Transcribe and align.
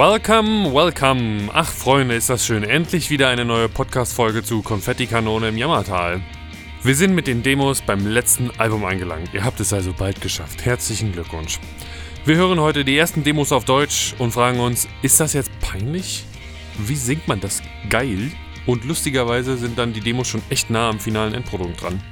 Welcome, 0.00 0.72
welcome. 0.72 1.50
Ach, 1.52 1.70
Freunde, 1.70 2.14
ist 2.14 2.30
das 2.30 2.46
schön. 2.46 2.62
Endlich 2.62 3.10
wieder 3.10 3.28
eine 3.28 3.44
neue 3.44 3.68
Podcast-Folge 3.68 4.42
zu 4.42 4.62
Konfettikanone 4.62 5.50
im 5.50 5.58
Jammertal. 5.58 6.22
Wir 6.82 6.94
sind 6.94 7.14
mit 7.14 7.26
den 7.26 7.42
Demos 7.42 7.82
beim 7.82 8.06
letzten 8.06 8.50
Album 8.56 8.86
eingelangt. 8.86 9.34
Ihr 9.34 9.44
habt 9.44 9.60
es 9.60 9.74
also 9.74 9.92
bald 9.92 10.22
geschafft. 10.22 10.64
Herzlichen 10.64 11.12
Glückwunsch. 11.12 11.60
Wir 12.24 12.36
hören 12.36 12.60
heute 12.60 12.82
die 12.82 12.96
ersten 12.96 13.24
Demos 13.24 13.52
auf 13.52 13.66
Deutsch 13.66 14.14
und 14.16 14.30
fragen 14.30 14.60
uns, 14.60 14.88
ist 15.02 15.20
das 15.20 15.34
jetzt 15.34 15.50
peinlich? 15.60 16.24
Wie 16.78 16.96
singt 16.96 17.28
man 17.28 17.40
das 17.40 17.62
geil? 17.90 18.32
Und 18.64 18.86
lustigerweise 18.86 19.58
sind 19.58 19.78
dann 19.78 19.92
die 19.92 20.00
Demos 20.00 20.28
schon 20.28 20.40
echt 20.48 20.70
nah 20.70 20.88
am 20.88 20.98
finalen 20.98 21.34
Endprodukt 21.34 21.82
dran. 21.82 22.02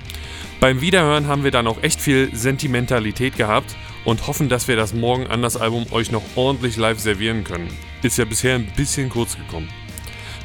Beim 0.61 0.83
Wiederhören 0.83 1.27
haben 1.27 1.43
wir 1.43 1.53
dann 1.53 1.67
auch 1.67 1.83
echt 1.83 2.03
viel 2.03 2.29
Sentimentalität 2.35 3.39
gehabt 3.39 3.75
und 4.09 4.27
hoffen, 4.27 4.49
dass 4.49 4.69
wir 4.69 4.77
das 4.77 4.95
morgen 4.95 5.27
an 5.27 5.43
das 5.43 5.59
Album 5.59 5.85
euch 5.91 6.11
noch 6.11 6.23
ordentlich 6.35 6.79
live 6.79 6.99
servieren 6.99 7.45
können. 7.45 7.69
Ist 8.03 8.17
ja 8.17 8.25
bisher 8.25 8.55
ein 8.55 8.73
bisschen 8.75 9.11
kurz 9.11 9.37
gekommen. 9.37 9.69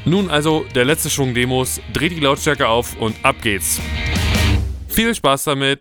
Nun 0.04 0.28
also 0.28 0.66
der 0.74 0.84
letzte 0.84 1.08
Schwung 1.08 1.32
Demos, 1.32 1.80
dreht 1.94 2.12
die 2.12 2.20
Lautstärke 2.20 2.68
auf 2.68 2.94
und 2.98 3.16
ab 3.24 3.36
geht's. 3.40 3.80
Viel 4.86 5.14
Spaß 5.14 5.44
damit! 5.44 5.80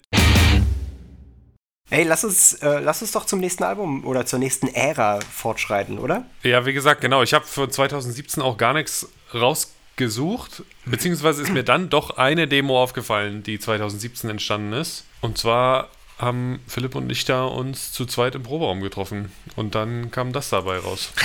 Ey, 1.89 2.05
lass 2.05 2.23
uns, 2.23 2.53
äh, 2.53 2.79
lass 2.79 3.01
uns 3.01 3.11
doch 3.11 3.25
zum 3.25 3.41
nächsten 3.41 3.63
Album 3.65 4.05
oder 4.05 4.25
zur 4.25 4.39
nächsten 4.39 4.69
Ära 4.69 5.19
fortschreiten, 5.19 5.99
oder? 5.99 6.25
Ja, 6.41 6.65
wie 6.65 6.71
gesagt, 6.71 7.01
genau. 7.01 7.21
Ich 7.21 7.33
habe 7.33 7.43
für 7.43 7.67
2017 7.67 8.41
auch 8.41 8.55
gar 8.55 8.71
nichts 8.71 9.09
rausgesucht, 9.33 10.63
beziehungsweise 10.85 11.41
ist 11.41 11.51
mir 11.51 11.63
dann 11.63 11.89
doch 11.89 12.11
eine 12.11 12.47
Demo 12.47 12.81
aufgefallen, 12.81 13.43
die 13.43 13.59
2017 13.59 14.29
entstanden 14.29 14.71
ist. 14.71 15.03
Und 15.19 15.37
zwar 15.37 15.89
haben 16.17 16.61
Philipp 16.67 16.95
und 16.95 17.11
ich 17.11 17.25
da 17.25 17.43
uns 17.45 17.91
zu 17.91 18.05
zweit 18.05 18.35
im 18.35 18.43
Proberaum 18.43 18.81
getroffen. 18.81 19.31
Und 19.55 19.75
dann 19.75 20.11
kam 20.11 20.33
das 20.33 20.49
dabei 20.49 20.77
raus. 20.77 21.11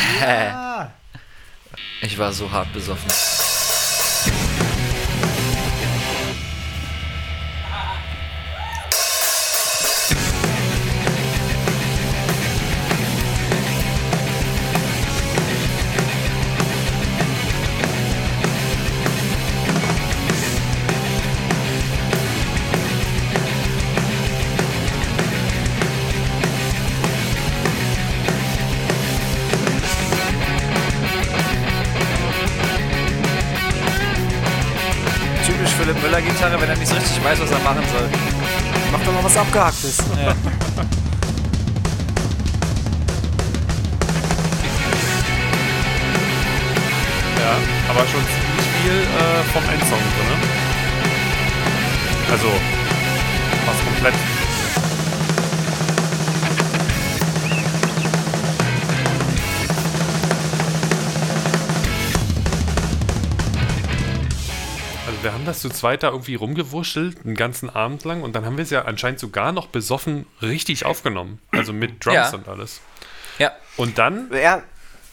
Ich 2.00 2.18
war 2.18 2.32
so 2.32 2.50
hart 2.50 2.72
besoffen. 2.72 3.10
Was 39.38 39.46
Abgehacktes. 39.46 39.98
Ja. 39.98 40.34
Ja, 47.38 47.54
aber 47.88 48.00
schon 48.00 48.20
ziemlich 48.20 48.66
viel 48.82 49.00
äh, 49.00 49.44
vom 49.52 49.62
Endsong 49.62 50.00
drin. 50.16 50.40
Also, 52.32 52.48
fast 53.64 53.84
komplett. 53.84 54.37
Haben 65.38 65.46
das 65.46 65.60
zu 65.60 65.70
zweit 65.70 66.02
da 66.02 66.08
irgendwie 66.10 66.34
rumgewurschtelt, 66.34 67.24
einen 67.24 67.34
ganzen 67.34 67.70
Abend 67.70 68.04
lang 68.04 68.22
und 68.22 68.34
dann 68.34 68.44
haben 68.44 68.56
wir 68.56 68.64
es 68.64 68.70
ja 68.70 68.84
anscheinend 68.84 69.20
sogar 69.20 69.52
noch 69.52 69.68
besoffen 69.68 70.26
richtig 70.42 70.84
aufgenommen. 70.84 71.40
Also 71.52 71.72
mit 71.72 72.04
Drums 72.04 72.14
Ja. 72.14 72.30
und 72.34 72.48
alles. 72.48 72.80
ja. 73.38 73.52
Und 73.76 73.98
dann 73.98 74.30
Ja, 74.32 74.62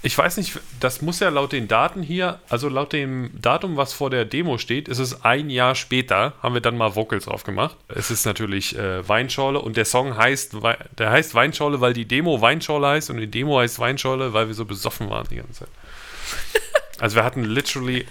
ich 0.02 0.16
weiß 0.16 0.38
nicht, 0.38 0.60
das 0.80 1.02
muss 1.02 1.20
ja 1.20 1.30
laut 1.30 1.52
den 1.52 1.68
Daten 1.68 2.04
hier, 2.04 2.40
also 2.50 2.70
laut 2.70 2.94
dem 2.94 3.32
Datum, 3.42 3.76
was 3.76 3.92
vor 3.94 4.12
der 4.12 4.24
Demo 4.26 4.60
steht, 4.60 4.88
ist 4.88 5.00
es 5.00 5.24
ein 5.26 5.50
Jahr 5.50 5.74
später, 5.74 6.34
haben 6.44 6.54
wir 6.54 6.62
dann 6.62 6.78
mal 6.78 6.96
Vocals 6.96 7.26
drauf 7.26 7.44
gemacht. 7.44 7.76
Es 7.88 8.12
ist 8.12 8.24
natürlich 8.26 8.78
äh, 8.78 9.08
Weinschorle 9.08 9.60
und 9.60 9.78
der 9.78 9.86
Song 9.86 10.16
heißt, 10.16 10.58
der 11.00 11.10
heißt 11.10 11.34
Weinschorle, 11.34 11.82
weil 11.82 11.94
die 11.94 12.06
Demo 12.06 12.40
Weinschorle 12.40 12.88
heißt 12.88 13.10
und 13.10 13.18
die 13.18 13.28
Demo 13.28 13.60
heißt 13.60 13.80
Weinschorle, 13.80 14.32
weil 14.34 14.46
wir 14.48 14.54
so 14.54 14.66
besoffen 14.66 15.10
waren 15.10 15.28
die 15.30 15.38
ganze 15.38 15.54
Zeit. 15.62 15.70
Also 16.98 17.18
wir 17.18 17.26
hatten 17.26 17.44
literally 17.44 18.06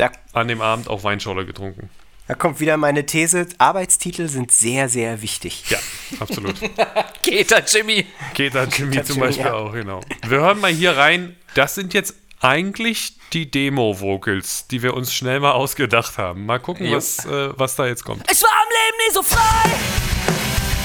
da, 0.00 0.10
an 0.32 0.48
dem 0.48 0.60
Abend 0.60 0.88
auch 0.88 1.04
Weinschorle 1.04 1.44
getrunken. 1.46 1.90
da 2.26 2.34
kommt 2.34 2.60
wieder 2.60 2.76
meine 2.76 3.04
These. 3.06 3.46
Arbeitstitel 3.58 4.28
sind 4.28 4.52
sehr, 4.52 4.88
sehr 4.88 5.22
wichtig. 5.22 5.64
Ja, 5.68 5.78
absolut. 6.20 6.54
Geht 7.22 7.50
da, 7.50 7.58
Jimmy. 7.60 8.06
Geht 8.34 8.54
da 8.54 8.64
Jimmy 8.64 8.92
Geht 8.96 9.00
da 9.00 9.04
zum 9.04 9.14
Jimmy, 9.16 9.26
Beispiel 9.26 9.44
ja. 9.46 9.52
auch, 9.54 9.72
genau. 9.72 10.00
Wir 10.26 10.38
hören 10.38 10.60
mal 10.60 10.70
hier 10.72 10.96
rein. 10.96 11.36
Das 11.54 11.74
sind 11.74 11.94
jetzt 11.94 12.14
eigentlich 12.40 13.14
die 13.32 13.50
Demo-Vocals, 13.50 14.68
die 14.68 14.82
wir 14.82 14.94
uns 14.94 15.12
schnell 15.12 15.40
mal 15.40 15.52
ausgedacht 15.52 16.18
haben. 16.18 16.46
Mal 16.46 16.60
gucken, 16.60 16.86
Jo. 16.86 16.96
was, 16.96 17.24
äh, 17.26 17.50
was 17.58 17.74
da 17.76 17.86
jetzt 17.86 18.04
kommt. 18.04 18.22
Ich 18.30 18.42
war 18.42 18.50
im 18.50 18.70
Leben 18.70 18.96
nie 19.08 19.14
so 19.14 19.22
frei 19.22 19.70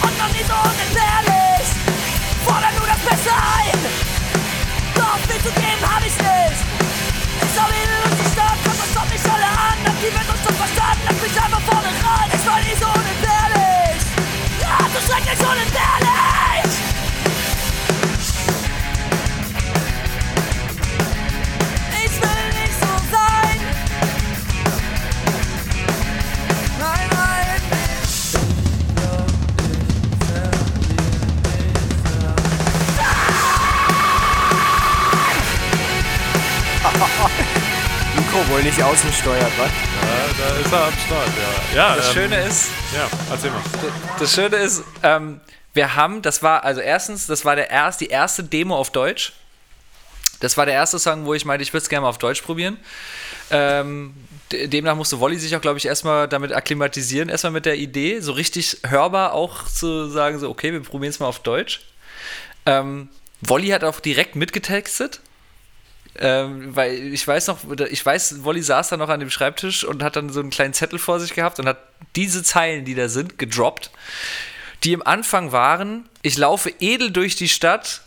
und 0.02 0.18
noch 0.18 0.30
nie 0.30 0.44
so 0.48 0.54
unentbehrlich. 0.54 1.68
Fordere 2.46 2.72
nur 2.78 2.88
das 2.88 3.00
Beste 3.08 3.30
ein, 3.32 3.80
doch 4.96 5.18
viel 5.30 5.42
zu 5.42 5.52
geben 5.60 5.82
hab 5.84 6.02
ich 6.02 6.18
nicht. 6.18 6.62
Ich 7.42 7.50
schau 7.56 7.68
wieder 7.68 8.03
Nicht 38.76 38.84
außen 38.84 39.14
steuert, 39.14 39.52
was? 39.58 39.70
Ja, 39.70 40.46
da 40.48 40.56
ist 40.60 40.72
er 40.72 40.86
am 40.86 40.94
Start, 40.94 41.30
ja. 41.74 41.76
Ja, 41.76 41.96
Das 41.96 42.08
ähm, 42.08 42.14
Schöne 42.14 42.42
ist, 42.44 42.70
ja 42.94 43.08
erzähl 43.32 43.52
mal. 43.52 43.62
das 44.20 44.34
Schöne 44.34 44.56
ist, 44.58 44.84
ähm, 45.04 45.40
wir 45.74 45.96
haben, 45.96 46.22
das 46.24 46.42
war, 46.42 46.64
also 46.64 46.82
erstens, 46.82 47.28
das 47.28 47.46
war 47.46 47.56
der 47.56 47.70
erst, 47.70 48.02
die 48.02 48.08
erste 48.08 48.44
Demo 48.44 48.76
auf 48.76 48.90
Deutsch. 48.92 49.34
Das 50.40 50.58
war 50.58 50.66
der 50.66 50.74
erste 50.76 50.98
Song, 51.00 51.26
wo 51.26 51.34
ich 51.36 51.46
meinte, 51.46 51.64
ich 51.64 51.72
würde 51.72 51.84
es 51.84 51.90
gerne 51.90 52.02
mal 52.02 52.10
auf 52.10 52.18
Deutsch 52.18 52.42
probieren. 52.42 52.78
Ähm, 53.52 54.14
de- 54.52 54.68
demnach 54.68 54.96
musste 54.96 55.20
Wolli 55.20 55.38
sich 55.38 55.56
auch, 55.56 55.62
glaube 55.62 55.78
ich, 55.78 55.86
erstmal 55.86 56.28
damit 56.28 56.52
akklimatisieren, 56.52 57.30
erstmal 57.30 57.52
mit 57.54 57.66
der 57.66 57.76
Idee, 57.78 58.20
so 58.22 58.32
richtig 58.34 58.78
hörbar 58.88 59.34
auch 59.34 59.66
zu 59.68 60.10
sagen, 60.10 60.40
so, 60.40 60.50
okay, 60.50 60.74
wir 60.74 60.82
probieren 60.82 61.12
es 61.12 61.20
mal 61.20 61.28
auf 61.28 61.40
Deutsch. 61.40 61.82
Ähm, 62.66 63.10
Wolli 63.42 63.70
hat 63.70 63.84
auch 63.84 64.00
direkt 64.00 64.36
mitgetextet. 64.36 65.22
Ähm, 66.20 66.76
weil 66.76 67.14
ich 67.14 67.28
weiß 67.28 67.48
noch, 67.48 67.60
ich 67.90 68.06
weiß, 68.06 68.44
Wolli 68.44 68.62
saß 68.62 68.90
da 68.90 68.98
noch 68.98 69.10
an 69.10 69.20
dem 69.20 69.32
Schreibtisch 69.32 69.84
und 69.84 70.04
hat 70.04 70.16
dann 70.16 70.30
so 70.30 70.42
einen 70.42 70.52
kleinen 70.52 70.74
Zettel 70.74 71.00
vor 71.00 71.20
sich 71.20 71.34
gehabt 71.34 71.60
und 71.60 71.68
hat 71.68 71.80
diese 72.16 72.44
Zeilen, 72.44 72.86
die 72.86 72.94
da 72.94 73.10
sind, 73.10 73.40
gedroppt, 73.40 73.90
die 74.84 74.94
im 74.94 75.06
Anfang 75.06 75.52
waren, 75.52 76.08
ich 76.22 76.38
laufe 76.38 76.72
edel 76.80 77.10
durch 77.10 77.36
die 77.36 77.50
Stadt, 77.50 78.02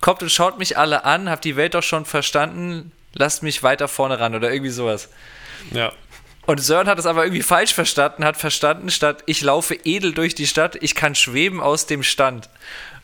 kommt 0.00 0.22
und 0.22 0.30
schaut 0.30 0.58
mich 0.58 0.76
alle 0.76 1.04
an, 1.04 1.30
hab 1.30 1.40
die 1.40 1.56
Welt 1.56 1.74
doch 1.74 1.82
schon 1.82 2.04
verstanden, 2.04 2.92
lasst 3.14 3.42
mich 3.42 3.62
weiter 3.62 3.88
vorne 3.88 4.20
ran 4.20 4.34
oder 4.34 4.52
irgendwie 4.52 4.70
sowas. 4.70 5.08
Ja. 5.70 5.92
Und 6.44 6.62
Sören 6.62 6.86
hat 6.86 6.98
es 6.98 7.06
aber 7.06 7.24
irgendwie 7.24 7.42
falsch 7.42 7.74
verstanden, 7.74 8.24
hat 8.24 8.36
verstanden, 8.36 8.90
statt 8.90 9.24
ich 9.26 9.40
laufe 9.40 9.74
edel 9.84 10.12
durch 10.12 10.34
die 10.34 10.46
Stadt, 10.46 10.76
ich 10.80 10.94
kann 10.94 11.14
schweben 11.14 11.60
aus 11.60 11.86
dem 11.86 12.02
Stand. 12.02 12.48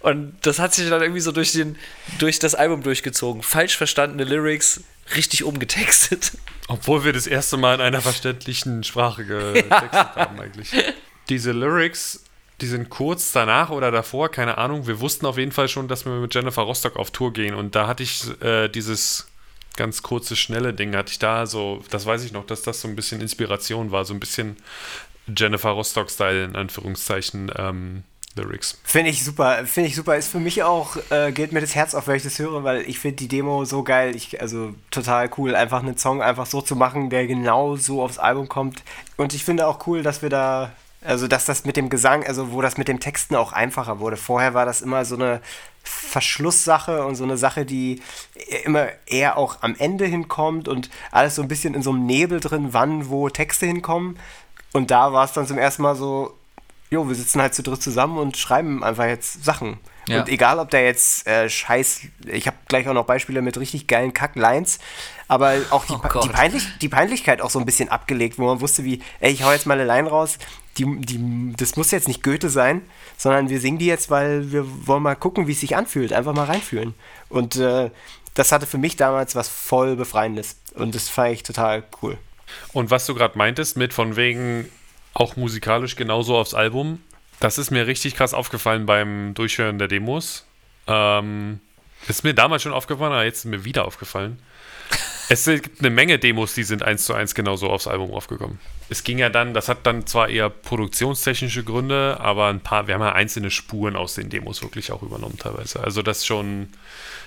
Und 0.02 0.34
das 0.42 0.58
hat 0.58 0.74
sich 0.74 0.88
dann 0.90 1.00
irgendwie 1.00 1.20
so 1.20 1.32
durch, 1.32 1.52
den, 1.52 1.76
durch 2.18 2.38
das 2.38 2.54
Album 2.54 2.82
durchgezogen. 2.82 3.42
Falsch 3.42 3.76
verstandene 3.76 4.24
Lyrics, 4.24 4.82
richtig 5.14 5.44
umgetextet. 5.44 6.32
Obwohl 6.68 7.04
wir 7.04 7.12
das 7.12 7.26
erste 7.26 7.56
Mal 7.56 7.74
in 7.74 7.80
einer 7.80 8.00
verständlichen 8.00 8.82
Sprache 8.82 9.24
getextet 9.24 9.92
haben, 9.92 10.40
eigentlich. 10.40 10.70
Diese 11.28 11.52
Lyrics, 11.52 12.24
die 12.60 12.66
sind 12.66 12.90
kurz 12.90 13.30
danach 13.32 13.70
oder 13.70 13.90
davor, 13.92 14.28
keine 14.28 14.58
Ahnung. 14.58 14.88
Wir 14.88 15.00
wussten 15.00 15.24
auf 15.24 15.38
jeden 15.38 15.52
Fall 15.52 15.68
schon, 15.68 15.86
dass 15.86 16.04
wir 16.04 16.12
mit 16.12 16.34
Jennifer 16.34 16.62
Rostock 16.62 16.96
auf 16.96 17.12
Tour 17.12 17.32
gehen. 17.32 17.54
Und 17.54 17.76
da 17.76 17.86
hatte 17.86 18.02
ich 18.02 18.24
äh, 18.42 18.68
dieses 18.68 19.28
ganz 19.76 20.02
kurze, 20.02 20.34
schnelle 20.34 20.74
Ding, 20.74 20.96
hatte 20.96 21.12
ich 21.12 21.18
da 21.18 21.46
so, 21.46 21.82
das 21.90 22.06
weiß 22.06 22.24
ich 22.24 22.32
noch, 22.32 22.44
dass 22.44 22.62
das 22.62 22.80
so 22.80 22.88
ein 22.88 22.96
bisschen 22.96 23.20
Inspiration 23.20 23.90
war, 23.92 24.04
so 24.04 24.14
ein 24.14 24.20
bisschen 24.20 24.56
Jennifer 25.26 25.70
Rostock-Style 25.70 26.44
in 26.44 26.56
Anführungszeichen. 26.56 27.52
Ähm, 27.56 28.02
Lyrics. 28.34 28.78
Finde 28.84 29.10
ich 29.10 29.24
super, 29.24 29.66
finde 29.66 29.88
ich 29.88 29.96
super. 29.96 30.16
Ist 30.16 30.28
für 30.28 30.40
mich 30.40 30.62
auch, 30.62 30.96
äh, 31.10 31.32
geht 31.32 31.52
mir 31.52 31.60
das 31.60 31.74
Herz 31.74 31.94
auf, 31.94 32.06
wenn 32.06 32.16
ich 32.16 32.22
das 32.22 32.38
höre, 32.38 32.64
weil 32.64 32.82
ich 32.82 32.98
finde 32.98 33.16
die 33.16 33.28
Demo 33.28 33.64
so 33.64 33.82
geil. 33.82 34.16
Ich, 34.16 34.40
also 34.40 34.74
total 34.90 35.30
cool, 35.36 35.54
einfach 35.54 35.80
einen 35.80 35.98
Song 35.98 36.22
einfach 36.22 36.46
so 36.46 36.62
zu 36.62 36.74
machen, 36.74 37.10
der 37.10 37.26
genau 37.26 37.76
so 37.76 38.02
aufs 38.02 38.18
Album 38.18 38.48
kommt. 38.48 38.82
Und 39.16 39.34
ich 39.34 39.44
finde 39.44 39.66
auch 39.66 39.86
cool, 39.86 40.02
dass 40.02 40.22
wir 40.22 40.30
da, 40.30 40.72
also 41.02 41.28
dass 41.28 41.44
das 41.44 41.64
mit 41.64 41.76
dem 41.76 41.90
Gesang, 41.90 42.24
also 42.24 42.52
wo 42.52 42.62
das 42.62 42.78
mit 42.78 42.88
dem 42.88 43.00
Texten 43.00 43.34
auch 43.34 43.52
einfacher 43.52 43.98
wurde. 43.98 44.16
Vorher 44.16 44.54
war 44.54 44.64
das 44.64 44.80
immer 44.80 45.04
so 45.04 45.16
eine 45.16 45.40
Verschlusssache 45.84 47.04
und 47.04 47.16
so 47.16 47.24
eine 47.24 47.36
Sache, 47.36 47.66
die 47.66 48.00
immer 48.64 48.86
eher 49.06 49.36
auch 49.36 49.58
am 49.62 49.74
Ende 49.78 50.06
hinkommt 50.06 50.68
und 50.68 50.90
alles 51.10 51.34
so 51.34 51.42
ein 51.42 51.48
bisschen 51.48 51.74
in 51.74 51.82
so 51.82 51.90
einem 51.90 52.06
Nebel 52.06 52.40
drin, 52.40 52.68
wann, 52.70 53.10
wo 53.10 53.28
Texte 53.28 53.66
hinkommen. 53.66 54.18
Und 54.72 54.90
da 54.90 55.12
war 55.12 55.24
es 55.24 55.32
dann 55.32 55.46
zum 55.46 55.58
ersten 55.58 55.82
Mal 55.82 55.96
so, 55.96 56.34
jo, 56.92 57.08
wir 57.08 57.14
sitzen 57.14 57.40
halt 57.40 57.54
zu 57.54 57.62
dritt 57.62 57.82
zusammen 57.82 58.18
und 58.18 58.36
schreiben 58.36 58.84
einfach 58.84 59.06
jetzt 59.06 59.42
Sachen. 59.42 59.78
Ja. 60.08 60.20
Und 60.20 60.28
egal, 60.28 60.58
ob 60.58 60.68
da 60.68 60.78
jetzt 60.78 61.26
äh, 61.26 61.48
scheiß, 61.48 62.02
ich 62.26 62.46
habe 62.46 62.58
gleich 62.68 62.86
auch 62.86 62.92
noch 62.92 63.06
Beispiele 63.06 63.40
mit 63.40 63.56
richtig 63.56 63.86
geilen 63.86 64.12
Kack-Lines, 64.12 64.78
aber 65.26 65.54
auch 65.70 65.86
die, 65.86 65.94
Oh 65.94 66.20
die. 66.20 66.28
Peinlich, 66.28 66.64
die 66.82 66.90
Peinlichkeit 66.90 67.40
auch 67.40 67.48
so 67.48 67.58
ein 67.58 67.64
bisschen 67.64 67.88
abgelegt, 67.88 68.38
wo 68.38 68.44
man 68.44 68.60
wusste, 68.60 68.84
wie, 68.84 69.00
ey, 69.20 69.32
ich 69.32 69.42
hau 69.42 69.50
jetzt 69.52 69.64
mal 69.64 69.74
eine 69.74 69.86
Line 69.86 70.06
raus, 70.06 70.36
die, 70.76 70.84
die, 71.00 71.54
das 71.56 71.76
muss 71.76 71.92
jetzt 71.92 72.08
nicht 72.08 72.22
Goethe 72.22 72.50
sein, 72.50 72.82
sondern 73.16 73.48
wir 73.48 73.58
singen 73.58 73.78
die 73.78 73.86
jetzt, 73.86 74.10
weil 74.10 74.52
wir 74.52 74.66
wollen 74.86 75.02
mal 75.02 75.16
gucken, 75.16 75.46
wie 75.46 75.52
es 75.52 75.60
sich 75.60 75.74
anfühlt, 75.74 76.12
einfach 76.12 76.34
mal 76.34 76.44
reinfühlen. 76.44 76.92
Und 77.30 77.56
äh, 77.56 77.90
das 78.34 78.52
hatte 78.52 78.66
für 78.66 78.78
mich 78.78 78.96
damals 78.96 79.34
was 79.34 79.48
voll 79.48 79.96
Befreiendes 79.96 80.56
und 80.74 80.94
das 80.94 81.08
fand 81.08 81.32
ich 81.32 81.42
total 81.42 81.84
cool. 82.02 82.18
Und 82.74 82.90
was 82.90 83.06
du 83.06 83.14
gerade 83.14 83.38
meintest, 83.38 83.78
mit 83.78 83.94
von 83.94 84.16
wegen 84.16 84.68
auch 85.14 85.36
musikalisch 85.36 85.96
genauso 85.96 86.36
aufs 86.36 86.54
Album, 86.54 87.00
das 87.42 87.58
ist 87.58 87.72
mir 87.72 87.88
richtig 87.88 88.14
krass 88.14 88.34
aufgefallen 88.34 88.86
beim 88.86 89.34
Durchhören 89.34 89.78
der 89.78 89.88
Demos. 89.88 90.46
Ähm, 90.86 91.58
ist 92.06 92.22
mir 92.22 92.34
damals 92.34 92.62
schon 92.62 92.72
aufgefallen, 92.72 93.12
aber 93.12 93.24
jetzt 93.24 93.38
ist 93.38 93.44
mir 93.46 93.64
wieder 93.64 93.84
aufgefallen. 93.84 94.38
Es 95.28 95.46
gibt 95.46 95.80
eine 95.80 95.88
Menge 95.88 96.18
Demos, 96.18 96.52
die 96.52 96.64
sind 96.64 96.82
eins 96.82 97.06
zu 97.06 97.14
eins 97.14 97.34
genauso 97.34 97.70
aufs 97.70 97.86
Album 97.86 98.12
aufgekommen. 98.12 98.58
Es 98.90 99.02
ging 99.02 99.18
ja 99.18 99.30
dann, 99.30 99.54
das 99.54 99.68
hat 99.68 99.86
dann 99.86 100.06
zwar 100.06 100.28
eher 100.28 100.50
produktionstechnische 100.50 101.64
Gründe, 101.64 102.18
aber 102.20 102.48
ein 102.48 102.60
paar, 102.60 102.86
wir 102.86 102.94
haben 102.94 103.00
ja 103.00 103.12
einzelne 103.12 103.50
Spuren 103.50 103.96
aus 103.96 104.14
den 104.14 104.28
Demos 104.28 104.62
wirklich 104.62 104.92
auch 104.92 105.02
übernommen 105.02 105.38
teilweise. 105.38 105.82
Also 105.82 106.02
das 106.02 106.26
schon, 106.26 106.68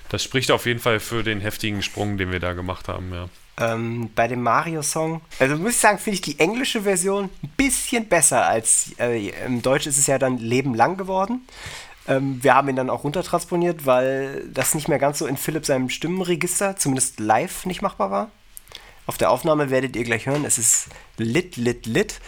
das 0.09 0.23
spricht 0.23 0.51
auf 0.51 0.67
jeden 0.67 0.81
Fall 0.81 0.99
für 0.99 1.23
den 1.23 1.41
heftigen 1.41 1.81
Sprung, 1.81 2.17
den 2.19 2.31
wir 2.31 2.39
da 2.39 2.53
gemacht 2.53 2.89
haben, 2.89 3.11
ja. 3.11 3.27
Ähm, 3.57 4.09
bei 4.13 4.27
dem 4.27 4.43
Mario-Song, 4.43 5.21
also 5.39 5.55
muss 5.55 5.71
ich 5.71 5.77
sagen, 5.77 5.97
finde 5.97 6.15
ich 6.15 6.21
die 6.21 6.39
englische 6.39 6.81
Version 6.81 7.29
ein 7.41 7.49
bisschen 7.55 8.09
besser 8.09 8.45
als 8.45 8.91
äh, 8.99 9.29
im 9.45 9.61
Deutsch 9.61 9.87
ist 9.87 9.97
es 9.97 10.07
ja 10.07 10.19
dann 10.19 10.37
Leben 10.39 10.75
lang 10.75 10.97
geworden. 10.97 11.47
Ähm, 12.07 12.43
wir 12.43 12.53
haben 12.53 12.67
ihn 12.67 12.75
dann 12.75 12.89
auch 12.89 13.05
runtertransponiert, 13.05 13.85
weil 13.85 14.45
das 14.53 14.75
nicht 14.75 14.89
mehr 14.89 14.99
ganz 14.99 15.19
so 15.19 15.25
in 15.25 15.37
Philipp 15.37 15.65
seinem 15.65 15.89
Stimmenregister, 15.89 16.75
zumindest 16.75 17.19
live, 17.19 17.65
nicht 17.65 17.81
machbar 17.81 18.11
war. 18.11 18.31
Auf 19.07 19.17
der 19.17 19.29
Aufnahme 19.29 19.69
werdet 19.69 19.95
ihr 19.95 20.03
gleich 20.03 20.25
hören, 20.25 20.45
es 20.45 20.57
ist 20.57 20.87
lit, 21.17 21.57
lit, 21.57 21.85
lit. 21.85 22.19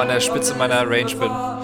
An 0.00 0.08
der 0.08 0.20
Spitze 0.20 0.54
meiner 0.54 0.88
Range 0.88 1.14
bin. 1.14 1.59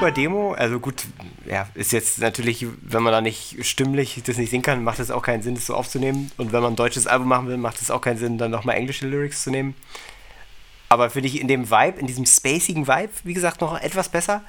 Super 0.00 0.12
Demo. 0.12 0.54
Also 0.54 0.80
gut, 0.80 1.04
ja, 1.44 1.68
ist 1.74 1.92
jetzt 1.92 2.20
natürlich, 2.20 2.66
wenn 2.80 3.02
man 3.02 3.12
da 3.12 3.20
nicht 3.20 3.66
stimmlich 3.66 4.22
das 4.24 4.38
nicht 4.38 4.48
singen 4.48 4.62
kann, 4.62 4.82
macht 4.82 4.98
es 4.98 5.10
auch 5.10 5.20
keinen 5.20 5.42
Sinn, 5.42 5.54
das 5.54 5.66
so 5.66 5.74
aufzunehmen. 5.74 6.32
Und 6.38 6.52
wenn 6.52 6.62
man 6.62 6.72
ein 6.72 6.76
deutsches 6.76 7.06
Album 7.06 7.28
machen 7.28 7.48
will, 7.48 7.58
macht 7.58 7.82
es 7.82 7.90
auch 7.90 8.00
keinen 8.00 8.16
Sinn, 8.16 8.38
dann 8.38 8.50
nochmal 8.50 8.76
englische 8.76 9.06
Lyrics 9.06 9.42
zu 9.42 9.50
nehmen. 9.50 9.74
Aber 10.88 11.10
finde 11.10 11.28
ich 11.28 11.38
in 11.38 11.48
dem 11.48 11.70
Vibe, 11.70 12.00
in 12.00 12.06
diesem 12.06 12.24
spacigen 12.24 12.88
Vibe, 12.88 13.12
wie 13.24 13.34
gesagt, 13.34 13.60
noch 13.60 13.78
etwas 13.78 14.08
besser. 14.08 14.42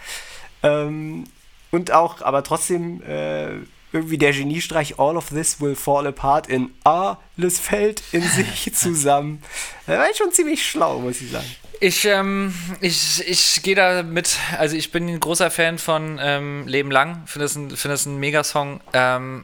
Ähm, 0.63 1.25
und 1.70 1.91
auch, 1.91 2.22
aber 2.22 2.43
trotzdem 2.43 3.03
äh, 3.03 3.50
irgendwie 3.91 4.17
der 4.17 4.31
Geniestreich 4.31 5.00
All 5.00 5.17
of 5.17 5.29
this 5.29 5.60
will 5.60 5.75
fall 5.75 6.08
apart 6.08 6.48
in 6.48 6.72
alles 6.86 7.60
fällt 7.60 8.03
in 8.13 8.24
sich 8.24 8.74
zusammen. 8.74 9.43
Das 9.86 9.98
war 9.98 10.15
schon 10.15 10.31
ziemlich 10.31 10.65
schlau, 10.65 11.00
muss 11.00 11.20
ich 11.20 11.29
sagen. 11.29 11.46
Ich, 11.83 12.05
ähm, 12.05 12.53
ich, 12.79 13.27
ich 13.27 13.63
gehe 13.63 13.73
da 13.75 14.03
mit, 14.03 14.38
also 14.59 14.75
ich 14.75 14.91
bin 14.91 15.07
ein 15.09 15.19
großer 15.19 15.50
Fan 15.50 15.79
von 15.79 16.19
ähm, 16.21 16.67
Leben 16.67 16.91
lang, 16.91 17.23
finde 17.25 17.45
das, 17.45 17.55
ein- 17.55 17.69
finde 17.71 17.93
das 17.95 18.05
ein 18.05 18.17
Megasong. 18.19 18.81
Ähm, 18.93 19.43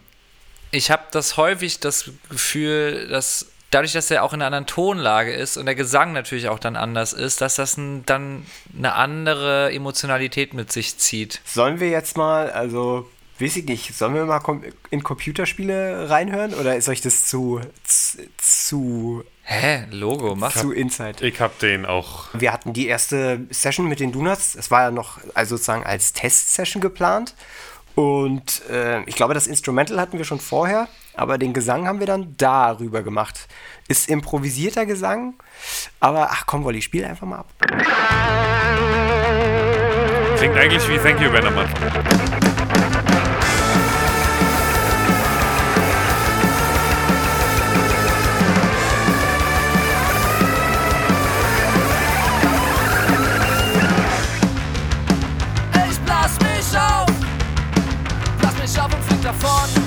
ich 0.69 0.91
habe 0.91 1.01
das 1.11 1.35
häufig 1.35 1.79
das 1.79 2.11
Gefühl, 2.29 3.07
dass 3.09 3.47
dadurch, 3.71 3.93
dass 3.93 4.11
er 4.11 4.23
auch 4.23 4.33
in 4.33 4.41
einer 4.41 4.45
anderen 4.47 4.67
Tonlage 4.67 5.33
ist 5.33 5.57
und 5.57 5.65
der 5.65 5.73
Gesang 5.73 6.13
natürlich 6.13 6.47
auch 6.47 6.59
dann 6.59 6.75
anders 6.75 7.11
ist, 7.11 7.41
dass 7.41 7.55
das 7.55 7.75
ein, 7.75 8.05
dann 8.05 8.45
eine 8.77 8.93
andere 8.93 9.73
Emotionalität 9.73 10.53
mit 10.53 10.71
sich 10.71 10.95
zieht. 10.99 11.41
Sollen 11.43 11.79
wir 11.79 11.89
jetzt 11.89 12.17
mal, 12.17 12.51
also, 12.51 13.09
weiß 13.39 13.55
ich 13.57 13.65
nicht, 13.65 13.97
sollen 13.97 14.13
wir 14.13 14.25
mal 14.25 14.41
in 14.91 15.01
Computerspiele 15.03 16.07
reinhören 16.09 16.53
oder 16.53 16.75
ist 16.75 16.87
euch 16.87 17.01
das 17.01 17.25
zu, 17.25 17.61
zu, 17.83 18.19
zu, 18.37 19.23
Hä? 19.49 19.85
Logo, 19.91 20.35
mach. 20.35 20.53
zu 20.53 20.73
Inside? 20.73 21.25
Ich 21.25 21.39
hab 21.39 21.57
den 21.59 21.85
auch 21.85 22.25
Wir 22.33 22.51
hatten 22.51 22.73
die 22.73 22.87
erste 22.87 23.47
Session 23.49 23.87
mit 23.87 24.01
den 24.01 24.11
Donuts, 24.11 24.55
es 24.55 24.71
war 24.71 24.81
ja 24.81 24.91
noch 24.91 25.19
also 25.35 25.55
sozusagen 25.55 25.85
als 25.85 26.11
Testsession 26.11 26.81
geplant 26.81 27.33
und 27.95 28.61
äh, 28.69 29.03
ich 29.03 29.15
glaube, 29.15 29.33
das 29.33 29.47
Instrumental 29.47 30.01
hatten 30.01 30.17
wir 30.17 30.25
schon 30.25 30.41
vorher, 30.41 30.89
aber 31.13 31.37
den 31.37 31.53
Gesang 31.53 31.87
haben 31.87 32.01
wir 32.01 32.07
dann 32.07 32.35
darüber 32.37 33.03
gemacht. 33.03 33.47
Ist 33.87 34.09
improvisierter 34.09 34.85
Gesang, 34.85 35.35
aber 36.01 36.27
ach 36.29 36.45
komm, 36.45 36.65
Wolli, 36.65 36.81
spiel 36.81 37.05
einfach 37.05 37.25
mal 37.25 37.37
ab. 37.37 37.47
Klingt 40.37 40.57
eigentlich 40.57 40.89
wie 40.89 40.97
Thank 40.97 41.21
You, 41.21 41.31
Ben 41.31 42.36
auf 59.43 59.86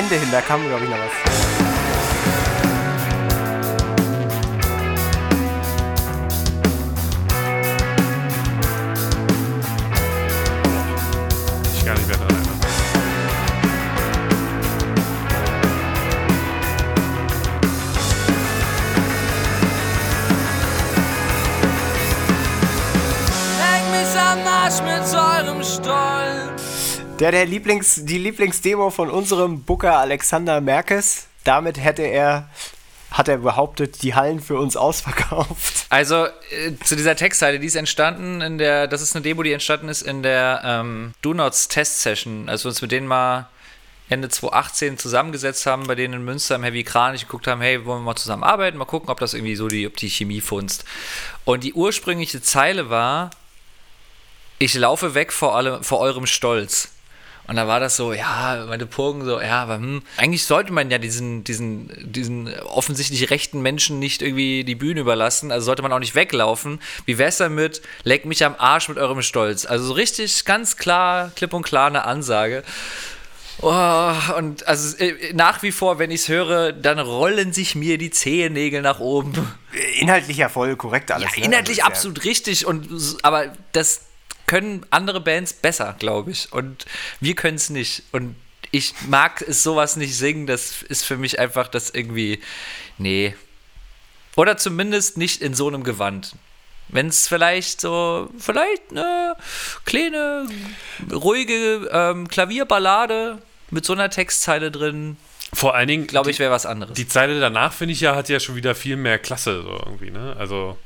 Ende 0.00 0.14
hin, 0.14 0.30
da 0.32 0.40
kam, 0.40 0.66
glaube 0.66 0.84
ich, 0.84 0.90
noch 0.90 0.96
was. 0.96 1.59
Der, 27.20 27.32
der 27.32 27.44
Lieblings, 27.44 28.06
die 28.06 28.16
Lieblingsdemo 28.16 28.88
von 28.88 29.10
unserem 29.10 29.62
Booker 29.62 29.98
Alexander 29.98 30.62
Merkes. 30.62 31.26
Damit 31.44 31.78
hätte 31.78 32.00
er, 32.00 32.48
hat 33.10 33.28
er 33.28 33.36
behauptet, 33.36 34.02
die 34.02 34.14
Hallen 34.14 34.40
für 34.40 34.58
uns 34.58 34.74
ausverkauft. 34.74 35.84
Also 35.90 36.24
äh, 36.24 36.72
zu 36.82 36.96
dieser 36.96 37.16
Textzeile, 37.16 37.58
die 37.58 37.66
ist 37.66 37.74
entstanden 37.74 38.40
in 38.40 38.56
der, 38.56 38.86
das 38.86 39.02
ist 39.02 39.14
eine 39.14 39.22
Demo, 39.22 39.42
die 39.42 39.52
entstanden 39.52 39.90
ist 39.90 40.00
in 40.00 40.22
der 40.22 40.62
ähm, 40.64 41.12
Donuts 41.20 41.68
Test 41.68 42.00
Session, 42.00 42.48
als 42.48 42.64
wir 42.64 42.70
uns 42.70 42.80
mit 42.80 42.90
denen 42.90 43.06
mal 43.06 43.50
Ende 44.08 44.30
2018 44.30 44.96
zusammengesetzt 44.96 45.66
haben, 45.66 45.86
bei 45.86 45.96
denen 45.96 46.14
in 46.14 46.24
Münster 46.24 46.54
im 46.54 46.62
Heavy 46.62 46.84
Kranich 46.84 47.26
geguckt 47.26 47.46
haben, 47.46 47.60
hey, 47.60 47.84
wollen 47.84 48.00
wir 48.00 48.06
mal 48.06 48.16
zusammen 48.16 48.44
arbeiten, 48.44 48.78
mal 48.78 48.86
gucken, 48.86 49.10
ob 49.10 49.20
das 49.20 49.34
irgendwie 49.34 49.56
so 49.56 49.68
die, 49.68 49.86
ob 49.86 49.96
die 49.98 50.08
Chemie 50.08 50.40
funzt. 50.40 50.86
Und 51.44 51.64
die 51.64 51.74
ursprüngliche 51.74 52.40
Zeile 52.40 52.88
war, 52.88 53.28
ich 54.58 54.74
laufe 54.74 55.14
weg 55.14 55.32
vor, 55.32 55.54
alle, 55.54 55.82
vor 55.82 56.00
eurem 56.00 56.26
Stolz. 56.26 56.88
Und 57.50 57.56
da 57.56 57.66
war 57.66 57.80
das 57.80 57.96
so, 57.96 58.12
ja, 58.12 58.64
meine 58.68 58.86
Purgen 58.86 59.24
so, 59.24 59.40
ja, 59.40 59.60
aber 59.62 59.74
hm, 59.74 60.02
eigentlich 60.16 60.44
sollte 60.44 60.72
man 60.72 60.88
ja 60.88 60.98
diesen, 60.98 61.42
diesen, 61.42 61.90
diesen 62.00 62.54
offensichtlich 62.60 63.28
rechten 63.30 63.60
Menschen 63.60 63.98
nicht 63.98 64.22
irgendwie 64.22 64.62
die 64.62 64.76
Bühne 64.76 65.00
überlassen, 65.00 65.50
also 65.50 65.64
sollte 65.64 65.82
man 65.82 65.92
auch 65.92 65.98
nicht 65.98 66.14
weglaufen. 66.14 66.80
Wie 67.06 67.18
wär's 67.18 67.38
damit, 67.38 67.82
leck 68.04 68.24
mich 68.24 68.44
am 68.44 68.54
Arsch 68.56 68.88
mit 68.88 68.98
eurem 68.98 69.20
Stolz? 69.22 69.66
Also 69.66 69.86
so 69.86 69.94
richtig 69.94 70.44
ganz 70.44 70.76
klar, 70.76 71.32
klipp 71.34 71.52
und 71.52 71.62
klar 71.62 71.88
eine 71.88 72.04
Ansage. 72.04 72.62
Oh, 73.62 74.14
und 74.38 74.68
also 74.68 74.96
äh, 74.98 75.32
nach 75.32 75.64
wie 75.64 75.72
vor, 75.72 75.98
wenn 75.98 76.12
ich 76.12 76.20
es 76.20 76.28
höre, 76.28 76.70
dann 76.70 77.00
rollen 77.00 77.52
sich 77.52 77.74
mir 77.74 77.98
die 77.98 78.10
Zehennägel 78.10 78.80
nach 78.80 79.00
oben. 79.00 79.32
Inhaltlich 79.98 80.36
ja 80.36 80.48
voll 80.48 80.76
korrekt 80.76 81.10
alles. 81.10 81.34
Ja, 81.34 81.40
ne? 81.40 81.46
inhaltlich 81.46 81.78
ist 81.78 81.84
absolut 81.84 82.22
richtig 82.22 82.64
und 82.64 82.88
aber 83.22 83.52
das 83.72 84.02
können 84.50 84.84
andere 84.90 85.20
Bands 85.20 85.52
besser, 85.52 85.94
glaube 86.00 86.32
ich. 86.32 86.52
Und 86.52 86.84
wir 87.20 87.36
können 87.36 87.54
es 87.54 87.70
nicht. 87.70 88.02
Und 88.10 88.34
ich 88.72 88.94
mag 89.06 89.42
es 89.42 89.62
sowas 89.62 89.94
nicht 89.94 90.16
singen. 90.16 90.48
Das 90.48 90.82
ist 90.82 91.04
für 91.04 91.16
mich 91.16 91.38
einfach 91.38 91.68
das 91.68 91.90
irgendwie. 91.90 92.40
Nee. 92.98 93.36
Oder 94.34 94.56
zumindest 94.56 95.16
nicht 95.16 95.40
in 95.40 95.54
so 95.54 95.68
einem 95.68 95.84
Gewand. 95.84 96.34
Wenn 96.88 97.06
es 97.06 97.28
vielleicht 97.28 97.80
so, 97.80 98.28
vielleicht 98.38 98.90
eine 98.90 99.36
kleine, 99.84 100.48
ruhige 101.12 101.88
ähm, 101.92 102.26
Klavierballade 102.26 103.38
mit 103.70 103.84
so 103.84 103.92
einer 103.92 104.10
Textzeile 104.10 104.72
drin, 104.72 105.16
Vor 105.52 105.76
allen 105.76 105.86
Dingen, 105.86 106.08
glaube 106.08 106.32
ich, 106.32 106.40
wäre 106.40 106.50
was 106.50 106.66
anderes. 106.66 106.94
Die 106.94 107.06
Zeile 107.06 107.38
danach, 107.38 107.72
finde 107.72 107.92
ich 107.92 108.00
ja, 108.00 108.16
hat 108.16 108.28
ja 108.28 108.40
schon 108.40 108.56
wieder 108.56 108.74
viel 108.74 108.96
mehr 108.96 109.20
Klasse, 109.20 109.62
so 109.62 109.80
irgendwie, 109.86 110.10
ne? 110.10 110.34
Also, 110.36 110.76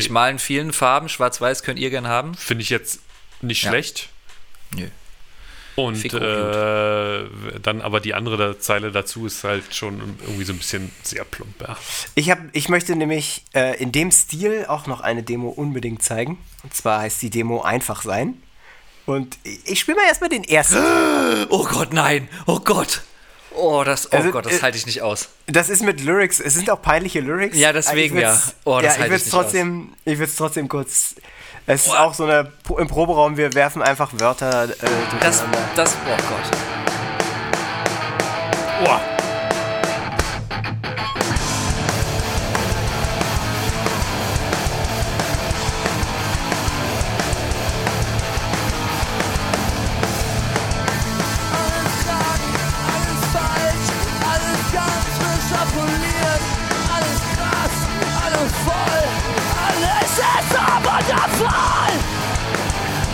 ich 0.00 0.10
mal 0.10 0.30
in 0.30 0.38
vielen 0.38 0.72
Farben, 0.72 1.08
schwarz-weiß 1.08 1.62
könnt 1.62 1.78
ihr 1.78 1.90
gern 1.90 2.06
haben. 2.08 2.34
finde 2.34 2.62
ich 2.62 2.70
jetzt 2.70 3.00
nicht 3.40 3.62
Ja. 3.62 3.70
schlecht. 3.70 4.08
Nö. 4.76 4.88
Und 5.74 6.04
äh, 6.04 7.24
dann 7.62 7.80
aber 7.80 8.00
die 8.00 8.12
andere 8.12 8.58
Zeile 8.58 8.92
dazu 8.92 9.24
ist 9.26 9.42
halt 9.42 9.74
schon 9.74 10.18
irgendwie 10.20 10.44
so 10.44 10.52
ein 10.52 10.58
bisschen 10.58 10.92
sehr 11.02 11.24
plump. 11.24 11.60
Ja. 11.62 11.76
Ich, 12.14 12.30
hab, 12.30 12.38
ich 12.52 12.68
möchte 12.68 12.94
nämlich 12.94 13.44
äh, 13.54 13.80
in 13.82 13.90
dem 13.90 14.10
Stil 14.10 14.66
auch 14.68 14.86
noch 14.86 15.00
eine 15.00 15.22
Demo 15.22 15.48
unbedingt 15.48 16.02
zeigen. 16.02 16.36
Und 16.62 16.74
zwar 16.74 17.00
heißt 17.00 17.22
die 17.22 17.30
Demo 17.30 17.62
Einfach 17.62 18.02
sein. 18.02 18.34
Und 19.06 19.38
ich, 19.44 19.60
ich 19.64 19.80
spiele 19.80 19.96
mal 19.96 20.06
erstmal 20.06 20.28
den 20.30 20.44
ersten. 20.44 20.76
Oh 21.48 21.64
Gott, 21.64 21.92
nein! 21.92 22.28
Oh 22.46 22.60
Gott! 22.60 23.02
Oh, 23.56 23.84
das, 23.84 24.12
oh 24.12 24.16
Also, 24.16 24.30
Gott, 24.30 24.46
äh, 24.46 24.50
das 24.50 24.62
halte 24.62 24.78
ich 24.78 24.86
nicht 24.86 25.02
aus. 25.02 25.28
Das 25.46 25.68
ist 25.68 25.82
mit 25.82 26.00
Lyrics, 26.00 26.40
es 26.40 26.54
sind 26.54 26.70
auch 26.70 26.80
peinliche 26.80 27.20
Lyrics. 27.20 27.56
Ja, 27.56 27.72
deswegen 27.72 28.18
ja. 28.18 28.40
Oh, 28.64 28.80
das 28.80 28.96
ja, 28.96 29.02
halte 29.02 29.14
ich 29.16 29.24
nicht 29.24 29.32
trotzdem, 29.32 29.92
ich 30.04 30.18
würde 30.18 30.30
es 30.30 30.36
trotzdem 30.36 30.68
kurz. 30.68 31.14
Es 31.66 31.86
ist 31.86 31.96
auch 31.96 32.14
so 32.14 32.24
eine 32.24 32.50
im 32.76 32.88
Proberaum, 32.88 33.36
wir 33.36 33.54
werfen 33.54 33.82
einfach 33.82 34.10
Wörter 34.14 34.64
äh, 34.64 34.68
Das, 35.20 35.38
durcheinander. 35.38 35.58
das, 35.76 35.94
oh 35.94 36.16
Gott. 36.28 36.58
Boah. 38.84 39.11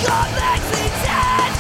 Komplexität, 0.09 1.53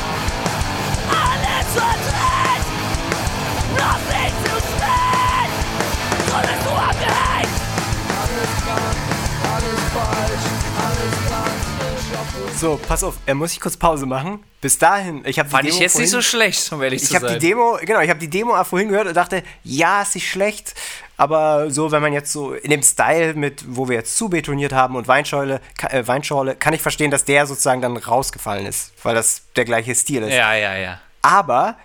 So, 12.61 12.79
pass 12.89 13.05
auf, 13.05 13.15
er 13.27 13.35
muss 13.37 13.53
ich 13.53 13.61
kurz 13.61 13.77
Pause 13.77 14.05
machen. 14.05 14.43
Bis 14.61 14.79
dahin, 14.79 15.23
ich 15.25 15.39
habe 15.39 15.49
die 15.49 15.53
Fand 15.53 15.65
Demo 15.67 15.75
ich 15.77 15.81
jetzt 15.81 15.97
nicht 15.97 16.09
so 16.11 16.17
vorhin- 16.17 16.29
schlecht, 16.29 16.73
um 16.73 16.83
ehrlich 16.83 17.03
Ich 17.05 17.09
zu 17.11 17.15
habe 17.15 17.27
die 17.27 17.33
sein. 17.35 17.41
Demo, 17.41 17.79
genau, 17.81 18.01
ich 18.01 18.11
habe 18.11 18.19
die 18.19 18.29
Demo 18.29 18.57
auch 18.57 18.67
vorhin 18.67 18.89
gehört 18.89 19.07
und 19.07 19.15
dachte, 19.17 19.45
ja, 19.63 20.03
ist 20.03 20.17
nicht 20.17 20.29
schlecht, 20.29 20.75
aber 21.17 21.71
so, 21.71 21.93
wenn 21.93 22.03
man 22.03 22.13
jetzt 22.13 22.33
so 22.33 22.55
in 22.55 22.71
dem 22.71 22.83
Style 22.83 23.35
mit, 23.35 23.65
wo 23.69 23.89
wir 23.89 23.95
jetzt 23.97 24.17
zubetoniert 24.17 24.73
haben 24.73 24.97
und 24.97 25.07
Weinschorle, 25.07 25.61
äh, 25.89 26.05
Weinschorle, 26.09 26.57
kann 26.57 26.75
ich 26.75 26.83
verstehen, 26.83 27.13
dass 27.13 27.25
der 27.25 27.47
sozusagen 27.47 27.81
dann 27.81 27.97
rausgefallen 27.97 28.67
ist, 28.67 28.91
weil 29.05 29.15
das 29.15 29.43
der 29.55 29.65
gleiche 29.65 29.95
Stil 29.95 30.25
ist. 30.25 30.35
ja, 30.35 30.53
ja, 30.55 30.75
ja. 30.77 31.01
Aber 31.23 31.77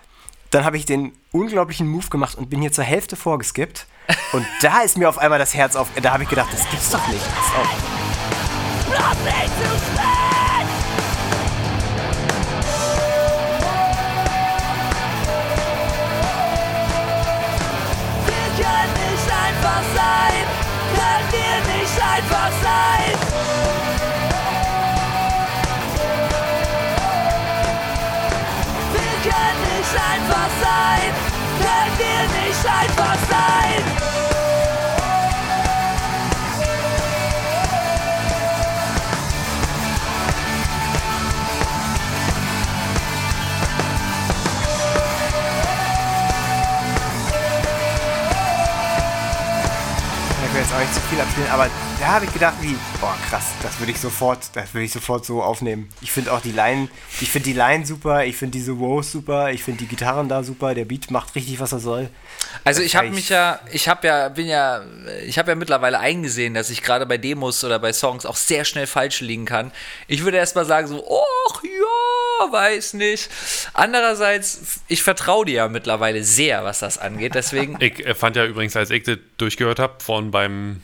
dann 0.50 0.64
habe 0.64 0.76
ich 0.76 0.86
den 0.86 1.12
unglaublichen 1.30 1.86
Move 1.88 2.08
gemacht 2.08 2.36
und 2.36 2.50
bin 2.50 2.60
hier 2.60 2.72
zur 2.72 2.84
Hälfte 2.84 3.14
vorgeskippt. 3.14 3.86
Und 4.32 4.44
da 4.62 4.80
ist 4.82 4.96
mir 4.98 5.08
auf 5.08 5.18
einmal 5.18 5.38
das 5.38 5.54
Herz 5.54 5.76
auf. 5.76 5.88
Da 6.02 6.12
habe 6.12 6.24
ich 6.24 6.28
gedacht, 6.28 6.48
das 6.52 6.68
gibt's 6.68 6.90
doch 6.90 7.06
nicht. 7.08 7.22
Pass 7.24 7.60
auf. 7.60 7.68
Noch 8.90 9.14
nicht 9.24 10.13
wir 21.34 21.56
nicht 21.74 21.98
einfach 22.16 22.52
sein. 22.62 23.16
Wir 28.92 29.14
können 29.26 29.60
nicht 29.72 29.94
einfach 30.12 30.50
sein, 30.62 31.10
können 31.60 31.98
wir 31.98 32.22
nicht 32.40 32.64
einfach 32.66 33.18
sein. 33.30 34.03
Auch 50.74 50.80
nicht 50.80 50.92
zu 50.92 51.00
viel 51.02 51.20
abspielen, 51.20 51.48
aber 51.50 51.68
da 52.00 52.06
habe 52.06 52.24
ich 52.24 52.32
gedacht, 52.32 52.54
wie, 52.60 52.74
boah, 53.00 53.16
krass, 53.28 53.52
das 53.62 53.78
würde 53.78 53.92
ich 53.92 54.00
sofort, 54.00 54.50
das 54.54 54.74
würde 54.74 54.84
ich 54.86 54.90
sofort 54.90 55.24
so 55.24 55.40
aufnehmen. 55.40 55.88
Ich 56.00 56.10
finde 56.10 56.32
auch 56.32 56.40
die 56.40 56.50
Line, 56.50 56.88
ich 57.20 57.30
finde 57.30 57.50
die 57.50 57.52
Line 57.52 57.86
super, 57.86 58.24
ich 58.24 58.36
finde 58.36 58.58
diese 58.58 58.76
Wows 58.80 59.12
super, 59.12 59.52
ich 59.52 59.62
finde 59.62 59.84
die 59.84 59.86
Gitarren 59.86 60.28
da 60.28 60.42
super, 60.42 60.74
der 60.74 60.84
Beat 60.84 61.12
macht 61.12 61.36
richtig, 61.36 61.60
was 61.60 61.70
er 61.70 61.78
soll. 61.78 62.10
Also 62.62 62.82
ich 62.82 62.96
habe 62.96 63.10
mich 63.10 63.28
ja, 63.28 63.58
ich 63.72 63.88
habe 63.88 64.06
ja, 64.06 64.28
bin 64.28 64.46
ja, 64.46 64.82
ich 65.26 65.38
habe 65.38 65.50
ja 65.50 65.54
mittlerweile 65.54 65.98
eingesehen, 65.98 66.54
dass 66.54 66.70
ich 66.70 66.82
gerade 66.82 67.06
bei 67.06 67.18
Demos 67.18 67.64
oder 67.64 67.78
bei 67.78 67.92
Songs 67.92 68.24
auch 68.26 68.36
sehr 68.36 68.64
schnell 68.64 68.86
falsch 68.86 69.20
liegen 69.20 69.44
kann. 69.44 69.72
Ich 70.06 70.24
würde 70.24 70.36
erstmal 70.36 70.64
sagen 70.64 70.86
so, 70.86 71.04
ach 71.04 71.62
ja, 71.62 72.52
weiß 72.52 72.94
nicht. 72.94 73.28
Andererseits, 73.72 74.80
ich 74.88 75.02
vertraue 75.02 75.46
dir 75.46 75.54
ja 75.54 75.68
mittlerweile 75.68 76.22
sehr, 76.22 76.64
was 76.64 76.78
das 76.78 76.98
angeht. 76.98 77.34
Deswegen, 77.34 77.76
Ich 77.80 78.06
äh, 78.06 78.14
fand 78.14 78.36
ja 78.36 78.44
übrigens, 78.44 78.76
als 78.76 78.90
ich 78.90 79.02
das 79.02 79.18
durchgehört 79.36 79.78
habe, 79.78 79.94
vorhin 80.02 80.30
beim 80.30 80.82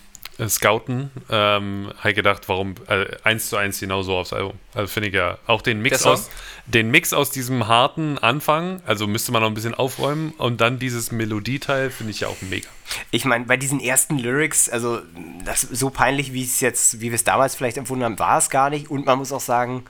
scouten, 0.48 1.10
ähm, 1.30 1.92
habe 1.98 2.14
gedacht, 2.14 2.48
warum 2.48 2.74
äh, 2.88 3.06
eins 3.24 3.48
zu 3.48 3.56
eins 3.56 3.80
genauso 3.80 4.16
aufs 4.16 4.32
Album. 4.32 4.54
Also 4.74 4.88
finde 4.88 5.08
ich 5.08 5.14
ja 5.14 5.38
auch 5.46 5.62
den 5.62 5.82
Mix 5.82 6.04
aus 6.06 6.30
den 6.66 6.90
Mix 6.90 7.12
aus 7.12 7.30
diesem 7.30 7.66
harten 7.66 8.18
Anfang, 8.18 8.80
also 8.86 9.06
müsste 9.06 9.32
man 9.32 9.42
noch 9.42 9.48
ein 9.48 9.54
bisschen 9.54 9.74
aufräumen 9.74 10.32
und 10.38 10.60
dann 10.60 10.78
dieses 10.78 11.10
Melodieteil 11.10 11.90
finde 11.90 12.12
ich 12.12 12.20
ja 12.20 12.28
auch 12.28 12.40
mega. 12.42 12.68
Ich 13.10 13.24
meine, 13.24 13.44
bei 13.46 13.56
diesen 13.56 13.80
ersten 13.80 14.18
Lyrics, 14.18 14.68
also 14.68 15.00
das 15.44 15.62
so 15.62 15.90
peinlich, 15.90 16.32
wie 16.32 16.44
es 16.44 16.60
jetzt, 16.60 17.00
wie 17.00 17.10
wir 17.10 17.14
es 17.14 17.24
damals 17.24 17.54
vielleicht 17.54 17.76
empfunden 17.76 18.04
haben, 18.04 18.18
war 18.18 18.38
es 18.38 18.50
gar 18.50 18.70
nicht. 18.70 18.90
Und 18.90 19.06
man 19.06 19.18
muss 19.18 19.32
auch 19.32 19.40
sagen, 19.40 19.84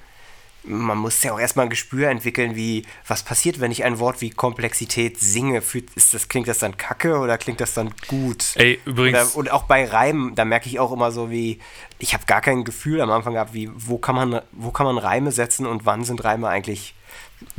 man 0.65 0.99
muss 0.99 1.23
ja 1.23 1.33
auch 1.33 1.41
erstmal 1.41 1.67
ein 1.67 1.71
Gespür 1.71 2.09
entwickeln, 2.09 2.55
wie, 2.55 2.85
was 3.07 3.23
passiert, 3.23 3.61
wenn 3.61 3.71
ich 3.71 3.85
ein 3.85 3.99
Wort 3.99 4.21
wie 4.21 4.31
Komplexität 4.31 5.19
singe. 5.19 5.63
Fühlt, 5.63 5.91
ist 5.95 6.15
das, 6.15 6.29
klingt 6.29 6.49
das 6.49 6.59
dann 6.59 6.77
kacke 6.77 7.19
oder 7.19 7.39
klingt 7.39 7.61
das 7.61 7.75
dann 7.75 7.93
gut? 8.09 8.45
Ey, 8.57 8.81
übrigens, 8.85 9.35
Oder, 9.35 9.37
und 9.37 9.51
auch 9.53 9.65
bei 9.65 9.87
Reimen, 9.87 10.35
da 10.35 10.45
merke 10.45 10.69
ich 10.69 10.79
auch 10.79 10.93
immer 10.93 11.13
so 11.13 11.31
wie, 11.31 11.59
ich 11.99 12.15
habe 12.15 12.25
gar 12.27 12.41
kein 12.41 12.65
Gefühl 12.65 13.01
am 13.01 13.11
Anfang 13.11 13.35
gehabt, 13.35 13.55
wie, 13.55 13.71
wo 13.75 13.99
kann 13.99 14.15
man, 14.15 14.43
wo 14.53 14.71
kann 14.71 14.87
man 14.87 14.99
Reime 14.99 15.33
setzen 15.33 15.67
und 15.67 15.87
wann 15.87 16.05
sind 16.05 16.25
Reime 16.25 16.49
eigentlich 16.49 16.95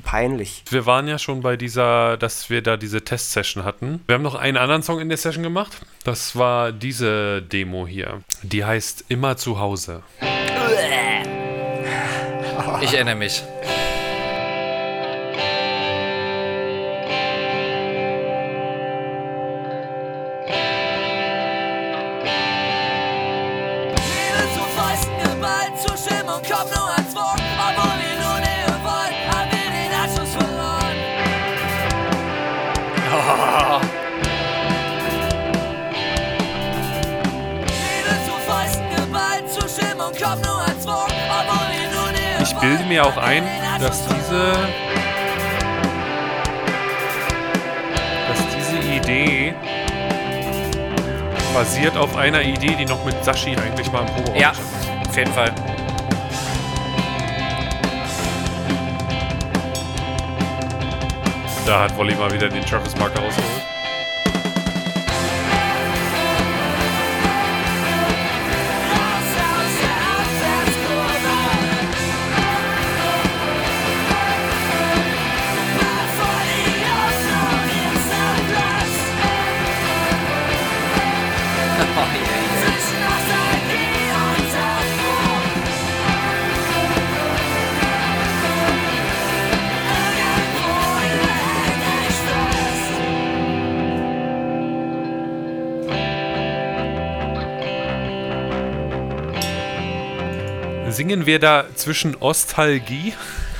peinlich. 0.04 0.64
wir 0.70 0.86
waren 0.86 1.08
ja 1.08 1.18
schon 1.18 1.42
bei 1.42 1.58
dieser, 1.58 2.18
dass 2.18 2.50
wir 2.50 2.62
da 2.62 2.78
diese 2.78 3.04
Test-Session 3.04 3.64
hatten. 3.64 4.02
Wir 4.08 4.16
haben 4.16 4.22
noch 4.22 4.36
einen 4.36 4.58
anderen 4.58 4.84
Song 4.84 5.00
in 5.00 5.10
der 5.10 5.18
Session 5.18 5.44
gemacht. 5.44 5.82
Das 6.04 6.36
war 6.36 6.72
diese 6.72 7.42
Demo 7.42 7.88
hier. 7.88 8.22
Die 8.44 8.64
heißt 8.64 9.06
Immer 9.10 9.38
zu 9.38 9.60
Hause. 9.60 10.04
Ich 12.84 12.94
erinnere 12.96 13.16
mich. 13.16 13.44
Liebe 23.98 24.44
zu 24.56 24.62
bilde 42.62 42.84
mir 42.86 43.06
auch 43.06 43.18
ein, 43.18 43.44
dass 43.80 44.08
diese, 44.08 44.54
dass 48.28 48.40
diese 48.56 48.78
Idee 48.96 49.54
basiert 51.54 51.98
auf 51.98 52.16
einer 52.16 52.42
Idee, 52.42 52.76
die 52.76 52.86
noch 52.86 53.04
mit 53.04 53.24
Sashi 53.26 53.56
eigentlich 53.58 53.92
mal 53.92 54.02
im 54.02 54.06
Proberaum 54.08 54.36
Ja, 54.40 54.54
stand. 54.54 55.08
auf 55.10 55.18
jeden 55.18 55.34
Fall. 55.34 55.52
Da 61.66 61.80
hat 61.84 61.96
Wolli 61.98 62.16
mal 62.16 62.32
wieder 62.32 62.50
den 62.50 62.64
Travis 62.66 62.96
Marker 62.98 63.22
rausgeholt. 63.22 63.71
Singen 101.12 101.26
wir 101.26 101.40
da 101.40 101.66
zwischen 101.76 102.16
Ostalgie? 102.22 103.14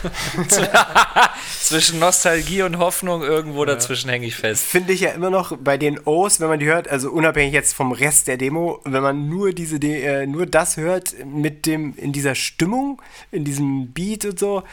Zwischen 1.62 2.00
Nostalgie 2.00 2.62
und 2.62 2.78
Hoffnung 2.78 3.24
irgendwo 3.24 3.66
dazwischen 3.66 4.10
hänge 4.10 4.26
ich 4.26 4.38
fest. 4.38 4.64
Finde 4.64 4.94
ich 4.94 5.02
ja 5.02 5.10
immer 5.10 5.30
noch 5.30 5.58
bei 5.58 5.78
den 5.78 6.00
O's, 6.06 6.40
wenn 6.40 6.48
man 6.48 6.60
die 6.60 6.66
hört, 6.68 6.88
also 6.88 7.12
unabhängig 7.12 7.54
jetzt 7.54 7.74
vom 7.74 7.92
Rest 7.92 8.30
der 8.30 8.38
Demo, 8.38 8.80
wenn 8.86 9.04
man 9.04 9.28
nur 9.28 9.52
diese, 9.52 9.82
De 9.82 10.02
äh, 10.02 10.28
nur 10.28 10.46
das 10.46 10.78
hört 10.78 11.14
mit 11.26 11.66
dem, 11.66 11.94
in 11.98 12.14
dieser 12.14 12.36
Stimmung, 12.36 13.02
in 13.34 13.44
diesem 13.44 13.92
Beat 13.92 14.24
und 14.24 14.40
so, 14.40 14.64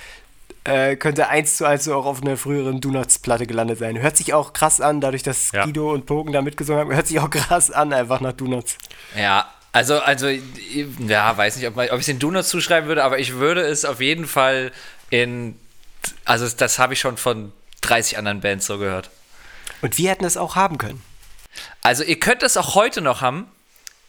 äh, 0.63 0.95
könnte 0.95 1.29
eins 1.29 1.57
zu 1.57 1.67
eins 1.67 1.83
so 1.83 1.97
auch 1.97 2.07
auf 2.07 2.23
einer 2.23 2.37
früheren 2.37 2.81
Donuts-Platte 2.81 3.49
gelandet 3.49 3.81
sein. 3.81 4.01
Hört 4.01 4.17
sich 4.17 4.35
auch 4.35 4.53
krass 4.53 4.81
an, 4.81 5.01
dadurch, 5.01 5.25
dass 5.25 5.51
Ja. 5.51 5.65
Guido 5.65 5.93
und 5.93 6.07
Poken 6.07 6.33
da 6.33 6.43
mitgesungen 6.43 6.81
haben, 6.83 6.95
hört 6.95 7.09
sich 7.09 7.19
auch 7.19 7.31
krass 7.31 7.73
an, 7.73 7.93
einfach 7.93 8.21
nach 8.21 8.35
Donuts. 8.35 8.79
Ja, 9.17 9.49
also, 9.73 10.01
also, 10.01 10.29
ja, 10.29 11.37
weiß 11.37 11.57
nicht, 11.57 11.67
ob, 11.69 11.77
man- 11.77 11.89
ob 11.91 11.95
ich 11.95 12.01
es 12.01 12.07
den 12.07 12.19
Donuts 12.19 12.49
zuschreiben 12.49 12.89
würde, 12.89 13.05
aber 13.05 13.19
ich 13.19 13.35
würde 13.35 13.61
es 13.63 13.85
auf 13.85 14.01
jeden 14.01 14.27
Fall 14.27 14.73
in, 15.11 15.59
also 16.25 16.49
das 16.49 16.79
habe 16.79 16.95
ich 16.95 17.01
schon 17.01 17.17
von 17.17 17.53
30 17.83 18.19
anderen 18.19 18.41
Bands 18.41 18.67
so 18.67 18.79
gehört. 18.79 19.11
Und 19.83 19.99
wir 19.99 20.11
hätten 20.11 20.25
es 20.25 20.37
auch 20.37 20.57
haben 20.57 20.79
können. 20.79 21.03
Also 21.83 22.03
ihr 22.05 22.19
könnt 22.19 22.43
das 22.43 22.57
auch 22.57 22.75
heute 22.75 23.01
noch 23.01 23.21
haben, 23.21 23.47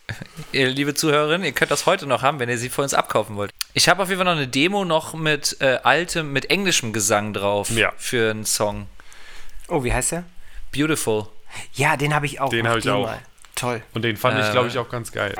ihr 0.51 0.67
liebe 0.69 0.93
Zuhörerinnen, 0.95 1.45
ihr 1.45 1.51
könnt 1.51 1.71
das 1.71 1.85
heute 1.85 2.07
noch 2.07 2.21
haben, 2.23 2.39
wenn 2.39 2.49
ihr 2.49 2.57
sie 2.57 2.69
für 2.69 2.81
uns 2.81 2.93
abkaufen 2.93 3.35
wollt. 3.35 3.51
Ich 3.73 3.87
habe 3.87 4.01
auf 4.01 4.09
jeden 4.09 4.17
Fall 4.19 4.25
noch 4.25 4.37
eine 4.39 4.47
Demo 4.47 4.83
noch 4.85 5.13
mit 5.13 5.57
äh, 5.61 5.79
altem, 5.83 6.31
mit 6.33 6.49
englischem 6.49 6.93
Gesang 6.93 7.33
drauf 7.33 7.69
Ja. 7.69 7.93
für 7.97 8.31
einen 8.31 8.45
Song. 8.45 8.87
Oh, 9.67 9.83
wie 9.83 9.93
heißt 9.93 10.11
der? 10.13 10.23
Beautiful. 10.73 11.27
Ja, 11.73 11.95
den 11.97 12.13
habe 12.15 12.25
ich 12.25 12.39
auch. 12.41 12.49
Den 12.49 12.67
habe 12.67 12.79
ich 12.79 12.85
den 12.85 12.93
auch. 12.93 13.05
Mal. 13.05 13.19
Toll. 13.59 13.81
Und 13.93 14.03
den 14.03 14.15
fand 14.15 14.39
ich, 14.39 14.45
Äh. 14.47 14.51
glaube 14.51 14.69
ich, 14.69 14.77
auch 14.77 14.89
ganz 14.89 15.11
geil. 15.11 15.35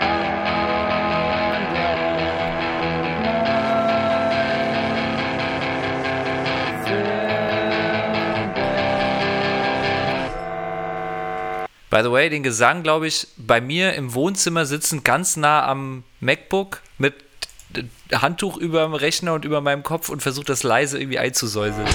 By 11.89 12.03
the 12.03 12.12
way, 12.12 12.29
den 12.29 12.43
Gesang, 12.43 12.84
glaube 12.84 13.08
ich, 13.08 13.27
bei 13.36 13.62
mir 13.62 13.93
im 13.95 14.13
Wohnzimmer 14.13 14.65
sitzend 14.67 15.03
ganz 15.03 15.38
nah 15.38 15.65
am 15.65 16.03
MacBook 16.19 16.82
mit 16.99 17.15
Handtuch 18.13 18.58
über 18.58 18.84
dem 18.84 18.93
Rechner 18.93 19.34
und 19.34 19.43
über 19.43 19.60
meinem 19.62 19.82
Kopf 19.82 20.10
und 20.10 20.21
versucht 20.21 20.49
das 20.49 20.62
leise 20.62 20.99
irgendwie 20.99 21.17
einzusäuseln. 21.17 21.88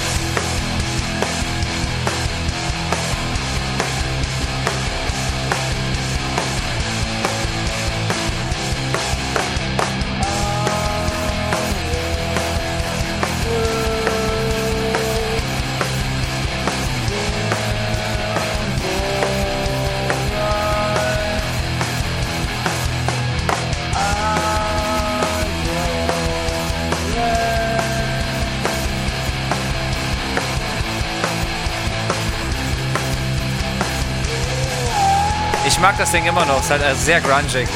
Das 36.04 36.12
Ding 36.12 36.26
immer 36.26 36.44
noch, 36.44 36.58
es 36.58 36.66
ist 36.66 36.70
halt 36.70 36.82
äh, 36.82 36.94
sehr 36.94 37.18
grungig. 37.18 37.66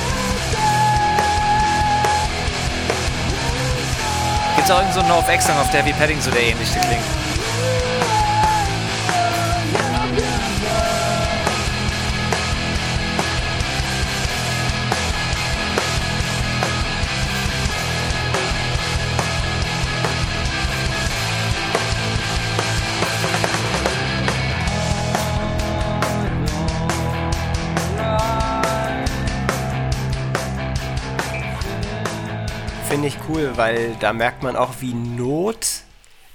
Gibt's 4.55 4.71
auch 4.71 4.77
irgendeinen 4.81 4.93
so 4.93 5.01
einen 5.01 5.09
No-F-Song 5.09 5.57
auf 5.57 5.71
der 5.71 5.81
Heavy 5.81 5.95
Padding, 5.95 6.21
so 6.21 6.31
der 6.31 6.43
ähnlich 6.43 6.69
klingt. 6.71 7.18
Finde 32.99 33.15
ich 33.15 33.29
cool, 33.29 33.53
weil 33.55 33.95
da 34.01 34.13
merkt 34.13 34.43
man 34.43 34.57
auch, 34.57 34.75
wie 34.81 34.93
Not 34.93 35.85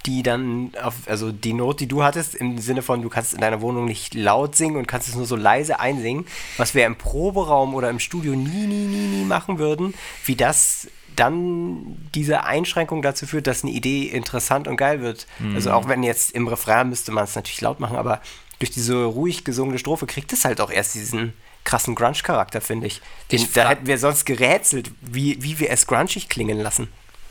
die 0.05 0.23
dann 0.23 0.71
auf, 0.81 0.93
also 1.07 1.33
die 1.33 1.51
Not, 1.51 1.81
die 1.81 1.87
du 1.87 2.03
hattest, 2.03 2.35
im 2.35 2.57
Sinne 2.57 2.81
von, 2.81 3.01
du 3.01 3.09
kannst 3.09 3.33
in 3.33 3.41
deiner 3.41 3.59
Wohnung 3.59 3.83
nicht 3.83 4.13
laut 4.13 4.55
singen 4.55 4.77
und 4.77 4.87
kannst 4.87 5.09
es 5.09 5.15
nur 5.15 5.25
so 5.25 5.35
leise 5.35 5.81
einsingen, 5.81 6.25
was 6.55 6.73
wir 6.73 6.85
im 6.85 6.95
Proberaum 6.95 7.75
oder 7.75 7.89
im 7.89 7.99
Studio 7.99 8.31
nie, 8.31 8.65
nie, 8.65 8.85
nie, 8.85 9.07
nie 9.07 9.25
machen 9.25 9.59
würden, 9.59 9.93
wie 10.23 10.37
das 10.37 10.87
dann 11.17 11.97
diese 12.15 12.45
Einschränkung 12.45 13.01
dazu 13.01 13.27
führt, 13.27 13.47
dass 13.47 13.63
eine 13.63 13.73
Idee 13.73 14.03
interessant 14.03 14.69
und 14.69 14.77
geil 14.77 15.01
wird. 15.01 15.27
Also 15.55 15.71
auch 15.71 15.89
wenn 15.89 16.01
jetzt 16.01 16.31
im 16.31 16.47
Refrain 16.47 16.87
müsste 16.87 17.11
man 17.11 17.25
es 17.25 17.35
natürlich 17.35 17.59
laut 17.59 17.81
machen, 17.81 17.97
aber 17.97 18.21
durch 18.59 18.71
diese 18.71 19.03
ruhig 19.03 19.43
gesungene 19.43 19.79
Strophe 19.79 20.05
kriegt 20.05 20.31
es 20.31 20.45
halt 20.45 20.61
auch 20.61 20.71
erst 20.71 20.95
diesen 20.95 21.33
krassen 21.63 21.95
Grunge-Charakter, 21.95 22.61
finde 22.61 22.87
ich. 22.87 23.01
Den, 23.31 23.39
Ich 23.39 23.51
da 23.53 23.69
hätten 23.69 23.87
wir 23.87 23.97
sonst 23.97 24.25
gerätselt, 24.25 24.91
wie, 25.01 25.41
wie 25.41 25.59
wir 25.59 25.69
es 25.71 25.87
grungig 25.87 26.29
klingen 26.29 26.59
lassen. 26.59 26.89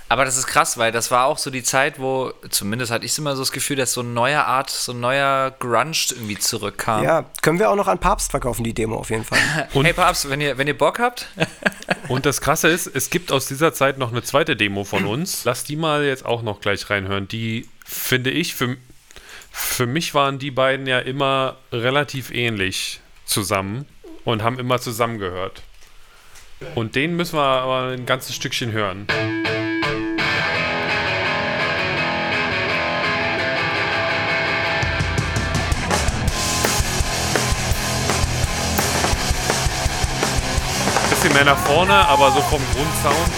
Aber 0.09 0.27
das 0.27 0.37
ist 0.37 0.47
krass, 0.47 0.77
weil 0.77 0.93
das 0.93 1.11
war 1.11 1.25
auch 1.25 1.39
so 1.39 1.49
die 1.51 1.63
Zeit, 1.63 1.99
wo, 1.99 2.35
zumindest 2.51 2.93
hatte 2.93 3.07
ich 3.07 3.17
immer 3.17 3.35
so 3.35 3.41
das 3.41 3.51
Gefühl, 3.51 3.77
dass 3.77 3.95
so 3.95 4.03
eine 4.03 4.11
neue 4.11 4.45
Art, 4.45 4.69
so 4.69 4.93
ein 4.93 5.01
neuer 5.01 5.51
Grunge 5.59 5.97
irgendwie 6.11 6.37
zurückkam. 6.39 7.03
Ja, 7.03 7.25
können 7.41 7.59
wir 7.59 7.71
auch 7.71 7.77
noch 7.77 7.89
an 7.89 7.99
Papst 7.99 8.31
verkaufen, 8.31 8.63
die 8.63 8.75
Demo 8.75 8.97
auf 8.97 9.09
jeden 9.09 9.25
Fall. 9.25 9.39
Und- 9.73 9.87
hey 9.87 9.95
Papst, 9.95 10.29
wenn 10.29 10.43
ihr, 10.43 10.59
wenn 10.59 10.67
ihr 10.67 10.77
Bock 10.77 10.99
habt, 10.99 11.29
Und 12.09 12.27
das 12.27 12.43
Krasse 12.43 12.69
ist, 12.69 12.89
es 12.89 13.09
gibt 13.09 13.33
aus 13.33 13.47
dieser 13.47 13.73
Zeit 13.73 13.97
noch 13.97 14.11
eine 14.13 14.23
zweite 14.23 14.55
Demo 14.55 14.85
von 14.85 15.07
uns. 15.07 15.45
Lass 15.45 15.65
die 15.65 15.77
mal 15.77 16.05
jetzt 16.05 16.27
auch 16.27 16.43
noch 16.43 16.61
gleich 16.61 16.91
reinhören. 16.91 17.27
Die 17.29 17.67
finde 17.87 18.31
ich, 18.31 18.55
für, 18.55 18.77
für 19.51 19.87
mich 19.87 20.13
waren 20.13 20.39
die 20.39 20.51
beiden 20.51 20.87
ja 20.87 20.99
immer 20.99 21.57
relativ 21.73 22.31
ähnlich 22.33 23.01
zusammen 23.25 23.87
und 24.25 24.43
haben 24.43 24.59
immer 24.59 24.79
zusammengehört. 24.79 25.63
Und 26.75 26.95
den 26.95 27.17
müssen 27.17 27.37
wir 27.37 27.43
aber 27.43 27.89
ein 27.89 28.07
ganzes 28.07 28.35
Stückchen 28.35 28.73
hören. 28.73 29.07
Bisschen 41.11 41.35
mehr 41.35 41.45
nach 41.45 41.59
vorne, 41.59 41.95
aber 41.95 42.31
so 42.33 42.41
vom 42.41 42.63
Grundsound. 42.73 43.31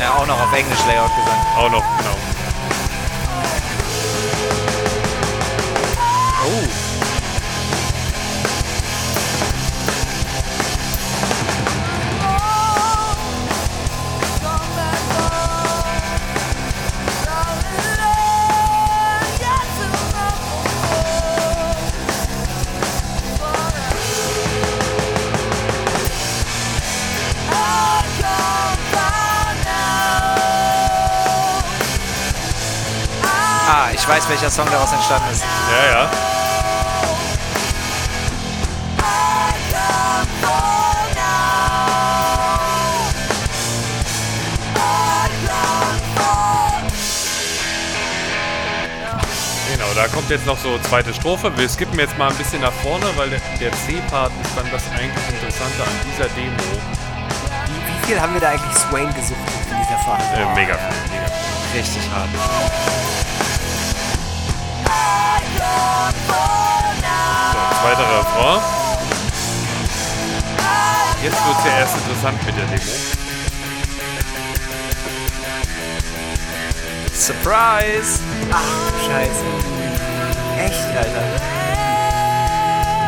ja 0.00 0.14
auch 0.14 0.26
noch 0.26 0.40
auf 0.40 0.52
Englisch 0.52 0.78
Layout 0.86 1.14
gesagt. 1.14 1.56
Auch 1.56 1.70
noch, 1.70 1.84
genau. 1.98 2.27
Oh. 4.30 4.57
Ah, 33.88 33.92
ich 33.94 34.06
weiß, 34.06 34.28
welcher 34.28 34.50
Song 34.50 34.66
daraus 34.70 34.92
entstanden 34.92 35.30
ist. 35.32 35.42
Ja, 35.42 36.00
ja. 36.00 36.10
Genau, 49.72 49.86
da 49.94 50.08
kommt 50.08 50.28
jetzt 50.28 50.44
noch 50.44 50.58
so 50.58 50.78
zweite 50.80 51.14
Strophe. 51.14 51.50
Wir 51.56 51.68
skippen 51.68 51.98
jetzt 51.98 52.18
mal 52.18 52.28
ein 52.28 52.36
bisschen 52.36 52.60
nach 52.60 52.72
vorne, 52.72 53.06
weil 53.16 53.30
der, 53.30 53.40
der 53.58 53.72
C-Part 53.72 54.32
ist 54.42 54.54
dann 54.54 54.70
das 54.70 54.82
eigentlich 54.90 55.28
Interessante 55.30 55.82
an 55.82 55.88
dieser 56.12 56.28
Demo. 56.34 56.52
Wie, 57.66 57.72
wie 57.72 58.06
viel 58.06 58.20
haben 58.20 58.34
wir 58.34 58.40
da 58.40 58.50
eigentlich 58.50 58.76
Swain 58.76 59.08
gesucht 59.14 59.38
in 59.70 59.76
dieser 59.82 59.98
Phase? 60.04 60.24
Äh, 60.34 60.54
mega 60.54 60.74
viel, 60.74 61.10
mega 61.10 61.26
viel. 61.26 61.80
Richtig 61.80 62.02
hart. 62.14 63.07
So, 67.52 67.58
zweiter 67.80 68.08
Refrain. 68.18 68.60
Jetzt 71.22 71.46
wird 71.46 71.58
es 71.58 71.64
ja 71.64 71.78
erst 71.78 71.96
interessant 71.96 72.46
mit 72.46 72.56
der 72.56 72.66
Demo. 72.66 72.92
Surprise! 77.12 78.20
Scheiße. 79.06 79.44
Echt, 80.58 80.96
Alter. 80.96 81.24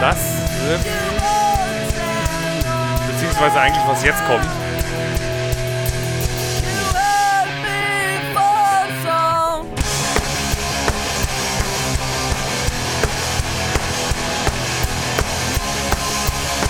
Das 0.00 0.18
Riff, 0.66 0.84
beziehungsweise 3.06 3.60
eigentlich 3.60 3.86
was 3.86 4.02
jetzt 4.02 4.24
kommt, 4.26 4.46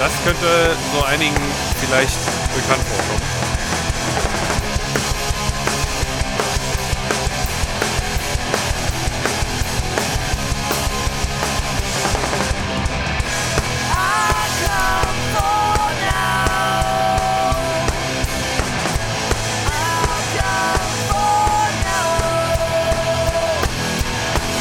das 0.01 0.13
könnte 0.25 0.75
so 0.95 1.05
einigen 1.05 1.37
vielleicht 1.79 2.17
bekannt 2.55 2.83
vorkommen. 2.89 3.21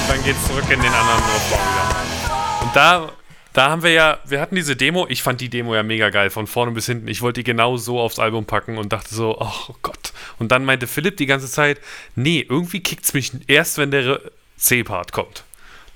Dann 0.09 0.23
geht's 0.25 0.45
zurück 0.47 0.65
in 0.69 0.81
den 0.81 0.93
anderen 0.93 1.19
wieder. 1.23 2.61
Und 2.61 2.75
da, 2.75 3.09
da 3.53 3.69
haben 3.69 3.83
wir 3.83 3.91
ja, 3.93 4.17
wir 4.29 4.41
hatten 4.41 4.55
diese 4.55 4.75
Demo, 4.75 5.05
ich 5.09 5.21
fand 5.23 5.41
die 5.41 5.49
Demo 5.49 5.75
ja 5.75 5.83
mega 5.83 6.09
geil, 6.09 6.29
von 6.29 6.47
vorne 6.47 6.71
bis 6.71 6.85
hinten. 6.85 7.07
Ich 7.07 7.21
wollte 7.21 7.39
die 7.41 7.43
genau 7.43 7.77
so 7.77 7.99
aufs 7.99 8.19
Album 8.19 8.45
packen 8.45 8.77
und 8.77 8.91
dachte 8.93 9.13
so, 9.13 9.37
oh 9.39 9.75
Gott. 9.81 10.13
Und 10.39 10.51
dann 10.51 10.65
meinte 10.65 10.87
Philipp 10.87 11.17
die 11.17 11.25
ganze 11.25 11.49
Zeit, 11.49 11.79
nee, 12.15 12.45
irgendwie 12.47 12.81
kickt's 12.81 13.13
mich 13.13 13.31
erst, 13.47 13.77
wenn 13.77 13.91
der 13.91 14.19
C-Part 14.57 15.11
kommt. 15.11 15.43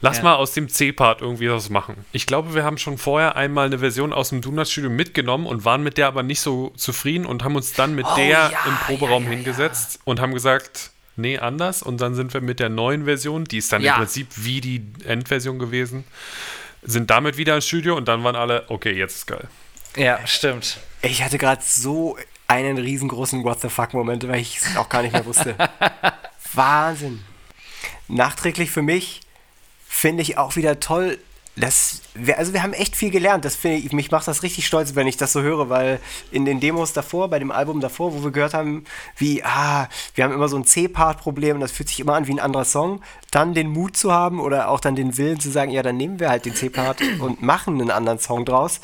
Lass 0.01 0.17
Ja. 0.17 0.23
mal 0.23 0.35
aus 0.35 0.51
dem 0.51 0.67
C-Part 0.67 1.21
irgendwie 1.21 1.49
was 1.49 1.69
machen. 1.69 1.95
Ich 2.11 2.25
glaube, 2.25 2.53
wir 2.53 2.63
haben 2.65 2.77
schon 2.77 2.97
vorher 2.97 3.37
einmal 3.37 3.67
eine 3.67 3.79
Version 3.79 4.11
aus 4.11 4.29
dem 4.29 4.41
Donuts-Studio 4.41 4.89
mitgenommen 4.89 5.45
und 5.45 5.63
waren 5.63 5.81
mit 5.81 5.97
der 5.97 6.07
aber 6.07 6.23
nicht 6.23 6.41
so 6.41 6.73
zufrieden 6.75 7.25
und 7.25 7.43
haben 7.45 7.55
uns 7.55 7.71
dann 7.71 7.95
mit 7.95 8.05
der 8.17 8.25
ja, 8.27 8.51
im 8.65 8.75
Proberaum 8.85 9.23
ja, 9.23 9.29
hingesetzt 9.29 10.01
und 10.03 10.19
haben 10.19 10.33
gesagt, 10.33 10.91
nee, 11.15 11.37
anders. 11.37 11.81
Und 11.81 12.01
dann 12.01 12.15
sind 12.15 12.33
wir 12.33 12.41
mit 12.41 12.59
der 12.59 12.67
neuen 12.67 13.05
Version, 13.05 13.45
die 13.45 13.59
ist 13.59 13.71
dann 13.71 13.81
Ja. 13.81 13.93
im 13.93 13.99
Prinzip 13.99 14.27
wie 14.35 14.59
die 14.59 14.81
Endversion 15.05 15.57
gewesen, 15.57 16.03
sind 16.83 17.09
damit 17.09 17.37
wieder 17.37 17.55
ins 17.55 17.67
Studio 17.67 17.95
und 17.95 18.07
dann 18.07 18.23
waren 18.23 18.35
alle, 18.35 18.65
okay, 18.69 18.91
jetzt 18.91 19.15
ist 19.15 19.27
geil. 19.27 19.47
Ja, 19.95 20.25
stimmt. 20.25 20.79
Ich 21.01 21.23
hatte 21.23 21.37
gerade 21.37 21.61
so 21.63 22.17
einen 22.47 22.77
riesengroßen 22.77 23.43
What 23.43 23.61
the 23.61 23.69
fuck-Moment, 23.69 24.27
weil 24.27 24.39
ich 24.39 24.57
es 24.57 24.77
auch 24.77 24.89
gar 24.89 25.01
nicht 25.01 25.13
mehr 25.13 25.25
wusste. 25.25 25.55
Wahnsinn. 26.53 27.23
Nachträglich 28.07 28.71
für 28.71 28.81
mich 28.81 29.21
finde 29.87 30.23
ich 30.23 30.37
auch 30.37 30.55
wieder 30.55 30.79
toll, 30.79 31.19
wir, 31.55 32.37
also 32.39 32.53
wir 32.53 32.63
haben 32.63 32.73
echt 32.73 32.95
viel 32.95 33.11
gelernt. 33.11 33.45
Das 33.45 33.55
finde 33.55 33.77
ich, 33.77 33.91
mich 33.91 34.09
macht 34.11 34.27
das 34.27 34.41
richtig 34.43 34.65
stolz, 34.65 34.95
wenn 34.95 35.07
ich 35.07 35.17
das 35.17 35.33
so 35.33 35.41
höre, 35.41 35.69
weil 35.69 35.99
in 36.31 36.45
den 36.45 36.59
Demos 36.59 36.93
davor, 36.93 37.29
bei 37.29 37.39
dem 37.39 37.51
Album 37.51 37.79
davor, 37.79 38.13
wo 38.13 38.23
wir 38.23 38.31
gehört 38.31 38.53
haben, 38.53 38.85
wie, 39.17 39.43
ah, 39.43 39.87
wir 40.15 40.23
haben 40.23 40.33
immer 40.33 40.49
so 40.49 40.57
ein 40.57 40.65
C-Part-Problem 40.65 41.55
und 41.55 41.61
das 41.61 41.71
fühlt 41.71 41.89
sich 41.89 41.99
immer 41.99 42.15
an 42.15 42.27
wie 42.27 42.33
ein 42.33 42.39
anderer 42.39 42.65
Song, 42.65 43.01
dann 43.31 43.53
den 43.53 43.69
Mut 43.69 43.95
zu 43.95 44.11
haben 44.11 44.39
oder 44.39 44.69
auch 44.69 44.79
dann 44.79 44.95
den 44.95 45.17
Willen 45.17 45.39
zu 45.39 45.51
sagen, 45.51 45.71
ja, 45.71 45.83
dann 45.83 45.97
nehmen 45.97 46.19
wir 46.19 46.29
halt 46.29 46.45
den 46.45 46.55
C-Part 46.55 47.01
und 47.19 47.41
machen 47.41 47.79
einen 47.79 47.91
anderen 47.91 48.19
Song 48.19 48.45
draus. 48.45 48.81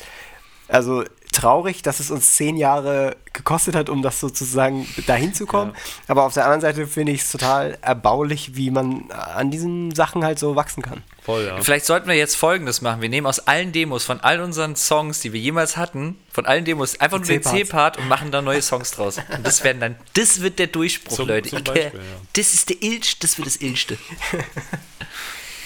Also 0.68 1.02
traurig, 1.32 1.82
dass 1.82 1.98
es 1.98 2.10
uns 2.10 2.32
zehn 2.34 2.56
Jahre 2.56 3.16
gekostet 3.32 3.74
hat, 3.74 3.88
um 3.88 4.02
das 4.02 4.20
sozusagen 4.20 4.86
dahin 5.06 5.34
zu 5.34 5.46
kommen. 5.46 5.72
Aber 6.06 6.24
auf 6.24 6.34
der 6.34 6.44
anderen 6.44 6.60
Seite 6.60 6.86
finde 6.86 7.12
ich 7.12 7.22
es 7.22 7.32
total 7.32 7.78
erbaulich, 7.82 8.56
wie 8.56 8.70
man 8.70 9.10
an 9.10 9.50
diesen 9.50 9.92
Sachen 9.94 10.24
halt 10.24 10.38
so 10.38 10.54
wachsen 10.54 10.82
kann. 10.82 11.02
Voll, 11.22 11.44
ja. 11.44 11.60
Vielleicht 11.60 11.84
sollten 11.84 12.08
wir 12.08 12.14
jetzt 12.16 12.34
folgendes 12.36 12.80
machen. 12.80 13.02
Wir 13.02 13.08
nehmen 13.10 13.26
aus 13.26 13.40
allen 13.40 13.72
Demos, 13.72 14.04
von 14.04 14.20
all 14.20 14.40
unseren 14.40 14.74
Songs, 14.74 15.20
die 15.20 15.32
wir 15.34 15.40
jemals 15.40 15.76
hatten, 15.76 16.18
von 16.32 16.46
allen 16.46 16.64
Demos 16.64 16.98
einfach 16.98 17.18
nur 17.18 17.26
den. 17.26 17.42
C-Part 17.42 17.98
und 17.98 18.08
machen 18.08 18.30
da 18.32 18.40
neue 18.40 18.62
Songs 18.62 18.90
draus. 18.92 19.18
Und 19.18 19.46
das 19.46 19.62
werden 19.62 19.80
dann, 19.80 19.96
das 20.14 20.40
wird 20.40 20.58
der 20.58 20.68
Durchbruch, 20.68 21.14
Zum- 21.16 21.28
Leute. 21.28 21.50
zum 21.50 21.58
Ich, 21.58 21.64
Beispiel, 21.64 21.82
äh, 21.92 21.96
ja. 21.96 22.02
Das 22.32 22.54
ist 22.54 22.70
der 22.70 22.82
Ilch, 22.82 23.18
das 23.18 23.36
wird 23.38 23.46
das 23.46 23.56
Ilchte. 23.60 23.98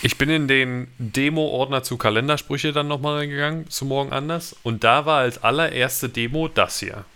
Ich 0.03 0.19
bin 0.19 0.29
in 0.29 0.49
den 0.49 0.93
Demo-Ordner 0.99 1.83
zu 1.83 1.97
Kalendersprüche 1.97 2.75
dann 2.75 2.89
nochmal 2.89 3.21
reingegangen, 3.21 3.71
zu 3.71 3.87
morgen 3.87 4.13
anders. 4.13 4.55
Und 4.63 4.85
da 4.85 5.07
war 5.07 5.21
als 5.21 5.43
allererste 5.43 6.11
Demo 6.11 6.47
das 6.49 6.79
hier. 6.81 7.07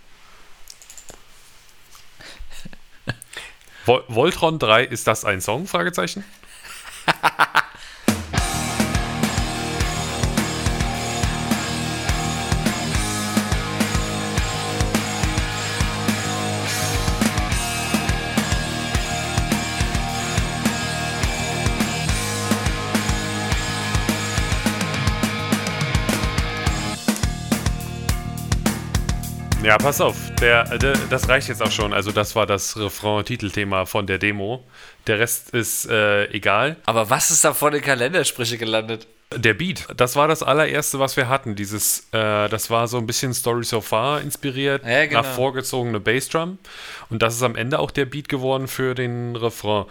Vol 3.84 4.04
Voltron 4.08 4.58
3, 4.58 4.84
ist 4.84 5.06
das 5.06 5.26
ein 5.26 5.42
Song? 5.42 5.66
Fragezeichen. 5.66 6.24
Ja, 29.68 29.76
pass 29.76 30.00
auf, 30.00 30.16
der, 30.40 30.78
der, 30.78 30.94
das 31.10 31.28
reicht 31.28 31.48
jetzt 31.48 31.62
auch 31.62 31.70
schon. 31.70 31.92
Also 31.92 32.10
das 32.10 32.34
war 32.34 32.46
das 32.46 32.78
Refrain-Titelthema 32.78 33.84
von 33.84 34.06
der 34.06 34.16
Demo. 34.16 34.64
Der 35.06 35.18
Rest 35.18 35.50
ist 35.50 35.84
äh, 35.90 36.24
egal. 36.30 36.76
Aber 36.86 37.10
was 37.10 37.30
ist 37.30 37.44
da 37.44 37.52
vor 37.52 37.70
den 37.70 37.82
Kalendersprüche 37.82 38.56
gelandet? 38.56 39.06
Der 39.36 39.52
Beat, 39.52 39.86
das 39.94 40.16
war 40.16 40.26
das 40.26 40.42
allererste, 40.42 41.00
was 41.00 41.18
wir 41.18 41.28
hatten. 41.28 41.54
Dieses, 41.54 42.08
äh, 42.12 42.48
das 42.48 42.70
war 42.70 42.88
so 42.88 42.96
ein 42.96 43.06
bisschen 43.06 43.34
Story 43.34 43.62
So 43.62 43.82
Far 43.82 44.22
inspiriert, 44.22 44.86
Ja, 44.86 45.04
genau. 45.04 45.20
nach 45.20 45.34
vorgezogene 45.34 46.00
Bassdrum. 46.00 46.56
Und 47.10 47.20
das 47.20 47.34
ist 47.34 47.42
am 47.42 47.54
Ende 47.54 47.78
auch 47.78 47.90
der 47.90 48.06
Beat 48.06 48.30
geworden 48.30 48.68
für 48.68 48.94
den 48.94 49.36
Refrain. 49.36 49.84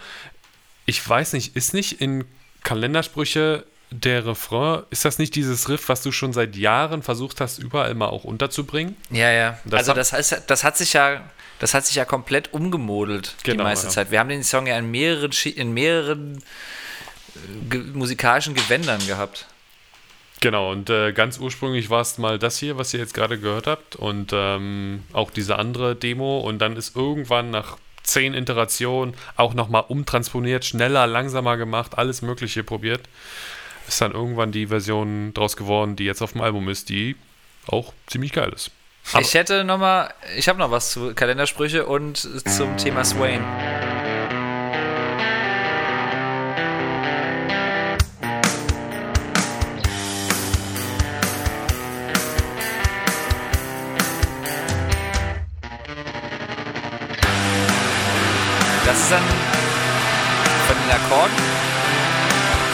Ich 0.86 1.08
weiß 1.08 1.34
nicht, 1.34 1.54
ist 1.54 1.72
nicht 1.72 2.00
in 2.00 2.24
Kalendersprüche 2.64 3.62
der 3.90 4.26
Refrain, 4.26 4.82
ist 4.90 5.04
das 5.04 5.18
nicht 5.18 5.34
dieses 5.34 5.68
Riff, 5.68 5.88
was 5.88 6.02
du 6.02 6.12
schon 6.12 6.32
seit 6.32 6.56
Jahren 6.56 7.02
versucht 7.02 7.40
hast, 7.40 7.58
überall 7.58 7.94
mal 7.94 8.08
auch 8.08 8.24
unterzubringen? 8.24 8.96
Ja, 9.10 9.30
ja. 9.30 9.58
Das 9.64 9.78
also 9.80 9.90
hat- 9.92 9.96
das 9.98 10.12
heißt, 10.12 10.42
das 10.46 10.64
hat 10.64 10.76
sich 10.76 10.92
ja, 10.92 11.22
das 11.58 11.74
hat 11.74 11.86
sich 11.86 11.96
ja 11.96 12.04
komplett 12.04 12.52
umgemodelt 12.52 13.34
die 13.44 13.50
Genau, 13.52 13.64
meiste 13.64 13.86
ja. 13.86 13.92
Zeit. 13.92 14.10
Wir 14.10 14.18
haben 14.20 14.28
den 14.28 14.44
Song 14.44 14.66
ja 14.66 14.76
in 14.78 14.90
mehreren, 14.90 15.30
in 15.56 15.72
mehreren 15.72 16.36
äh, 17.34 17.68
ge 17.70 17.80
musikalischen 17.94 18.54
Gewändern 18.54 19.04
gehabt. 19.06 19.46
Genau, 20.40 20.70
und 20.70 20.88
äh, 20.88 21.12
ganz 21.12 21.38
ursprünglich 21.38 21.90
war 21.90 22.00
es 22.02 22.16
mal 22.18 22.38
das 22.38 22.58
hier, 22.58 22.78
was 22.78 22.94
ihr 22.94 23.00
jetzt 23.00 23.12
gerade 23.14 23.40
gehört 23.40 23.66
habt, 23.66 23.96
und 23.96 24.30
ähm, 24.32 25.02
auch 25.12 25.30
diese 25.32 25.58
andere 25.58 25.96
Demo, 25.96 26.38
und 26.38 26.60
dann 26.60 26.76
ist 26.76 26.94
irgendwann 26.94 27.50
nach 27.50 27.76
zehn 28.04 28.34
Iterationen 28.34 29.14
auch 29.36 29.52
nochmal 29.54 29.84
umtransponiert, 29.88 30.64
schneller, 30.64 31.08
langsamer 31.08 31.56
gemacht, 31.56 31.98
alles 31.98 32.22
Mögliche 32.22 32.62
probiert. 32.62 33.00
Ist 33.88 34.00
dann 34.02 34.12
irgendwann 34.12 34.52
die 34.52 34.66
Version 34.66 35.32
draus 35.34 35.56
geworden, 35.56 35.96
die 35.96 36.04
jetzt 36.04 36.20
auf 36.22 36.32
dem 36.32 36.42
Album 36.42 36.68
ist, 36.68 36.90
die 36.90 37.16
auch 37.66 37.92
ziemlich 38.06 38.32
geil 38.32 38.52
ist. 38.54 38.70
Aber- 39.12 39.22
ich 39.22 39.32
hätte 39.34 39.64
noch 39.64 39.78
mal, 39.78 40.12
ich 40.36 40.48
habe 40.48 40.58
noch 40.58 40.70
was 40.70 40.90
zu 40.90 41.14
Kalendersprüche 41.14 41.86
und 41.86 42.18
zum 42.46 42.76
Thema 42.76 43.04
Swain. 43.04 43.42
Das 58.86 58.98
ist 58.98 59.10
dann 59.12 59.22
von 60.66 60.76
den 60.76 60.90
Akkorden 60.96 61.36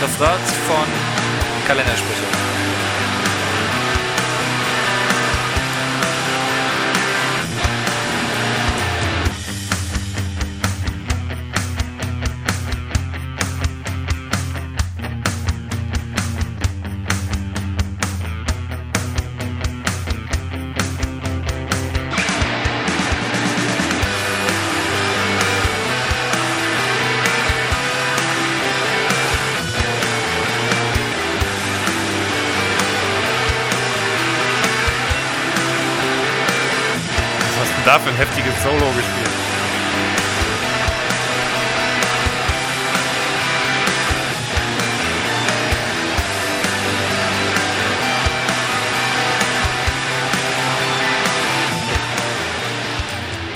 Refrain 0.02 0.40
von 0.66 0.86
Kalendersprüche. 1.66 2.53
Was 37.94 38.00
hast 38.00 38.06
du 38.06 38.10
denn 38.10 38.18
da 38.18 38.26
für 38.34 38.44
ein 38.44 38.52
heftiges 38.52 38.62
Solo 38.62 38.92
gespielt? 38.92 39.30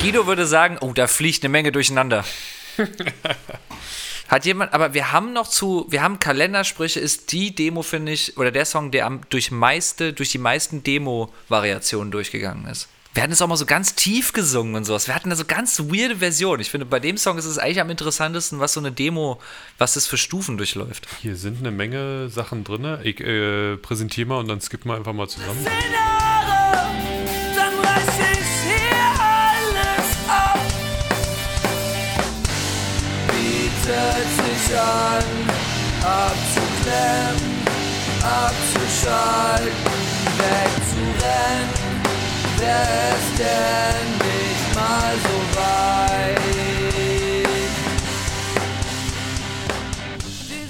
Guido 0.00 0.26
würde 0.28 0.46
sagen, 0.46 0.78
oh, 0.80 0.92
da 0.92 1.08
fliegt 1.08 1.42
eine 1.42 1.48
Menge 1.48 1.72
durcheinander. 1.72 2.24
Hat 4.28 4.44
jemand, 4.44 4.72
aber 4.72 4.94
wir 4.94 5.10
haben 5.10 5.32
noch 5.32 5.48
zu, 5.48 5.86
wir 5.88 6.02
haben 6.02 6.20
Kalendersprüche, 6.20 7.00
ist 7.00 7.32
die 7.32 7.54
Demo, 7.54 7.82
finde 7.82 8.12
ich, 8.12 8.36
oder 8.36 8.52
der 8.52 8.66
Song, 8.66 8.92
der 8.92 9.06
am, 9.06 9.22
durch, 9.30 9.50
meiste, 9.50 10.12
durch 10.12 10.30
die 10.30 10.38
meisten 10.38 10.84
Demo-Variationen 10.84 12.12
durchgegangen 12.12 12.66
ist. 12.66 12.88
Wir 13.18 13.24
hatten 13.24 13.32
es 13.32 13.42
auch 13.42 13.48
mal 13.48 13.56
so 13.56 13.66
ganz 13.66 13.96
tief 13.96 14.32
gesungen 14.32 14.76
und 14.76 14.84
sowas. 14.84 15.08
Wir 15.08 15.14
hatten 15.16 15.28
da 15.28 15.34
so 15.34 15.44
ganz 15.44 15.80
weirde 15.80 16.18
Versionen. 16.18 16.60
Ich 16.60 16.70
finde, 16.70 16.86
bei 16.86 17.00
dem 17.00 17.16
Song 17.16 17.36
ist 17.36 17.46
es 17.46 17.58
eigentlich 17.58 17.80
am 17.80 17.90
interessantesten, 17.90 18.60
was 18.60 18.74
so 18.74 18.78
eine 18.78 18.92
Demo, 18.92 19.40
was 19.76 19.94
das 19.94 20.06
für 20.06 20.16
Stufen 20.16 20.56
durchläuft. 20.56 21.08
Hier 21.20 21.34
sind 21.34 21.58
eine 21.58 21.72
Menge 21.72 22.28
Sachen 22.28 22.62
drin. 22.62 22.98
Ich 23.02 23.18
äh, 23.18 23.76
präsentiere 23.76 24.28
mal 24.28 24.38
und 24.38 24.46
dann 24.46 24.60
skippen 24.60 24.88
wir 24.88 24.96
einfach 24.96 25.14
mal 25.14 25.26
zusammen. 25.28 25.66
Sich 33.82 34.78
an, 34.78 35.24
abzuklemmen, 36.04 37.64
abzuschalten, 38.22 39.72
wegzurennen. 40.38 41.87
Ist 42.60 43.38
denn 43.38 44.10
nicht 44.18 44.74
mal 44.74 45.14
so 45.16 45.58
weit? 45.58 46.38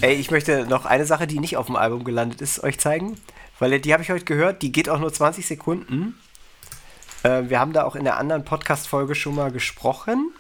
Ey, 0.01 0.15
ich 0.15 0.31
möchte 0.31 0.67
noch 0.67 0.85
eine 0.85 1.07
Sache, 1.07 1.27
die 1.27 1.41
nicht 1.41 1.57
auf 1.57 1.67
dem 1.67 1.77
Album 1.77 2.05
gelandet 2.05 2.41
ist, 2.41 2.63
euch 2.63 2.79
zeigen. 2.79 3.19
Weil 3.59 3.81
die 3.81 3.93
habe 3.93 4.03
ich 4.03 4.11
heute 4.11 4.25
gehört, 4.25 4.63
die 4.63 4.71
geht 4.71 4.89
auch 4.89 5.01
nur 5.01 5.13
20 5.13 5.47
Sekunden. 5.47 6.15
Äh, 7.23 7.45
wir 7.49 7.59
haben 7.59 7.73
da 7.73 7.85
auch 7.85 7.97
in 7.97 8.05
der 8.05 8.17
anderen 8.17 8.45
Podcast-Folge 8.45 9.15
schon 9.15 9.35
mal 9.35 9.51
gesprochen. 9.51 10.33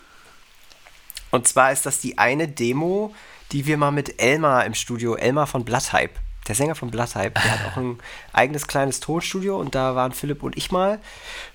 Und 1.30 1.48
zwar 1.48 1.72
ist 1.72 1.86
das 1.86 2.00
die 2.00 2.18
eine 2.18 2.46
Demo, 2.46 3.14
die 3.52 3.66
wir 3.66 3.76
mal 3.76 3.90
mit 3.90 4.20
Elmar 4.20 4.64
im 4.64 4.74
Studio, 4.74 5.14
Elmar 5.14 5.46
von 5.46 5.64
Bloodhype, 5.64 6.14
der 6.48 6.54
Sänger 6.54 6.74
von 6.74 6.90
Bloodhype, 6.90 7.32
der 7.32 7.52
hat 7.52 7.72
auch 7.72 7.76
ein 7.76 7.98
eigenes 8.32 8.66
kleines 8.66 9.00
Tonstudio 9.00 9.58
und 9.58 9.74
da 9.74 9.94
waren 9.94 10.12
Philipp 10.12 10.42
und 10.42 10.56
ich 10.56 10.70
mal. 10.70 10.98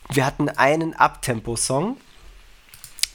Wir 0.10 0.26
hatten 0.26 0.50
einen 0.50 0.94
Abtempo-Song, 0.94 1.98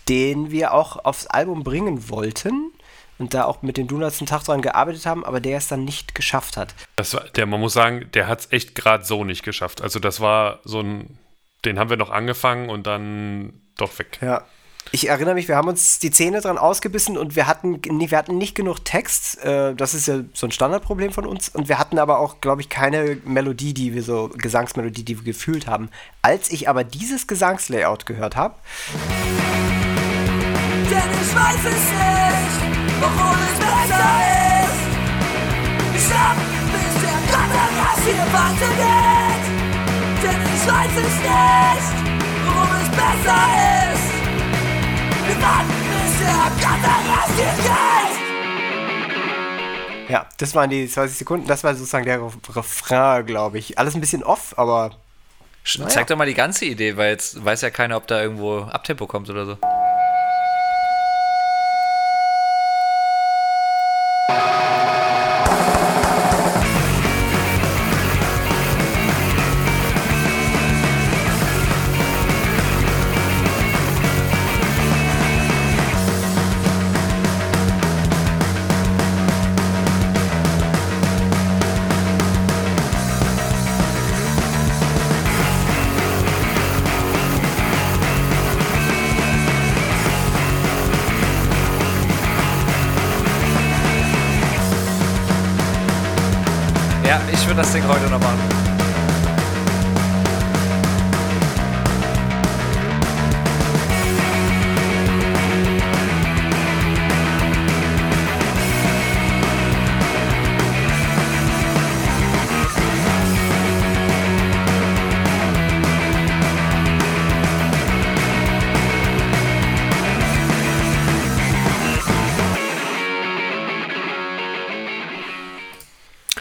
den 0.08 0.50
wir 0.50 0.74
auch 0.74 1.04
aufs 1.04 1.26
Album 1.26 1.62
bringen 1.64 2.08
wollten 2.08 2.72
und 3.18 3.34
da 3.34 3.44
auch 3.44 3.62
mit 3.62 3.76
dem 3.76 3.88
Donuts 3.88 4.20
einen 4.20 4.26
Tag 4.26 4.44
dran 4.44 4.62
gearbeitet 4.62 5.06
haben, 5.06 5.24
aber 5.24 5.40
der 5.40 5.58
es 5.58 5.68
dann 5.68 5.84
nicht 5.84 6.14
geschafft 6.14 6.56
hat. 6.56 6.74
Das 6.96 7.14
war, 7.14 7.24
der, 7.24 7.46
man 7.46 7.60
muss 7.60 7.72
sagen, 7.72 8.10
der 8.14 8.26
hat 8.26 8.40
es 8.40 8.52
echt 8.52 8.74
gerade 8.74 9.04
so 9.04 9.24
nicht 9.24 9.42
geschafft. 9.42 9.80
Also 9.80 9.98
das 9.98 10.20
war 10.20 10.60
so 10.64 10.80
ein, 10.80 11.18
den 11.64 11.78
haben 11.78 11.90
wir 11.90 11.96
noch 11.96 12.10
angefangen 12.10 12.70
und 12.70 12.86
dann 12.86 13.60
doch 13.76 13.98
weg. 13.98 14.18
Ja. 14.20 14.44
Ich 14.90 15.08
erinnere 15.08 15.34
mich, 15.34 15.48
wir 15.48 15.56
haben 15.56 15.68
uns 15.68 15.98
die 15.98 16.10
Zähne 16.10 16.40
dran 16.40 16.56
ausgebissen 16.56 17.18
und 17.18 17.36
wir 17.36 17.46
hatten, 17.46 17.82
wir 17.84 18.18
hatten 18.18 18.38
nicht 18.38 18.54
genug 18.54 18.84
Text. 18.84 19.42
Äh, 19.44 19.74
das 19.74 19.92
ist 19.92 20.08
ja 20.08 20.20
so 20.32 20.46
ein 20.46 20.52
Standardproblem 20.52 21.12
von 21.12 21.26
uns. 21.26 21.50
Und 21.50 21.68
wir 21.68 21.78
hatten 21.78 21.98
aber 21.98 22.18
auch, 22.20 22.40
glaube 22.40 22.62
ich, 22.62 22.70
keine 22.70 23.18
Melodie, 23.24 23.74
die 23.74 23.92
wir 23.92 24.02
so, 24.02 24.30
Gesangsmelodie, 24.34 25.04
die 25.04 25.18
wir 25.18 25.24
gefühlt 25.24 25.66
haben. 25.66 25.90
Als 26.22 26.50
ich 26.50 26.68
aber 26.68 26.84
dieses 26.84 27.26
Gesangslayout 27.26 28.06
gehört 28.06 28.36
habe, 28.36 28.54
Denn 30.90 31.10
ich 31.20 31.34
weiß 31.34 31.64
es 31.64 31.84
nicht, 31.92 32.58
worum 33.00 33.36
es 33.44 33.58
besser 33.58 34.08
ist. 34.64 34.88
Ich 35.96 36.08
hab, 36.14 36.36
bis 36.72 36.94
der 37.02 37.20
Kameras 37.30 38.00
hier 38.04 38.26
weitergeht. 38.32 39.44
Denn 40.22 40.42
ich 40.56 40.64
weiß 40.66 40.94
es 40.96 41.16
nicht, 41.20 41.88
worum 42.46 42.72
es 42.80 42.88
besser 42.88 43.42
ist. 43.92 44.17
Ja, 50.08 50.26
das 50.38 50.54
waren 50.54 50.70
die 50.70 50.88
20 50.88 51.18
Sekunden, 51.18 51.46
das 51.46 51.64
war 51.64 51.74
sozusagen 51.74 52.06
der 52.06 52.20
Ref- 52.22 52.56
Refrain, 52.56 53.26
glaube 53.26 53.58
ich. 53.58 53.78
Alles 53.78 53.94
ein 53.94 54.00
bisschen 54.00 54.22
off, 54.24 54.54
aber 54.56 54.92
Naja. 55.76 55.88
Zeig 55.90 56.06
doch 56.06 56.16
mal 56.16 56.26
die 56.26 56.34
ganze 56.34 56.64
Idee, 56.64 56.96
weil 56.96 57.10
jetzt 57.10 57.44
weiß 57.44 57.60
ja 57.60 57.68
keiner, 57.70 57.96
ob 57.98 58.06
da 58.06 58.22
irgendwo 58.22 58.60
Abtempo 58.60 59.06
kommt 59.06 59.28
oder 59.28 59.44
so. 59.44 59.58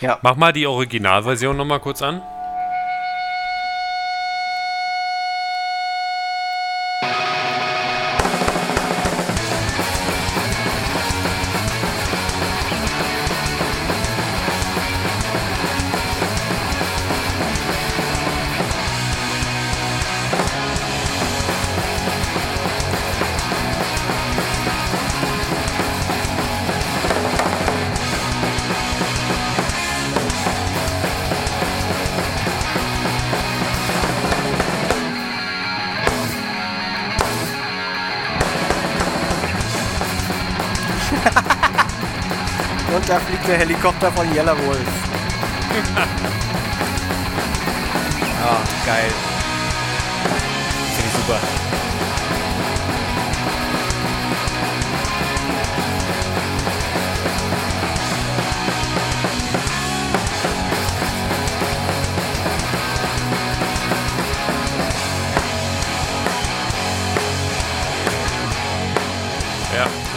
Ja. 0.08 0.20
Mach 0.22 0.38
mal 0.38 0.54
die 0.54 0.66
Originalversion 0.66 1.58
nochmal 1.58 1.82
kurz 1.82 2.02
an. 2.02 2.22
Helikopter 43.88 44.12
von 44.12 44.36
Yellow 44.36 44.58
Wolf. 44.66 44.80
Ah, 48.50 48.62
geil. 48.86 49.12
Finde 50.96 51.10
ich 51.10 51.14
super. 51.14 51.87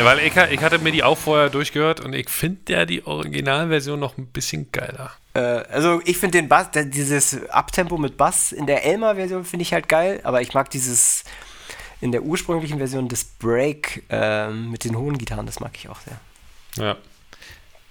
Weil 0.04 0.18
ich, 0.20 0.36
ich 0.36 0.60
hatte 0.60 0.78
mir 0.78 0.92
die 0.92 1.02
auch 1.02 1.18
vorher 1.18 1.50
durchgehört 1.50 2.00
und 2.00 2.14
ich 2.14 2.28
finde 2.28 2.72
ja 2.72 2.84
die 2.84 3.06
Originalversion 3.06 3.98
noch 3.98 4.18
ein 4.18 4.26
bisschen 4.26 4.70
geiler. 4.72 5.12
Äh, 5.34 5.40
also 5.40 6.00
ich 6.04 6.18
finde 6.18 6.38
den 6.38 6.48
Bass, 6.48 6.68
dieses 6.72 7.48
Abtempo 7.50 7.98
mit 7.98 8.16
Bass 8.16 8.52
in 8.52 8.66
der 8.66 8.84
Elmer-Version 8.84 9.44
finde 9.44 9.62
ich 9.62 9.72
halt 9.72 9.88
geil, 9.88 10.20
aber 10.24 10.42
ich 10.42 10.54
mag 10.54 10.70
dieses 10.70 11.24
in 12.00 12.12
der 12.12 12.22
ursprünglichen 12.22 12.78
Version 12.78 13.08
des 13.08 13.24
Break 13.24 14.04
ähm, 14.08 14.70
mit 14.70 14.84
den 14.84 14.96
hohen 14.96 15.18
Gitarren, 15.18 15.46
das 15.46 15.60
mag 15.60 15.72
ich 15.74 15.88
auch 15.88 15.98
sehr. 16.00 16.84
Ja. 16.84 16.96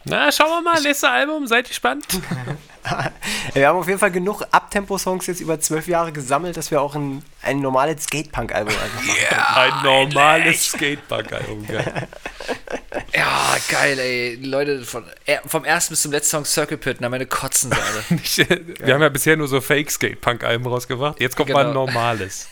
Na, 0.06 0.32
schauen 0.32 0.50
wir 0.50 0.62
mal, 0.62 0.82
nächstes 0.82 1.04
Album, 1.04 1.46
seid 1.46 1.68
gespannt. 1.68 2.06
Wir 3.54 3.68
haben 3.68 3.78
auf 3.78 3.88
jeden 3.88 4.00
Fall 4.00 4.10
genug 4.12 4.42
Abtempo-Songs 4.50 5.28
jetzt 5.28 5.42
über 5.42 5.60
zwölf 5.60 5.88
Jahre 5.88 6.12
gesammelt, 6.14 6.56
dass 6.58 6.72
wir 6.72 6.82
auch 6.82 6.96
ein, 6.96 7.22
ein 7.44 7.60
normales 7.60 8.06
Skatepunk-Album 8.06 8.74
einfach 8.74 9.04
machen. 9.04 9.56
Ein 9.56 9.84
normales 9.84 10.68
Skatepark-Album, 10.70 11.68
geil. 11.68 12.08
Ja, 13.14 13.58
geil, 13.70 14.00
ey. 14.00 14.36
Leute 14.42 14.84
von, 14.86 15.04
äh, 15.26 15.38
vom 15.46 15.66
ersten 15.66 15.92
bis 15.94 16.02
zum 16.04 16.12
letzten 16.12 16.38
Song 16.38 16.46
Circle 16.46 16.78
Pit, 16.78 16.98
na, 17.02 17.10
meine 17.10 17.26
kotzen 17.26 17.72
sie 17.72 17.78
alle. 17.80 18.04
Nicht- 18.10 18.38
Wir 18.86 18.94
haben 18.94 19.02
ja 19.02 19.10
bisher 19.10 19.36
nur 19.36 19.48
so 19.48 19.60
Fake-Skate-Punk-Alben 19.62 20.66
rausgebracht. 20.66 21.20
Jetzt 21.20 21.36
kommt 21.36 21.50
mal 21.50 21.66
ein 21.66 21.68
Genau. 21.74 21.86
normales. 21.86 22.48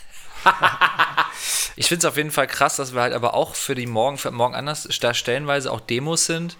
Ich 1.77 1.87
finde 1.87 1.99
es 1.99 2.05
auf 2.05 2.17
jeden 2.17 2.31
Fall 2.31 2.47
krass, 2.47 2.75
dass 2.75 2.93
wir 2.93 3.01
halt 3.01 3.13
aber 3.13 3.33
auch 3.33 3.55
für 3.55 3.75
die 3.75 3.87
Morgen, 3.87 4.17
für 4.17 4.31
morgen 4.31 4.53
anders, 4.55 4.87
da 5.01 5.13
stellenweise 5.13 5.71
auch 5.71 5.79
Demos 5.79 6.25
sind, 6.25 6.57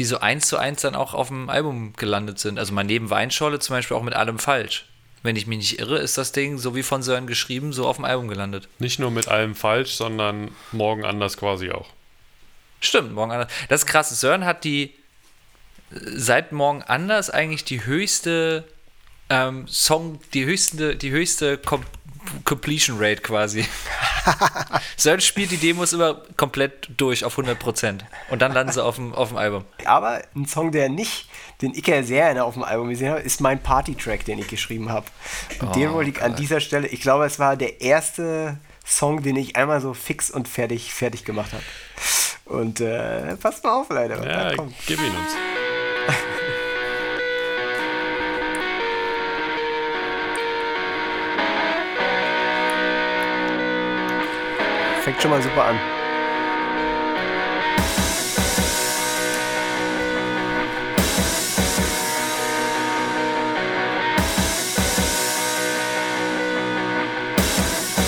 die 0.00 0.06
so 0.06 0.18
eins 0.18 0.48
zu 0.48 0.56
eins 0.56 0.80
dann 0.80 0.94
auch 0.94 1.12
auf 1.12 1.28
dem 1.28 1.50
Album 1.50 1.92
gelandet 1.92 2.38
sind. 2.38 2.58
Also 2.58 2.72
mal 2.72 2.84
neben 2.84 3.10
Weinschorle 3.10 3.58
zum 3.58 3.76
Beispiel 3.76 3.98
auch 3.98 4.02
mit 4.02 4.14
allem 4.14 4.38
falsch. 4.38 4.86
Wenn 5.22 5.36
ich 5.36 5.46
mich 5.46 5.58
nicht 5.58 5.78
irre, 5.78 5.98
ist 5.98 6.16
das 6.16 6.32
Ding, 6.32 6.56
so 6.56 6.74
wie 6.74 6.82
von 6.82 7.02
Sören 7.02 7.26
geschrieben, 7.26 7.74
so 7.74 7.86
auf 7.86 7.96
dem 7.96 8.06
Album 8.06 8.28
gelandet. 8.28 8.66
Nicht 8.78 8.98
nur 8.98 9.10
mit 9.10 9.28
allem 9.28 9.54
falsch, 9.54 9.92
sondern 9.92 10.52
morgen 10.72 11.04
anders 11.04 11.36
quasi 11.36 11.70
auch. 11.70 11.90
Stimmt, 12.80 13.12
morgen 13.12 13.30
anders. 13.30 13.52
Das 13.68 13.82
ist 13.82 13.86
krass. 13.86 14.08
Sören 14.18 14.46
hat 14.46 14.64
die 14.64 14.84
äh, 14.84 15.96
seit 16.16 16.52
morgen 16.52 16.82
anders 16.82 17.28
eigentlich 17.28 17.64
die 17.64 17.84
höchste 17.84 18.64
ähm, 19.30 19.66
Song, 19.66 20.18
die 20.34 20.44
höchste, 20.44 20.96
die 20.96 21.10
höchste 21.10 21.56
Com 21.58 21.84
Completion 22.44 22.98
Rate 23.00 23.22
quasi. 23.22 23.64
Sören 24.96 25.22
spielt 25.22 25.50
die 25.50 25.56
Demos 25.56 25.94
immer 25.94 26.22
komplett 26.36 26.90
durch 26.96 27.24
auf 27.24 27.38
100% 27.38 28.00
und 28.28 28.42
dann 28.42 28.52
landen 28.52 28.72
sie 28.72 28.84
auf 28.84 28.96
dem, 28.96 29.14
auf 29.14 29.28
dem 29.28 29.38
Album. 29.38 29.64
Aber 29.86 30.22
ein 30.36 30.46
Song, 30.46 30.70
der 30.70 30.90
nicht, 30.90 31.28
den 31.62 31.74
ich 31.74 31.86
ja 31.86 32.02
sehr 32.02 32.26
gerne 32.26 32.44
auf 32.44 32.54
dem 32.54 32.62
Album 32.62 32.90
gesehen 32.90 33.10
habe, 33.10 33.20
ist 33.20 33.40
mein 33.40 33.62
Party-Track, 33.62 34.26
den 34.26 34.38
ich 34.38 34.48
geschrieben 34.48 34.90
habe. 34.90 35.06
Und 35.60 35.74
den 35.74 35.92
wollte 35.92 36.10
ich 36.10 36.22
an 36.22 36.36
dieser 36.36 36.60
Stelle, 36.60 36.88
ich 36.88 37.00
glaube, 37.00 37.24
es 37.24 37.38
war 37.38 37.56
der 37.56 37.80
erste 37.80 38.58
Song, 38.84 39.22
den 39.22 39.36
ich 39.36 39.56
einmal 39.56 39.80
so 39.80 39.94
fix 39.94 40.30
und 40.30 40.46
fertig, 40.46 40.92
fertig 40.92 41.24
gemacht 41.24 41.52
habe. 41.52 41.64
Und 42.44 42.80
äh, 42.80 43.36
passt 43.36 43.64
mal 43.64 43.80
auf, 43.80 43.88
Leute. 43.88 44.20
Ja, 44.24 44.50
gib 44.86 44.98
ihn 44.98 45.06
uns. 45.06 45.32
Fängt 55.10 55.22
schon 55.22 55.30
mal 55.32 55.42
super 55.42 55.64
an. 55.64 55.76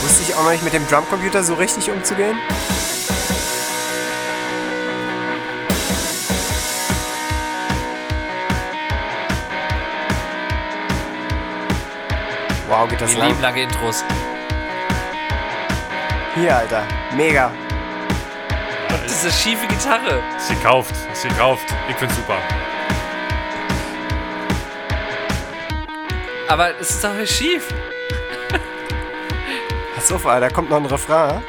Wusste 0.01 0.23
ich 0.23 0.35
auch 0.37 0.45
noch 0.45 0.53
nicht 0.53 0.63
mit 0.63 0.75
dem 0.75 0.87
Drumcomputer 0.87 1.43
so 1.43 1.55
richtig 1.55 1.91
umzugehen. 1.91 2.39
Wow, 12.69 12.89
geht 12.89 13.01
das 13.01 13.11
Die 13.11 13.17
lang. 13.17 13.29
lieben 13.31 13.43
lange 13.43 13.63
Intros. 13.63 14.05
Hier, 16.35 16.57
Alter. 16.57 16.83
Mega. 17.15 17.51
Diese 19.05 19.31
schiefe 19.31 19.67
Gitarre. 19.67 20.23
Ist 20.39 20.49
gekauft, 20.49 20.95
ist 21.13 21.25
gekauft. 21.25 21.67
Ich 21.91 21.97
find's 21.97 22.17
super. 22.17 22.39
Aber 26.49 26.71
es 26.81 26.91
ist 26.91 27.05
doch 27.05 27.27
schief. 27.27 27.69
Pass 29.95 30.11
auf, 30.11 30.27
Alter. 30.27 30.49
Da 30.49 30.55
kommt 30.55 30.71
noch 30.71 30.79
ein 30.79 30.87
Refrain. 30.87 31.43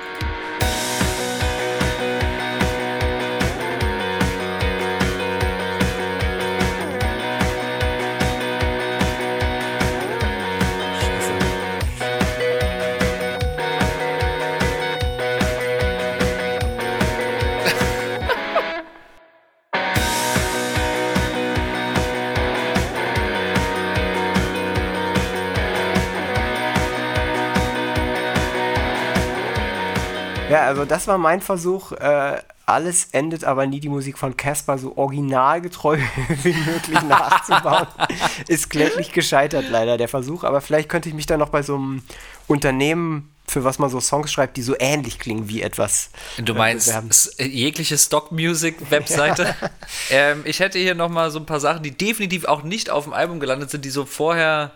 Ja, 30.83 30.85
also 30.85 30.85
das 30.85 31.07
war 31.07 31.17
mein 31.17 31.41
Versuch. 31.41 31.91
Äh, 31.93 32.41
alles 32.65 33.09
endet 33.11 33.43
aber 33.43 33.67
nie 33.67 33.79
die 33.79 33.89
Musik 33.89 34.17
von 34.17 34.37
Casper 34.37 34.77
so 34.77 34.97
originalgetreu 34.97 35.97
wie 36.43 36.53
möglich 36.53 37.01
nachzubauen. 37.03 37.87
Ist 38.47 38.69
kläglich 38.69 39.11
gescheitert 39.11 39.65
leider 39.69 39.97
der 39.97 40.07
Versuch, 40.07 40.43
aber 40.43 40.61
vielleicht 40.61 40.89
könnte 40.89 41.09
ich 41.09 41.15
mich 41.15 41.25
dann 41.25 41.39
noch 41.39 41.49
bei 41.49 41.61
so 41.61 41.75
einem 41.75 42.03
Unternehmen 42.47 43.29
für 43.45 43.65
was 43.65 43.77
man 43.77 43.89
so 43.89 43.99
Songs 43.99 44.31
schreibt, 44.31 44.55
die 44.55 44.61
so 44.61 44.73
ähnlich 44.79 45.19
klingen 45.19 45.49
wie 45.49 45.61
etwas. 45.61 46.09
Du 46.37 46.53
äh, 46.53 46.57
meinst 46.57 47.39
äh, 47.39 47.45
jegliche 47.45 47.97
Stock-Music-Webseite? 47.97 49.53
ähm, 50.09 50.41
ich 50.45 50.61
hätte 50.61 50.79
hier 50.79 50.95
nochmal 50.95 51.29
so 51.29 51.39
ein 51.39 51.45
paar 51.45 51.59
Sachen, 51.59 51.83
die 51.83 51.91
definitiv 51.91 52.45
auch 52.45 52.63
nicht 52.63 52.89
auf 52.89 53.03
dem 53.03 53.11
Album 53.11 53.41
gelandet 53.41 53.69
sind, 53.69 53.83
die 53.83 53.89
so 53.89 54.05
vorher, 54.05 54.71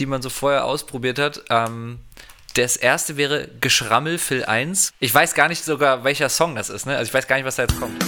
die 0.00 0.06
man 0.06 0.22
so 0.22 0.28
vorher 0.28 0.64
ausprobiert 0.64 1.20
hat. 1.20 1.44
Ähm, 1.50 2.00
das 2.54 2.76
erste 2.76 3.16
wäre 3.16 3.48
Geschrammel 3.60 4.18
Phil 4.18 4.44
1. 4.44 4.92
Ich 5.00 5.12
weiß 5.12 5.34
gar 5.34 5.48
nicht 5.48 5.64
sogar, 5.64 6.04
welcher 6.04 6.28
Song 6.28 6.54
das 6.54 6.70
ist, 6.70 6.86
ne? 6.86 6.96
Also 6.96 7.08
ich 7.08 7.14
weiß 7.14 7.26
gar 7.26 7.36
nicht, 7.36 7.44
was 7.44 7.56
da 7.56 7.62
jetzt 7.62 7.78
kommt. 7.78 8.02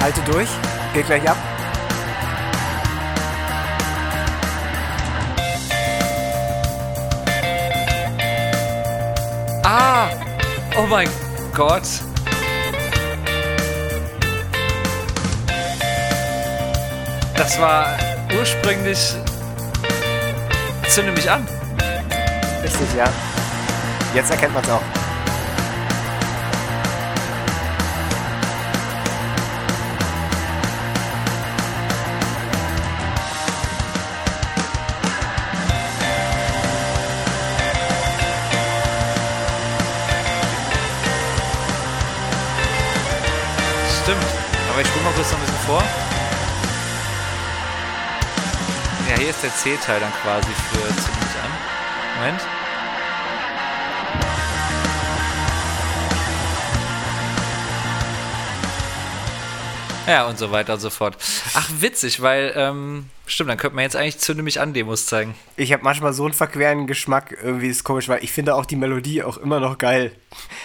Halte 0.00 0.20
durch, 0.22 0.48
geht 0.94 1.06
gleich 1.06 1.28
ab. 1.28 1.55
Oh 10.78 10.86
mein 10.86 11.08
Gott! 11.54 11.82
Das 17.36 17.60
war 17.60 17.96
ursprünglich 18.38 19.14
Zünde 20.88 21.12
mich 21.12 21.30
an. 21.30 21.46
Richtig, 22.62 22.94
ja. 22.96 23.04
Jetzt 24.14 24.30
erkennt 24.30 24.54
man 24.54 24.64
es 24.64 24.70
auch. 24.70 24.95
Vor. 45.66 45.82
Ja, 49.08 49.18
hier 49.18 49.30
ist 49.30 49.42
der 49.42 49.52
C-Teil 49.52 49.98
dann 49.98 50.12
quasi 50.22 50.46
für 50.46 50.78
Zünde 50.78 51.20
mich 51.20 51.36
an. 51.42 51.50
Moment. 52.18 52.40
Ja, 60.06 60.28
und 60.28 60.38
so 60.38 60.52
weiter 60.52 60.74
und 60.74 60.80
so 60.80 60.90
fort. 60.90 61.16
Ach, 61.54 61.68
witzig, 61.80 62.22
weil, 62.22 62.52
ähm, 62.54 63.06
stimmt, 63.26 63.50
dann 63.50 63.58
könnte 63.58 63.74
man 63.74 63.82
jetzt 63.82 63.96
eigentlich 63.96 64.18
Zünde 64.18 64.44
mich 64.44 64.60
an 64.60 64.72
Demos 64.72 65.06
zeigen. 65.06 65.34
Ich 65.56 65.72
habe 65.72 65.82
manchmal 65.82 66.12
so 66.12 66.24
einen 66.24 66.32
verqueren 66.32 66.86
Geschmack, 66.86 67.36
irgendwie 67.42 67.66
ist 67.66 67.82
komisch, 67.82 68.08
weil 68.08 68.22
ich 68.22 68.30
finde 68.30 68.54
auch 68.54 68.66
die 68.66 68.76
Melodie 68.76 69.24
auch 69.24 69.36
immer 69.36 69.58
noch 69.58 69.78
geil. 69.78 70.12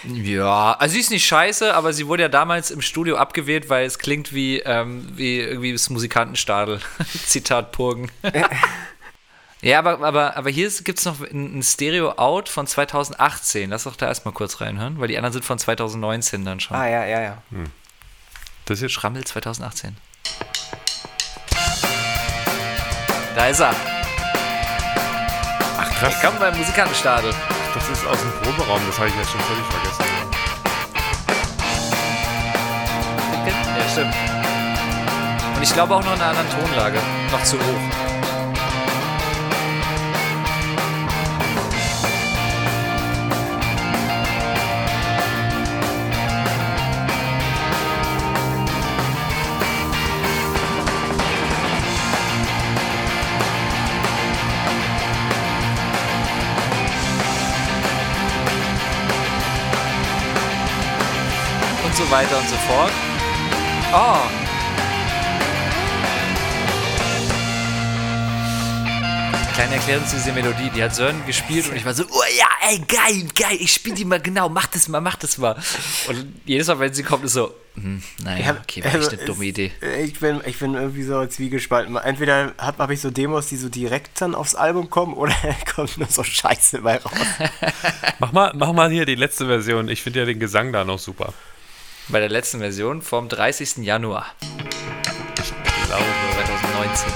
Ja, 0.04 0.72
also 0.72 0.94
sie 0.94 1.00
ist 1.00 1.10
nicht 1.10 1.26
scheiße, 1.26 1.74
aber 1.74 1.92
sie 1.92 2.06
wurde 2.08 2.24
ja 2.24 2.28
damals 2.28 2.70
im 2.70 2.80
Studio 2.80 3.16
abgewählt, 3.16 3.68
weil 3.68 3.86
es 3.86 3.98
klingt 3.98 4.32
wie, 4.34 4.58
ähm, 4.60 5.08
wie 5.16 5.38
irgendwie 5.38 5.72
das 5.72 5.90
Musikantenstadel. 5.90 6.80
Zitat 7.26 7.72
Purgen. 7.72 8.10
ja, 9.62 9.78
aber, 9.78 10.00
aber, 10.00 10.36
aber 10.36 10.50
hier 10.50 10.68
gibt 10.82 10.98
es 10.98 11.04
noch 11.04 11.20
ein, 11.20 11.58
ein 11.58 11.62
Stereo-Out 11.62 12.48
von 12.48 12.66
2018. 12.66 13.70
Lass 13.70 13.84
doch 13.84 13.96
da 13.96 14.08
erstmal 14.08 14.34
kurz 14.34 14.60
reinhören, 14.60 14.98
weil 14.98 15.08
die 15.08 15.16
anderen 15.16 15.34
sind 15.34 15.44
von 15.44 15.58
2019 15.58 16.44
dann 16.44 16.58
schon. 16.58 16.76
Ah, 16.76 16.88
ja, 16.88 17.04
ja, 17.04 17.20
ja. 17.20 17.42
Das 18.64 18.78
ist 18.78 18.82
jetzt 18.82 18.92
Schrammel 18.92 19.24
2018. 19.24 19.96
Da 23.36 23.46
ist 23.46 23.60
er. 23.60 23.74
Ach 25.78 25.90
krass, 25.94 26.14
Willkommen 26.14 26.38
beim 26.40 26.56
Musikantenstadel. 26.58 27.32
Das 27.74 27.88
ist 27.88 28.06
aus 28.06 28.18
dem 28.20 28.32
Proberaum, 28.42 28.80
das 28.86 28.98
habe 28.98 29.08
ich 29.08 29.14
ja 29.14 29.24
schon 29.24 29.40
völlig 29.40 29.64
vergessen. 29.66 30.04
Ja, 33.78 33.88
stimmt. 33.88 34.14
Und 35.56 35.62
ich 35.62 35.72
glaube 35.72 35.94
auch 35.94 36.04
noch 36.04 36.14
in 36.14 36.20
einer 36.20 36.38
anderen 36.38 36.50
Tonlage. 36.50 36.98
Noch 37.30 37.42
zu 37.44 37.56
hoch. 37.56 38.01
Weiter 62.12 62.38
und 62.38 62.46
so 62.46 62.56
fort. 62.56 62.92
Oh. 63.94 64.18
Kleine 69.54 69.76
Erklärung 69.76 70.06
zu 70.06 70.16
dieser 70.16 70.32
Melodie. 70.32 70.70
Die 70.76 70.82
hat 70.82 70.94
Sören 70.94 71.24
gespielt 71.26 71.70
und 71.70 71.76
ich 71.76 71.86
war 71.86 71.94
so, 71.94 72.04
oh 72.04 72.22
ja, 72.36 72.48
ey, 72.68 72.80
geil, 72.80 73.26
geil, 73.34 73.56
ich 73.58 73.72
spiele 73.72 73.96
die 73.96 74.04
mal 74.04 74.20
genau, 74.20 74.50
mach 74.50 74.66
das 74.66 74.88
mal, 74.88 75.00
mach 75.00 75.16
das 75.16 75.38
mal. 75.38 75.56
Und 76.06 76.34
jedes 76.44 76.66
Mal, 76.68 76.80
wenn 76.80 76.92
sie 76.92 77.02
kommt, 77.02 77.24
ist 77.24 77.32
so, 77.32 77.54
hm, 77.76 78.02
naja, 78.22 78.58
okay, 78.62 78.84
war 78.84 78.94
echt 78.94 79.08
eine 79.08 79.20
also, 79.20 79.32
dumme 79.32 79.46
Idee. 79.46 79.72
Ich 80.04 80.20
bin, 80.20 80.42
ich 80.44 80.58
bin 80.58 80.74
irgendwie 80.74 81.04
so 81.04 81.24
zwiegespalten. 81.24 81.96
Entweder 81.96 82.52
habe 82.58 82.82
hab 82.82 82.90
ich 82.90 83.00
so 83.00 83.10
Demos, 83.10 83.46
die 83.46 83.56
so 83.56 83.70
direkt 83.70 84.20
dann 84.20 84.34
aufs 84.34 84.54
Album 84.54 84.90
kommen, 84.90 85.14
oder 85.14 85.34
kommt 85.74 85.96
nur 85.96 86.08
so 86.08 86.22
Scheiße 86.22 86.82
bei 86.82 86.98
raus. 86.98 87.12
Mach 88.18 88.32
mal, 88.32 88.52
mach 88.54 88.74
mal 88.74 88.90
hier 88.90 89.06
die 89.06 89.14
letzte 89.14 89.46
Version. 89.46 89.88
Ich 89.88 90.02
finde 90.02 90.20
ja 90.20 90.26
den 90.26 90.40
Gesang 90.40 90.72
da 90.74 90.84
noch 90.84 90.98
super. 90.98 91.32
Bei 92.08 92.18
der 92.20 92.28
letzten 92.28 92.58
Version 92.58 93.00
vom 93.00 93.28
30. 93.28 93.78
Januar 93.78 94.26
Ich 95.38 95.52
glaube, 95.86 96.04
2019. 96.34 97.12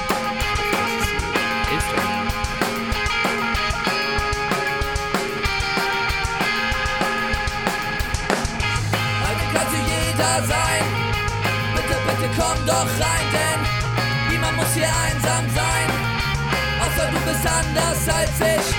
Hilft 1.70 1.92
doch. 1.92 2.02
Heute 9.26 9.44
könnte 9.52 9.78
jeder 9.90 10.46
sein. 10.46 10.84
Bitte, 11.74 11.96
bitte 12.06 12.28
komm 12.40 12.66
doch 12.66 12.86
rein, 13.00 13.26
denn 13.32 14.30
niemand 14.30 14.56
muss 14.56 14.72
hier 14.72 14.86
einsam 14.86 15.44
sein. 15.54 15.88
Außer 16.80 17.10
du 17.10 17.18
bist 17.28 17.46
anders 17.46 18.08
als 18.08 18.40
ich. 18.40 18.76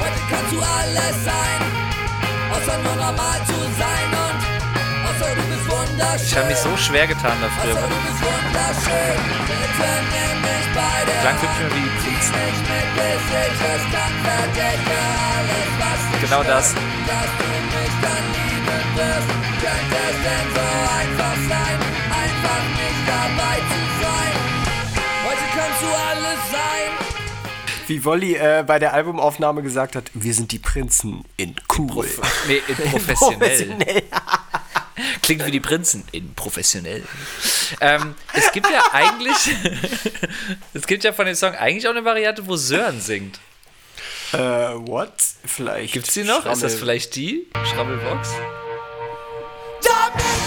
Heute 0.00 0.20
kannst 0.30 0.52
du 0.52 0.60
alles 0.60 1.24
sein. 1.24 1.60
Außer 2.52 2.78
nur 2.82 2.96
normal 2.96 3.38
zu 3.46 3.58
sein 3.78 4.08
und 4.12 4.41
Ich 6.24 6.36
habe 6.36 6.48
mich 6.48 6.56
so 6.58 6.76
schwer 6.76 7.06
getan 7.06 7.36
dafür. 7.40 7.74
Mich 7.74 7.82
Klang 11.20 11.40
wirklich 11.40 11.60
nur 11.60 11.70
wie 11.70 11.88
Prinzen. 12.00 12.32
Genau 16.20 16.42
das. 16.42 16.74
mich. 16.74 16.82
Wie 27.88 28.04
Wolli 28.04 28.34
äh, 28.36 28.64
bei 28.66 28.78
der 28.78 28.94
Albumaufnahme 28.94 29.62
gesagt 29.62 29.96
hat, 29.96 30.10
wir 30.14 30.32
sind 30.34 30.52
die 30.52 30.58
Prinzen 30.58 31.24
in 31.36 31.54
cool. 31.76 32.08
Nee, 32.48 32.62
in 32.68 32.76
professionell. 32.90 33.38
Professionell. 33.38 34.02
Klingt 35.22 35.44
wie 35.46 35.50
die 35.50 35.60
Prinzen. 35.60 36.04
In 36.12 36.34
professionell. 36.34 37.02
Ähm, 37.80 38.14
es 38.32 38.52
gibt 38.52 38.68
ja 38.70 38.82
eigentlich, 38.92 39.36
es 40.74 40.86
gibt 40.86 41.04
ja 41.04 41.12
von 41.12 41.26
dem 41.26 41.34
Song 41.34 41.54
eigentlich 41.54 41.86
auch 41.86 41.92
eine 41.92 42.04
Variante, 42.04 42.46
wo 42.46 42.56
Sören 42.56 43.00
singt. 43.00 43.38
äh, 44.32 44.38
what? 44.38 45.12
Vielleicht. 45.44 45.94
Gibt's 45.94 46.14
die 46.14 46.24
noch? 46.24 46.46
Ist 46.46 46.62
das 46.62 46.72
Schrammel. 46.72 46.78
vielleicht 46.78 47.16
die? 47.16 47.46
Schrabbelbox? 47.64 48.30
Damit 49.82 50.42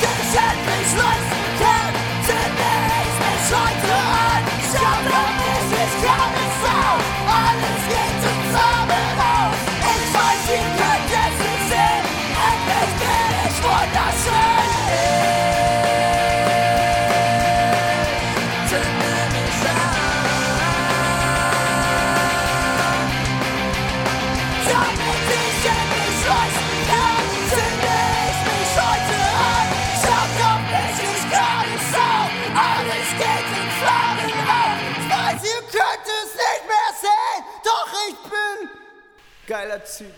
Geiler 39.48 39.82
Typ. 39.84 40.18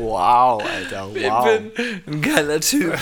wow, 0.00 0.62
Alter, 0.62 1.08
wow. 1.08 1.46
Ich 1.46 1.72
bin 1.74 2.04
ein 2.06 2.22
geiler 2.22 2.60
Typ. 2.60 2.96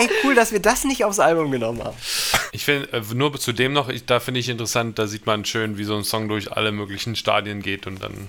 Ey, 0.00 0.08
cool, 0.24 0.34
dass 0.34 0.52
wir 0.52 0.60
das 0.60 0.84
nicht 0.84 1.04
aufs 1.04 1.18
Album 1.18 1.50
genommen 1.50 1.82
haben. 1.82 1.96
Ich 2.52 2.64
finde, 2.64 2.92
äh, 2.92 3.02
nur 3.14 3.38
zu 3.38 3.52
dem 3.52 3.72
noch, 3.72 3.88
ich, 3.88 4.06
da 4.06 4.20
finde 4.20 4.40
ich 4.40 4.48
interessant, 4.48 4.98
da 4.98 5.06
sieht 5.06 5.26
man 5.26 5.44
schön, 5.44 5.76
wie 5.76 5.84
so 5.84 5.96
ein 5.96 6.04
Song 6.04 6.28
durch 6.28 6.52
alle 6.52 6.70
möglichen 6.72 7.16
Stadien 7.16 7.62
geht 7.62 7.86
und 7.86 8.02
dann, 8.02 8.28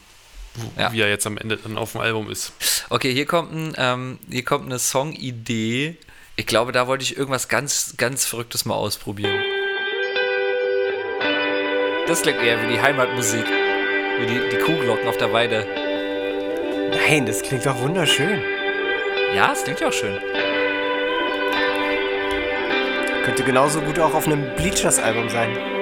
Ja. 0.77 0.91
wie 0.91 1.01
er 1.01 1.09
jetzt 1.09 1.27
am 1.27 1.37
Ende 1.37 1.57
dann 1.57 1.77
auf 1.77 1.91
dem 1.93 2.01
Album 2.01 2.29
ist. 2.31 2.53
Okay, 2.89 3.13
hier 3.13 3.25
kommt, 3.25 3.53
ein, 3.53 3.73
ähm, 3.77 4.19
hier 4.29 4.43
kommt 4.43 4.65
eine 4.65 4.79
Songidee. 4.79 5.97
Ich 6.39 6.45
glaube, 6.45 6.71
da 6.71 6.87
wollte 6.87 7.03
ich 7.03 7.17
irgendwas 7.17 7.49
ganz, 7.49 7.95
ganz 7.97 8.23
Verrücktes 8.23 8.63
mal 8.63 8.73
ausprobieren. 8.73 9.43
Das 12.07 12.21
klingt 12.21 12.41
eher 12.41 12.63
wie 12.63 12.75
die 12.75 12.81
Heimatmusik. 12.81 13.43
Wie 13.45 14.25
die, 14.25 14.49
die 14.49 14.55
Kuhglocken 14.55 15.09
auf 15.09 15.17
der 15.17 15.33
Weide. 15.33 15.67
Nein, 16.91 17.25
das 17.25 17.41
klingt 17.41 17.65
doch 17.65 17.77
wunderschön. 17.81 18.41
Ja, 19.35 19.51
es 19.51 19.65
klingt 19.65 19.81
ja 19.81 19.89
auch 19.89 19.93
schön. 19.93 20.17
Könnte 23.25 23.43
genauso 23.43 23.81
gut 23.81 23.99
auch 23.99 24.13
auf 24.13 24.25
einem 24.25 24.55
Bleachers-Album 24.55 25.27
sein. 25.27 25.78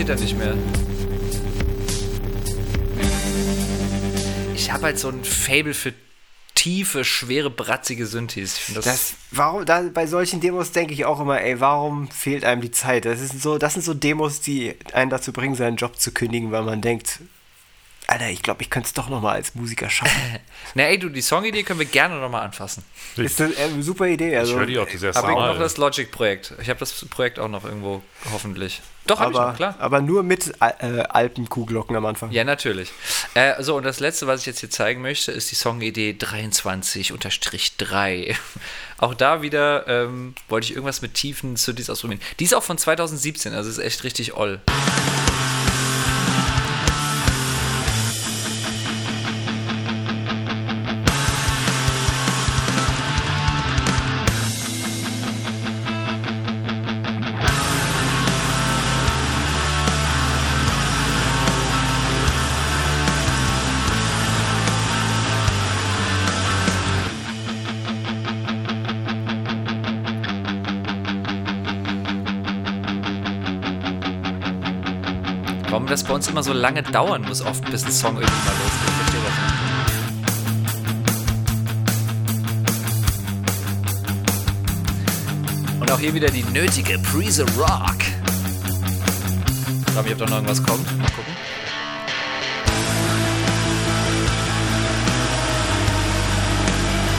Passiert 0.00 0.08
da 0.08 0.22
nicht 0.22 0.38
mehr. 0.38 0.54
Ich 4.54 4.72
habe 4.72 4.84
halt 4.84 4.98
so 4.98 5.08
ein 5.08 5.24
Fable 5.24 5.74
für 5.74 5.92
tiefe, 6.54 7.04
schwere, 7.04 7.50
bratzige 7.50 8.06
Synthes. 8.06 8.58
Das, 8.74 8.84
Das, 8.84 9.14
warum, 9.30 9.64
da, 9.64 9.82
bei 9.92 10.06
solchen 10.06 10.40
Demos 10.40 10.72
denke 10.72 10.92
ich 10.92 11.04
auch 11.04 11.20
immer, 11.20 11.40
ey, 11.40 11.60
warum 11.60 12.08
fehlt 12.10 12.44
einem 12.44 12.60
die 12.60 12.70
Zeit? 12.70 13.04
Das, 13.04 13.20
ist 13.20 13.42
so, 13.42 13.58
das 13.58 13.74
sind 13.74 13.82
so 13.82 13.94
Demos, 13.94 14.40
die 14.40 14.74
einen 14.92 15.10
dazu 15.10 15.32
bringen, 15.32 15.54
seinen 15.54 15.76
Job 15.76 15.98
zu 15.98 16.12
kündigen, 16.12 16.50
weil 16.50 16.62
man 16.62 16.80
denkt, 16.80 17.20
Alter, 18.10 18.28
ich 18.28 18.42
glaube, 18.42 18.62
ich 18.62 18.70
könnte 18.70 18.88
es 18.88 18.92
doch 18.92 19.08
nochmal 19.08 19.36
als 19.36 19.54
Musiker 19.54 19.88
schaffen. 19.88 20.40
Na 20.74 20.82
ey, 20.82 20.98
du, 20.98 21.08
die 21.08 21.20
Songidee 21.20 21.62
können 21.62 21.78
wir 21.78 21.86
gerne 21.86 22.16
nochmal 22.16 22.42
anfassen. 22.42 22.82
ist 23.16 23.40
eine 23.40 23.54
äh, 23.54 23.82
super 23.82 24.08
Idee. 24.08 24.36
Also, 24.36 24.54
ich 24.54 24.58
höre 24.58 24.66
die 24.66 24.80
auch 24.80 24.88
das 24.90 25.00
erste 25.00 25.22
Aber 25.22 25.32
Mal. 25.32 25.52
noch 25.52 25.60
das 25.60 25.76
Logic-Projekt. 25.76 26.54
Ich 26.60 26.68
habe 26.68 26.80
das 26.80 27.06
Projekt 27.08 27.38
auch 27.38 27.46
noch 27.46 27.64
irgendwo, 27.64 28.02
hoffentlich. 28.32 28.82
Doch, 29.06 29.20
habe 29.20 29.30
ich 29.30 29.38
aber, 29.38 29.50
noch, 29.50 29.56
klar. 29.56 29.76
aber 29.78 30.00
nur 30.00 30.24
mit 30.24 30.52
äh, 30.60 31.04
Alpenkuhglocken 31.08 31.94
am 31.94 32.04
Anfang. 32.04 32.32
Ja, 32.32 32.42
natürlich. 32.42 32.90
Äh, 33.34 33.62
so, 33.62 33.76
und 33.76 33.84
das 33.84 34.00
letzte, 34.00 34.26
was 34.26 34.40
ich 34.40 34.46
jetzt 34.46 34.58
hier 34.58 34.70
zeigen 34.70 35.02
möchte, 35.02 35.30
ist 35.30 35.52
die 35.52 35.56
Songidee 35.56 36.16
23-3. 36.18 38.34
Auch 38.98 39.14
da 39.14 39.40
wieder 39.40 39.86
ähm, 39.86 40.34
wollte 40.48 40.64
ich 40.64 40.72
irgendwas 40.72 41.00
mit 41.00 41.14
tiefen 41.14 41.54
Synthes 41.54 41.88
ausprobieren. 41.88 42.20
Die 42.40 42.44
ist 42.44 42.54
auch 42.54 42.64
von 42.64 42.76
2017, 42.76 43.54
also 43.54 43.70
ist 43.70 43.78
echt 43.78 44.02
richtig 44.02 44.34
oll. 44.34 44.60
Warum 75.90 75.98
das 76.02 76.08
bei 76.08 76.14
uns 76.14 76.28
immer 76.28 76.42
so 76.44 76.52
lange 76.52 76.84
dauern 76.84 77.22
muss, 77.22 77.42
oft 77.42 77.68
bis 77.68 77.84
ein 77.84 77.90
Song 77.90 78.14
irgendwie 78.14 78.32
mal 78.46 78.54
losgeht. 78.62 78.90
Und 85.80 85.90
auch 85.90 85.98
hier 85.98 86.14
wieder 86.14 86.28
die 86.28 86.44
nötige 86.44 86.96
Prise 87.00 87.44
Rock. 87.58 87.96
Ich 89.84 89.92
glaube, 89.92 90.06
ich 90.06 90.12
ob 90.12 90.18
da 90.20 90.26
noch 90.26 90.34
irgendwas 90.34 90.62
kommt. 90.62 90.86
Mal 90.96 91.10
gucken. 91.10 91.34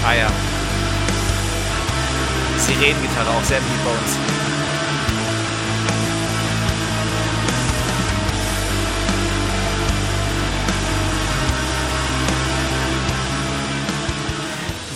Ah 0.05 0.13
ja. 0.13 0.31
Sirenengitarre 2.57 3.31
auch 3.31 3.43
sehr 3.43 3.59
beliebt 3.59 3.83
bei 3.83 3.91
uns. 3.91 4.40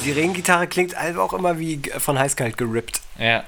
Sirenengitarre 0.06 0.68
klingt 0.68 0.96
einfach 0.96 1.22
auch 1.22 1.34
immer 1.34 1.58
wie 1.58 1.82
von 1.98 2.20
Heißkalt 2.20 2.58
gerippt. 2.58 3.02
Ja. 3.18 3.44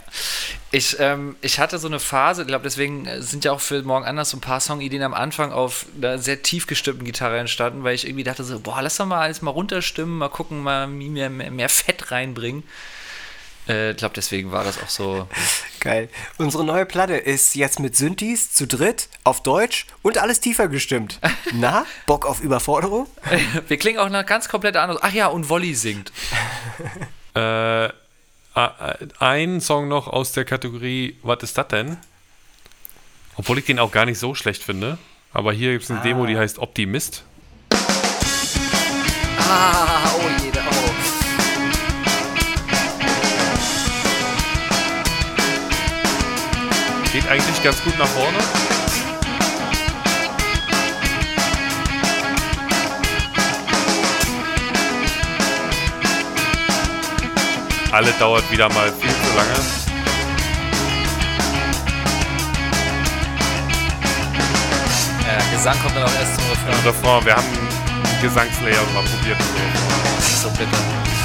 Ich, 0.71 0.99
ähm, 0.99 1.35
ich 1.41 1.59
hatte 1.59 1.77
so 1.77 1.87
eine 1.87 1.99
Phase, 1.99 2.41
ich 2.41 2.47
glaube, 2.47 2.63
deswegen 2.63 3.05
äh, 3.05 3.21
sind 3.21 3.45
ja 3.45 3.51
auch 3.51 3.59
für 3.59 3.81
morgen 3.83 4.05
anders 4.05 4.31
so 4.31 4.37
ein 4.37 4.41
paar 4.41 4.59
Songideen 4.59 5.03
am 5.03 5.13
Anfang 5.13 5.51
auf 5.51 5.85
einer 5.95 6.17
sehr 6.17 6.41
tief 6.41 6.65
gestimmten 6.65 7.05
Gitarre 7.05 7.37
entstanden, 7.37 7.83
weil 7.83 7.95
ich 7.95 8.05
irgendwie 8.05 8.23
dachte 8.23 8.43
so, 8.43 8.59
boah, 8.59 8.81
lass 8.81 8.97
doch 8.97 9.05
mal 9.05 9.21
alles 9.21 9.41
mal 9.41 9.51
runterstimmen, 9.51 10.17
mal 10.17 10.29
gucken, 10.29 10.63
mal 10.63 10.87
mehr, 10.87 11.29
mehr, 11.29 11.51
mehr 11.51 11.69
Fett 11.69 12.11
reinbringen. 12.11 12.63
Äh, 13.67 13.91
ich 13.91 13.97
glaube, 13.97 14.15
deswegen 14.15 14.51
war 14.51 14.63
das 14.63 14.81
auch 14.81 14.89
so. 14.89 15.27
Geil. 15.79 16.09
Unsere 16.37 16.63
neue 16.63 16.85
Platte 16.85 17.15
ist 17.15 17.55
jetzt 17.55 17.79
mit 17.79 17.95
Synthes 17.95 18.53
zu 18.53 18.67
dritt 18.67 19.09
auf 19.23 19.43
Deutsch 19.43 19.85
und 20.01 20.17
alles 20.17 20.39
tiefer 20.39 20.67
gestimmt. 20.67 21.19
Na, 21.53 21.85
Bock 22.05 22.25
auf 22.25 22.41
Überforderung? 22.41 23.07
Wir 23.67 23.77
klingen 23.77 23.99
auch 23.99 24.09
nach 24.09 24.25
ganz 24.25 24.49
komplett 24.49 24.75
anders. 24.75 24.99
Ach 25.01 25.13
ja, 25.13 25.27
und 25.27 25.49
Wolli 25.49 25.73
singt. 25.73 26.11
Äh, 27.35 27.85
äh, 27.85 27.91
ein 29.19 29.61
Song 29.61 29.87
noch 29.87 30.07
aus 30.07 30.31
der 30.31 30.43
Kategorie 30.43 31.19
Was 31.21 31.43
ist 31.43 31.55
das 31.55 31.67
denn? 31.67 31.97
Obwohl 33.35 33.59
ich 33.59 33.65
den 33.65 33.77
auch 33.77 33.91
gar 33.91 34.07
nicht 34.07 34.17
so 34.17 34.33
schlecht 34.33 34.63
finde. 34.63 34.97
Aber 35.31 35.53
hier 35.53 35.73
gibt 35.73 35.83
es 35.83 35.91
eine 35.91 36.01
Demo, 36.01 36.25
die 36.25 36.35
heißt 36.35 36.57
Optimist. 36.57 37.23
Ah, 39.37 40.11
oh 40.15 40.21
jeder, 40.23 40.36
Geht 47.17 47.29
eigentlich 47.29 47.63
ganz 47.63 47.83
gut 47.83 47.97
nach 47.97 48.05
vorne. 48.05 48.37
Alle 57.91 58.11
dauert 58.19 58.51
wieder 58.51 58.69
mal 58.69 58.93
viel 58.93 59.09
zu 59.09 59.35
lange. 59.35 59.49
Gesang 65.53 65.75
kommt 65.81 65.95
dann 65.95 66.03
auch 66.03 66.19
erst 66.19 66.35
zum 66.35 66.43
Refrain. 66.51 66.85
Refrain, 66.85 67.25
wir 67.25 67.35
haben 67.35 67.47
einen 67.47 68.21
Gesangslayer 68.21 68.77
mal 68.93 69.03
probiert. 69.03 69.37
So. 70.39 70.49
Das 70.49 71.16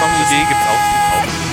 Songidee 0.00 0.46
gibt's 0.48 0.66
auch 0.66 0.80
zu 0.80 0.96
kaufen. 1.10 1.50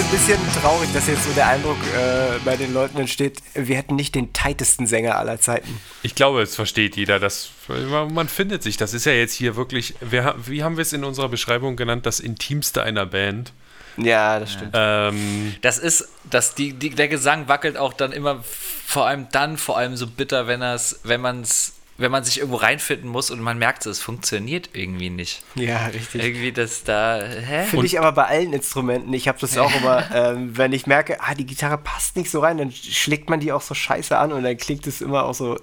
ein 0.00 0.10
bisschen 0.10 0.38
traurig, 0.60 0.88
dass 0.92 1.06
jetzt 1.06 1.24
so 1.24 1.32
der 1.34 1.46
Eindruck 1.48 1.76
äh, 1.94 2.38
bei 2.44 2.56
den 2.56 2.72
Leuten 2.72 2.98
entsteht, 2.98 3.38
wir 3.54 3.76
hätten 3.76 3.96
nicht 3.96 4.14
den 4.14 4.32
tightesten 4.32 4.86
Sänger 4.86 5.16
aller 5.16 5.40
Zeiten. 5.40 5.78
Ich 6.02 6.14
glaube, 6.14 6.42
es 6.42 6.56
versteht 6.56 6.96
jeder, 6.96 7.20
dass 7.20 7.50
man 7.68 8.28
findet 8.28 8.62
sich. 8.62 8.76
Das 8.76 8.94
ist 8.94 9.04
ja 9.06 9.12
jetzt 9.12 9.34
hier 9.34 9.56
wirklich, 9.56 9.94
wir, 10.00 10.34
wie 10.46 10.64
haben 10.64 10.76
wir 10.76 10.82
es 10.82 10.92
in 10.92 11.04
unserer 11.04 11.28
Beschreibung 11.28 11.76
genannt, 11.76 12.06
das 12.06 12.18
Intimste 12.18 12.82
einer 12.82 13.06
Band. 13.06 13.52
Ja, 13.96 14.38
das 14.38 14.52
stimmt. 14.52 14.72
Ähm, 14.74 15.54
Das 15.62 15.78
ist, 15.78 16.08
dass 16.30 16.54
die, 16.54 16.72
die, 16.72 16.90
der 16.90 17.08
Gesang 17.08 17.48
wackelt 17.48 17.76
auch 17.76 17.92
dann 17.92 18.12
immer, 18.12 18.42
vor 18.86 19.06
allem 19.06 19.26
dann, 19.32 19.56
vor 19.56 19.76
allem 19.76 19.96
so 19.96 20.06
bitter, 20.06 20.46
wenn 20.46 20.62
er's, 20.62 21.00
wenn 21.04 21.20
man's, 21.20 21.74
wenn 21.98 22.10
man 22.10 22.24
sich 22.24 22.38
irgendwo 22.38 22.56
reinfinden 22.56 23.10
muss 23.10 23.30
und 23.30 23.40
man 23.40 23.58
merkt, 23.58 23.84
es 23.84 24.00
funktioniert 24.00 24.70
irgendwie 24.72 25.10
nicht. 25.10 25.42
Ja, 25.54 25.86
richtig. 25.86 26.22
Irgendwie 26.24 26.50
das 26.50 26.82
da, 26.82 27.20
hä? 27.22 27.64
Finde 27.66 27.84
ich 27.84 27.98
aber 27.98 28.12
bei 28.12 28.24
allen 28.24 28.54
Instrumenten. 28.54 29.12
Ich 29.12 29.28
habe 29.28 29.38
das 29.38 29.58
auch 29.58 29.74
immer, 29.74 30.04
ähm, 30.14 30.56
wenn 30.56 30.72
ich 30.72 30.86
merke, 30.86 31.20
ah, 31.20 31.34
die 31.34 31.44
Gitarre 31.44 31.76
passt 31.76 32.16
nicht 32.16 32.30
so 32.30 32.40
rein, 32.40 32.56
dann 32.56 32.72
schlägt 32.72 33.28
man 33.28 33.40
die 33.40 33.52
auch 33.52 33.60
so 33.60 33.74
scheiße 33.74 34.16
an 34.16 34.32
und 34.32 34.44
dann 34.44 34.56
klingt 34.56 34.86
es 34.86 35.02
immer 35.02 35.24
auch 35.24 35.34
so. 35.34 35.58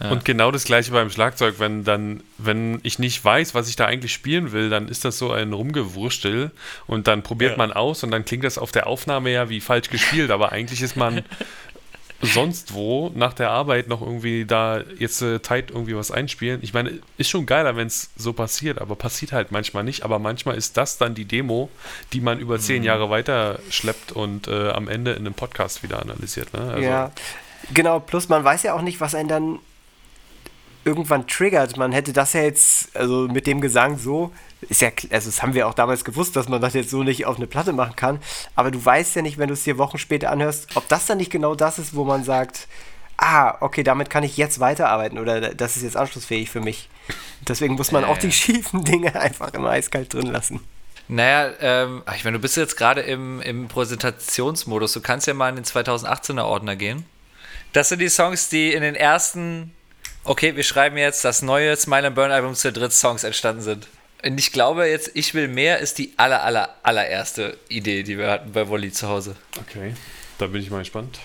Und 0.00 0.24
genau 0.24 0.50
das 0.50 0.64
gleiche 0.64 0.92
beim 0.92 1.10
Schlagzeug, 1.10 1.56
wenn 1.58 1.84
dann, 1.84 2.22
wenn 2.38 2.78
ich 2.82 2.98
nicht 2.98 3.24
weiß, 3.24 3.54
was 3.54 3.68
ich 3.68 3.76
da 3.76 3.86
eigentlich 3.86 4.12
spielen 4.12 4.52
will, 4.52 4.70
dann 4.70 4.88
ist 4.88 5.04
das 5.04 5.18
so 5.18 5.32
ein 5.32 5.52
Rumgewurstel 5.52 6.52
und 6.86 7.08
dann 7.08 7.22
probiert 7.22 7.56
man 7.56 7.72
aus 7.72 8.04
und 8.04 8.10
dann 8.10 8.24
klingt 8.24 8.44
das 8.44 8.58
auf 8.58 8.70
der 8.70 8.86
Aufnahme 8.86 9.30
ja 9.30 9.48
wie 9.48 9.60
falsch 9.60 9.90
gespielt, 9.90 10.30
aber 10.30 10.52
eigentlich 10.52 10.82
ist 10.82 10.96
man 10.96 11.24
sonst 12.20 12.74
wo 12.74 13.10
nach 13.14 13.32
der 13.32 13.50
Arbeit 13.50 13.88
noch 13.88 14.02
irgendwie 14.02 14.44
da 14.44 14.80
jetzt 14.98 15.22
äh, 15.22 15.38
tight 15.38 15.70
irgendwie 15.70 15.94
was 15.94 16.10
einspielen. 16.10 16.60
Ich 16.62 16.74
meine, 16.74 16.98
ist 17.16 17.30
schon 17.30 17.46
geiler, 17.46 17.76
wenn 17.76 17.86
es 17.86 18.10
so 18.16 18.32
passiert, 18.32 18.80
aber 18.80 18.96
passiert 18.96 19.32
halt 19.32 19.52
manchmal 19.52 19.84
nicht. 19.84 20.04
Aber 20.04 20.18
manchmal 20.18 20.56
ist 20.56 20.76
das 20.76 20.98
dann 20.98 21.14
die 21.14 21.26
Demo, 21.26 21.70
die 22.12 22.20
man 22.20 22.40
über 22.40 22.58
zehn 22.58 22.82
Jahre 22.82 23.08
weiter 23.10 23.60
schleppt 23.70 24.12
und 24.12 24.48
äh, 24.48 24.70
am 24.70 24.88
Ende 24.88 25.12
in 25.12 25.18
einem 25.18 25.34
Podcast 25.34 25.82
wieder 25.82 26.02
analysiert. 26.02 26.52
Ne? 26.52 26.60
Also, 26.60 26.82
ja, 26.82 27.12
genau. 27.72 28.00
Plus 28.00 28.28
man 28.28 28.42
weiß 28.42 28.64
ja 28.64 28.74
auch 28.74 28.82
nicht, 28.82 29.00
was 29.00 29.14
einen 29.14 29.28
dann 29.28 29.58
irgendwann 30.84 31.26
triggert. 31.26 31.76
Man 31.76 31.92
hätte 31.92 32.12
das 32.12 32.32
ja 32.32 32.42
jetzt, 32.42 32.96
also 32.96 33.28
mit 33.28 33.46
dem 33.46 33.60
Gesang 33.60 33.98
so, 33.98 34.32
ist 34.68 34.80
ja, 34.80 34.90
also 35.10 35.28
das 35.28 35.42
haben 35.42 35.54
wir 35.54 35.68
auch 35.68 35.74
damals 35.74 36.04
gewusst, 36.04 36.34
dass 36.36 36.48
man 36.48 36.60
das 36.60 36.74
jetzt 36.74 36.90
so 36.90 37.02
nicht 37.02 37.26
auf 37.26 37.36
eine 37.36 37.46
Platte 37.46 37.72
machen 37.72 37.96
kann. 37.96 38.20
Aber 38.54 38.70
du 38.70 38.84
weißt 38.84 39.16
ja 39.16 39.22
nicht, 39.22 39.38
wenn 39.38 39.48
du 39.48 39.54
es 39.54 39.64
dir 39.64 39.78
Wochen 39.78 39.98
später 39.98 40.30
anhörst, 40.30 40.68
ob 40.74 40.88
das 40.88 41.06
dann 41.06 41.18
nicht 41.18 41.30
genau 41.30 41.54
das 41.54 41.78
ist, 41.78 41.94
wo 41.94 42.04
man 42.04 42.24
sagt, 42.24 42.66
ah, 43.16 43.56
okay, 43.60 43.82
damit 43.82 44.10
kann 44.10 44.22
ich 44.24 44.36
jetzt 44.36 44.60
weiterarbeiten 44.60 45.18
oder 45.18 45.54
das 45.54 45.76
ist 45.76 45.82
jetzt 45.82 45.96
anschlussfähig 45.96 46.50
für 46.50 46.60
mich. 46.60 46.88
Deswegen 47.46 47.74
muss 47.74 47.92
man 47.92 48.02
Ja, 48.02 48.08
auch 48.08 48.18
die 48.18 48.26
ja. 48.26 48.32
schiefen 48.32 48.84
Dinge 48.84 49.14
einfach 49.20 49.52
immer 49.54 49.70
eiskalt 49.70 50.14
drin 50.14 50.26
lassen. 50.26 50.60
Naja, 51.08 51.52
ähm, 51.60 52.02
ich 52.14 52.24
meine, 52.24 52.36
du 52.36 52.42
bist 52.42 52.56
jetzt 52.56 52.76
gerade 52.76 53.00
im, 53.00 53.40
im 53.40 53.66
Präsentationsmodus. 53.68 54.92
Du 54.92 55.00
kannst 55.00 55.26
ja 55.26 55.34
mal 55.34 55.48
in 55.48 55.56
den 55.56 55.64
2018er 55.64 56.42
Ordner 56.44 56.76
gehen. 56.76 57.06
Das 57.72 57.88
sind 57.88 58.00
die 58.00 58.10
Songs, 58.10 58.50
die 58.50 58.72
in 58.72 58.82
den 58.82 58.94
ersten, 58.94 59.74
okay, 60.28 60.54
wir 60.56 60.62
schreiben 60.62 60.96
jetzt 60.96 61.24
das 61.24 61.42
neue 61.42 61.76
Smile 61.76 62.08
and 62.08 62.14
Burn 62.14 62.30
Album 62.30 62.54
zu 62.54 62.70
dritt 62.72 62.92
Songs 62.92 63.24
entstanden 63.24 63.62
sind. 63.62 63.88
Und 64.24 64.38
ich 64.38 64.52
glaube 64.52 64.86
jetzt, 64.86 65.10
Ich 65.14 65.34
will 65.34 65.48
mehr 65.48 65.78
ist 65.78 65.98
die 65.98 66.12
aller, 66.16 66.42
aller, 66.42 66.74
allererste 66.82 67.56
Idee, 67.68 68.02
die 68.02 68.18
wir 68.18 68.30
hatten 68.30 68.52
bei 68.52 68.68
Wolli 68.68 68.92
zu 68.92 69.08
Hause. 69.08 69.36
Okay, 69.60 69.94
da 70.38 70.46
bin 70.46 70.60
ich 70.60 70.70
mal 70.70 70.80
gespannt. 70.80 71.18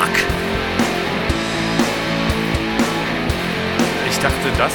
Rock. 0.00 0.16
Ich 4.10 4.18
dachte, 4.18 4.50
das. 4.56 4.72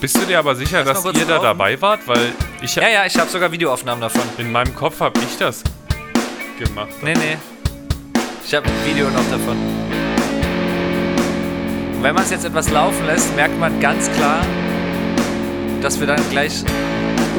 Bist 0.00 0.16
du 0.16 0.26
dir 0.26 0.38
aber 0.38 0.54
sicher, 0.54 0.84
dass 0.84 1.04
ihr 1.04 1.24
da 1.26 1.38
dabei 1.38 1.80
wart? 1.80 2.06
Weil 2.06 2.32
ich 2.62 2.74
Ja, 2.76 2.88
ja, 2.88 3.06
ich 3.06 3.18
habe 3.18 3.28
sogar 3.30 3.50
Videoaufnahmen 3.50 4.00
davon. 4.00 4.22
in 4.38 4.52
meinem 4.52 4.74
Kopf 4.74 5.00
habe 5.00 5.18
ich 5.20 5.36
das 5.38 5.62
gemacht. 6.58 6.92
Nee, 7.02 7.14
nee. 7.14 7.36
Ich 8.46 8.54
habe 8.54 8.66
ein 8.66 8.86
Video 8.86 9.08
noch 9.10 9.28
davon. 9.30 9.85
Und 11.96 12.02
wenn 12.02 12.14
man 12.14 12.24
es 12.24 12.30
jetzt 12.30 12.44
etwas 12.44 12.70
laufen 12.70 13.06
lässt, 13.06 13.34
merkt 13.36 13.58
man 13.58 13.80
ganz 13.80 14.10
klar, 14.12 14.44
dass 15.80 15.98
wir 15.98 16.06
dann 16.06 16.20
gleich 16.30 16.62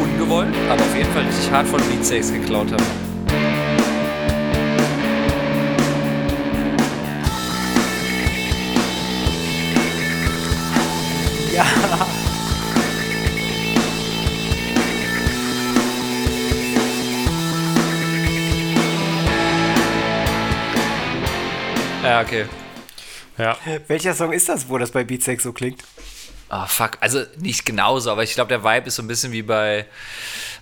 ungewollt, 0.02 0.54
aber 0.68 0.82
auf 0.82 0.96
jeden 0.96 1.12
Fall 1.14 1.24
richtig 1.24 1.52
hart 1.52 1.68
von 1.68 1.80
Beatsteaks 1.82 2.34
geklaut 2.34 2.72
haben. 2.72 2.84
Ja. 11.54 11.64
Ja, 22.04 22.22
okay. 22.22 22.46
Ja. 23.38 23.58
Welcher 23.88 24.14
Song 24.14 24.34
ist 24.34 24.50
das, 24.50 24.70
wo 24.70 24.78
das 24.78 24.92
bei 24.92 25.04
Beatsex 25.04 25.44
so 25.44 25.54
klingt? 25.54 25.84
Ah, 26.50 26.66
fuck. 26.66 26.98
Also 27.02 27.24
nicht 27.38 27.66
genauso, 27.66 28.12
aber 28.12 28.24
ich 28.24 28.34
glaube, 28.34 28.50
der 28.50 28.64
Vibe 28.64 28.88
ist 28.88 28.96
so 28.96 29.04
ein 29.04 29.08
bisschen 29.08 29.32
wie 29.34 29.42
bei 29.42 29.86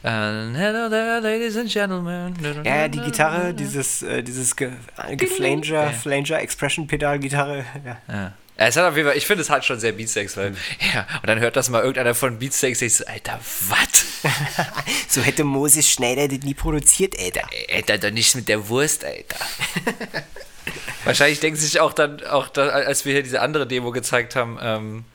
äh, 0.03 0.09
Hello 0.09 0.89
there, 0.89 1.19
ladies 1.19 1.55
and 1.57 1.71
gentlemen. 1.71 2.35
Ja, 2.63 2.87
die 2.87 2.99
Gitarre, 2.99 3.53
dieses, 3.53 4.01
äh, 4.01 4.23
dieses 4.23 4.55
ge 4.55 4.71
äh, 5.07 5.15
Geflanger, 5.15 5.91
Flanger 5.91 6.39
Expression 6.41 6.87
Pedal 6.87 7.19
Gitarre. 7.19 7.65
Ja. 7.85 7.97
Ja. 8.07 8.33
Es 8.57 8.77
hat 8.77 8.85
auf 8.85 8.95
jeden 8.95 9.09
Fall, 9.09 9.17
ich 9.17 9.27
finde, 9.27 9.41
es 9.41 9.49
hat 9.49 9.65
schon 9.65 9.79
sehr 9.79 9.91
Beatsteaks, 9.91 10.37
weil, 10.37 10.55
ja, 10.93 11.05
und 11.21 11.27
dann 11.27 11.39
hört 11.39 11.57
das 11.57 11.69
mal 11.69 11.79
irgendeiner 11.79 12.15
von 12.15 12.39
Beatsteaks, 12.39 12.81
ich 12.81 12.95
so, 12.95 13.05
Alter, 13.05 13.37
was? 13.67 14.05
so 15.09 15.21
hätte 15.21 15.43
Moses 15.43 15.89
Schneider 15.89 16.29
das 16.29 16.39
nie 16.39 16.53
produziert, 16.53 17.19
Alter. 17.19 17.47
Alter, 17.73 17.97
doch 17.97 18.11
nichts 18.11 18.33
mit 18.33 18.47
der 18.47 18.69
Wurst, 18.69 19.03
Alter. 19.03 19.35
Wahrscheinlich 21.03 21.39
denken 21.39 21.59
sie 21.59 21.65
sich 21.65 21.79
auch 21.79 21.93
dann, 21.93 22.23
auch 22.25 22.47
da, 22.49 22.67
als 22.67 23.05
wir 23.05 23.13
hier 23.13 23.23
diese 23.23 23.41
andere 23.41 23.67
Demo 23.67 23.91
gezeigt 23.91 24.35
haben, 24.35 24.57
ähm, 24.61 25.05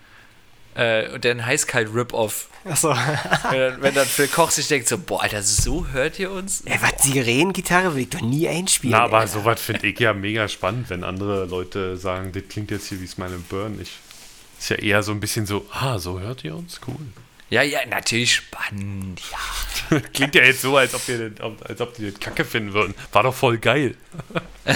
äh, 0.75 1.09
und 1.09 1.25
den 1.25 1.45
Heißkalt-Rip-Off, 1.45 2.49
Achso. 2.65 2.91
wenn, 3.51 3.59
dann- 3.61 3.83
wenn 3.83 3.95
dann 3.95 4.07
Phil 4.07 4.29
Koch 4.29 4.51
sich 4.51 4.69
denkt, 4.69 4.87
so, 4.89 4.99
boah, 4.99 5.23
Alter, 5.23 5.43
so 5.43 5.89
hört 5.89 6.19
ihr 6.21 6.31
uns? 6.31 6.61
Ey, 6.65 6.79
was, 6.81 7.03
Sirenengitarre 7.03 7.95
will 7.95 8.03
ich 8.03 8.11
doch 8.11 8.21
nie 8.21 8.49
einspielen. 8.49 8.97
Na, 8.97 9.05
aber 9.05 9.19
Alter. 9.19 9.33
sowas 9.33 9.61
finde 9.61 9.89
ich 9.89 9.99
ja 9.99 10.13
mega 10.15 10.47
spannend, 10.49 10.89
wenn 10.91 11.03
andere 11.03 11.47
Leute 11.47 11.97
sagen, 11.97 12.31
das 12.33 12.45
klingt 12.49 12.71
jetzt 12.71 12.89
hier 12.89 13.01
wie 13.01 13.07
Smile 13.09 13.35
and 13.35 13.49
Burn. 13.49 13.79
Ich, 13.83 13.91
ist 14.61 14.69
ja 14.71 14.77
eher 14.77 15.03
so 15.03 15.11
ein 15.13 15.19
bisschen 15.21 15.47
so, 15.47 15.67
ah, 15.73 15.99
so 15.99 16.21
hört 16.21 16.45
ihr 16.45 16.55
uns? 16.55 16.81
Cool. 16.87 16.95
Ja, 17.49 17.63
ja, 17.63 17.81
natürlich 17.89 18.33
spannend, 18.37 19.21
ja. 19.33 19.99
Klingt 20.15 20.37
ja 20.37 20.45
jetzt 20.45 20.63
so, 20.63 20.77
als 20.77 20.95
ob, 20.95 21.09
wir 21.09 21.31
das, 21.31 21.51
als 21.69 21.81
ob 21.81 21.95
die 21.95 22.09
das 22.13 22.21
Kacke 22.21 22.45
finden 22.45 22.75
würden. 22.75 22.95
War 23.11 23.25
doch 23.25 23.35
voll 23.35 23.59
geil. 23.59 23.97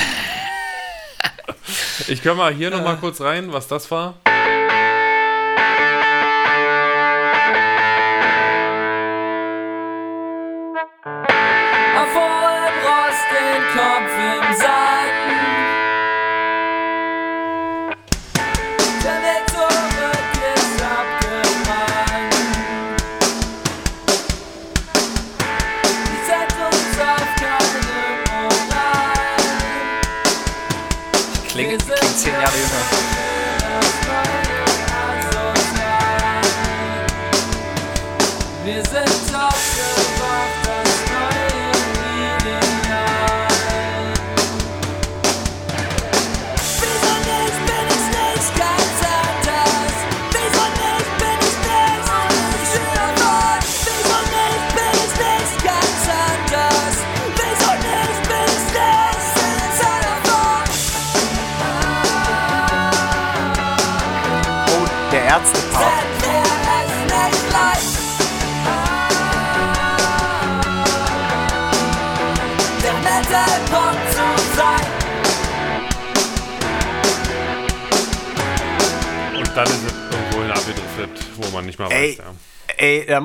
ich 2.09 2.22
kann 2.22 2.36
mal 2.36 2.52
hier 2.52 2.70
noch 2.70 2.82
mal 2.82 2.96
kurz 2.96 3.20
rein, 3.20 3.52
was 3.52 3.68
das 3.68 3.90
war. 3.90 4.14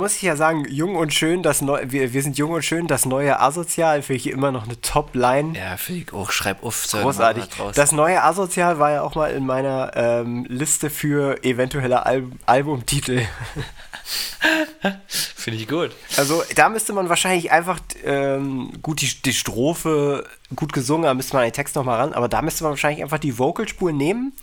Muss 0.10 0.16
ich 0.16 0.24
ja 0.24 0.36
sagen, 0.36 0.66
jung 0.68 0.96
und 0.96 1.14
schön, 1.14 1.44
das 1.44 1.62
neu, 1.62 1.84
wir, 1.86 2.14
wir 2.14 2.24
sind 2.24 2.36
jung 2.36 2.50
und 2.50 2.66
schön, 2.66 2.88
das 2.88 3.06
neue 3.06 3.40
Asozial, 3.40 4.02
finde 4.02 4.18
ich 4.18 4.28
immer 4.32 4.52
noch 4.52 4.64
eine 4.64 4.82
Top-Line. 4.82 5.56
Ja, 5.56 5.78
finde 5.78 6.02
ich 6.02 6.14
auch. 6.14 6.32
Schreib 6.32 6.64
auf. 6.64 6.88
Großartig. 6.90 7.44
Das 7.76 7.92
neue 7.92 8.24
Asozial 8.24 8.80
war 8.80 8.90
ja 8.90 9.02
auch 9.04 9.14
mal 9.14 9.30
in 9.30 9.46
meiner 9.46 9.92
ähm, 9.94 10.48
Liste 10.50 10.90
für 10.90 11.44
eventuelle 11.44 12.08
Al 12.08 12.24
Albumtitel. 12.48 13.22
Finde 15.08 15.60
ich 15.60 15.68
gut. 15.68 15.92
Also 16.18 16.42
da 16.56 16.70
müsste 16.70 16.94
man 16.94 17.08
wahrscheinlich 17.08 17.52
einfach 17.52 17.80
ähm, 18.04 18.72
gut 18.82 19.02
die, 19.02 19.22
die 19.22 19.34
Strophe 19.34 20.26
gut 20.56 20.74
gesungen, 20.74 21.04
da 21.04 21.14
müsste 21.14 21.36
man 21.36 21.44
den 21.44 21.54
Text 21.54 21.76
nochmal 21.76 22.00
ran, 22.00 22.14
aber 22.14 22.28
da 22.28 22.42
müsste 22.42 22.64
man 22.64 22.72
wahrscheinlich 22.72 23.04
einfach 23.04 23.20
die 23.20 23.38
Vocalspur 23.38 23.92
nehmen 23.92 24.34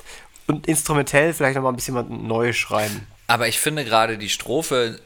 und 0.47 0.69
instrumentell 0.69 1.35
vielleicht 1.35 1.57
nochmal 1.57 1.73
ein 1.73 1.77
bisschen 1.77 1.97
was 1.97 2.07
Neues 2.09 2.57
schreiben. 2.57 3.09
Aber 3.27 3.49
ich 3.49 3.59
finde 3.59 3.85
gerade 3.85 4.17
die 4.17 4.29
Strophe 4.29 5.01